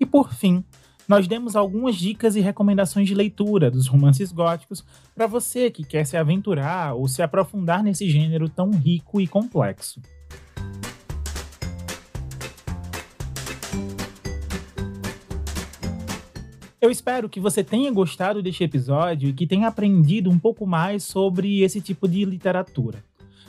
E 0.00 0.06
por 0.06 0.32
fim, 0.32 0.64
nós 1.08 1.28
demos 1.28 1.54
algumas 1.54 1.94
dicas 1.94 2.34
e 2.34 2.40
recomendações 2.40 3.06
de 3.06 3.14
leitura 3.14 3.70
dos 3.70 3.86
romances 3.86 4.32
góticos 4.32 4.84
para 5.14 5.26
você 5.26 5.70
que 5.70 5.84
quer 5.84 6.04
se 6.04 6.16
aventurar 6.16 6.94
ou 6.94 7.06
se 7.06 7.22
aprofundar 7.22 7.82
nesse 7.82 8.10
gênero 8.10 8.48
tão 8.48 8.70
rico 8.70 9.20
e 9.20 9.26
complexo. 9.26 10.00
Eu 16.80 16.90
espero 16.90 17.28
que 17.28 17.40
você 17.40 17.64
tenha 17.64 17.90
gostado 17.90 18.42
deste 18.42 18.62
episódio 18.62 19.28
e 19.28 19.32
que 19.32 19.46
tenha 19.46 19.66
aprendido 19.66 20.30
um 20.30 20.38
pouco 20.38 20.66
mais 20.66 21.02
sobre 21.02 21.62
esse 21.62 21.80
tipo 21.80 22.06
de 22.06 22.24
literatura. 22.24 23.02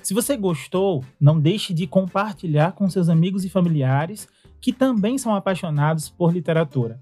Se 0.08 0.14
você 0.14 0.38
gostou, 0.38 1.04
não 1.20 1.38
deixe 1.38 1.74
de 1.74 1.86
compartilhar 1.86 2.72
com 2.72 2.90
seus 2.90 3.10
amigos 3.10 3.44
e 3.44 3.50
familiares 3.50 4.26
que 4.62 4.72
também 4.72 5.18
são 5.18 5.36
apaixonados 5.36 6.08
por 6.08 6.32
literatura. 6.32 6.98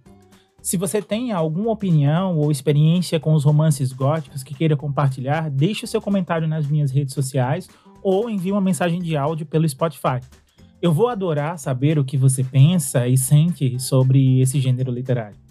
Se 0.59 0.75
você 0.75 1.03
tem 1.03 1.31
alguma 1.31 1.69
opinião 1.69 2.35
ou 2.35 2.49
experiência 2.49 3.19
com 3.19 3.35
os 3.35 3.43
romances 3.43 3.93
góticos 3.93 4.41
que 4.41 4.55
queira 4.55 4.75
compartilhar, 4.75 5.51
deixe 5.51 5.85
o 5.85 5.87
seu 5.87 6.01
comentário 6.01 6.47
nas 6.47 6.65
minhas 6.65 6.89
redes 6.89 7.13
sociais 7.13 7.69
ou 8.01 8.27
envie 8.27 8.51
uma 8.51 8.59
mensagem 8.59 8.99
de 8.99 9.15
áudio 9.15 9.45
pelo 9.45 9.69
Spotify. 9.69 10.19
Eu 10.81 10.91
vou 10.91 11.07
adorar 11.07 11.59
saber 11.59 11.99
o 11.99 12.03
que 12.03 12.17
você 12.17 12.43
pensa 12.43 13.07
e 13.07 13.15
sente 13.19 13.79
sobre 13.79 14.41
esse 14.41 14.59
gênero 14.59 14.91
literário. 14.91 15.44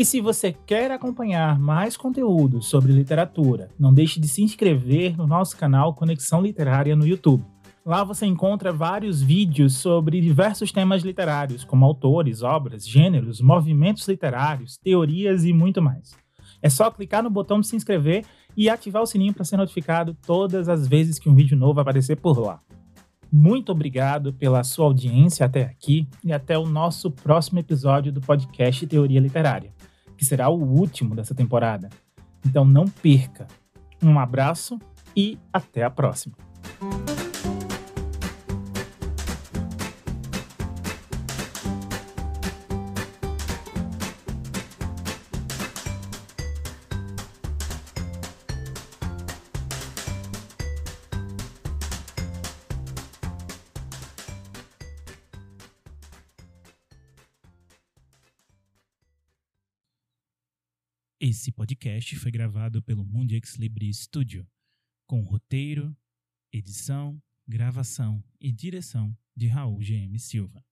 E 0.00 0.04
se 0.06 0.18
você 0.18 0.50
quer 0.50 0.90
acompanhar 0.90 1.58
mais 1.58 1.94
conteúdo 1.94 2.62
sobre 2.62 2.90
literatura, 2.90 3.68
não 3.78 3.92
deixe 3.92 4.18
de 4.18 4.26
se 4.28 4.40
inscrever 4.42 5.14
no 5.14 5.26
nosso 5.26 5.54
canal 5.58 5.92
Conexão 5.92 6.40
Literária 6.40 6.96
no 6.96 7.06
YouTube. 7.06 7.44
Lá 7.84 8.02
você 8.02 8.24
encontra 8.24 8.72
vários 8.72 9.20
vídeos 9.20 9.74
sobre 9.76 10.18
diversos 10.22 10.72
temas 10.72 11.02
literários, 11.02 11.64
como 11.64 11.84
autores, 11.84 12.42
obras, 12.42 12.88
gêneros, 12.88 13.42
movimentos 13.42 14.08
literários, 14.08 14.78
teorias 14.78 15.44
e 15.44 15.52
muito 15.52 15.82
mais. 15.82 16.16
É 16.62 16.70
só 16.70 16.90
clicar 16.90 17.22
no 17.22 17.28
botão 17.28 17.60
de 17.60 17.66
se 17.66 17.76
inscrever 17.76 18.24
e 18.56 18.70
ativar 18.70 19.02
o 19.02 19.06
sininho 19.06 19.34
para 19.34 19.44
ser 19.44 19.58
notificado 19.58 20.16
todas 20.26 20.70
as 20.70 20.88
vezes 20.88 21.18
que 21.18 21.28
um 21.28 21.34
vídeo 21.34 21.58
novo 21.58 21.78
aparecer 21.78 22.16
por 22.16 22.38
lá. 22.38 22.62
Muito 23.30 23.70
obrigado 23.70 24.32
pela 24.32 24.64
sua 24.64 24.86
audiência 24.86 25.44
até 25.44 25.64
aqui 25.64 26.08
e 26.24 26.32
até 26.32 26.56
o 26.56 26.64
nosso 26.64 27.10
próximo 27.10 27.58
episódio 27.58 28.10
do 28.10 28.22
podcast 28.22 28.86
Teoria 28.86 29.20
Literária 29.20 29.70
que 30.20 30.26
será 30.26 30.50
o 30.50 30.62
último 30.62 31.14
dessa 31.14 31.34
temporada. 31.34 31.88
Então 32.44 32.62
não 32.62 32.86
perca. 32.86 33.46
Um 34.02 34.18
abraço 34.18 34.78
e 35.16 35.38
até 35.50 35.82
a 35.82 35.88
próxima. 35.88 36.36
Podcast 61.80 62.16
foi 62.16 62.30
gravado 62.30 62.82
pelo 62.82 63.02
Mundi 63.02 63.34
Ex 63.36 63.54
Libris 63.56 64.00
Studio, 64.00 64.46
com 65.06 65.22
roteiro, 65.22 65.96
edição, 66.52 67.18
gravação 67.48 68.22
e 68.38 68.52
direção 68.52 69.16
de 69.34 69.46
Raul 69.46 69.78
GM 69.78 70.18
Silva. 70.18 70.62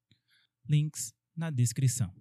Links 0.69 1.15
na 1.35 1.49
descrição. 1.49 2.15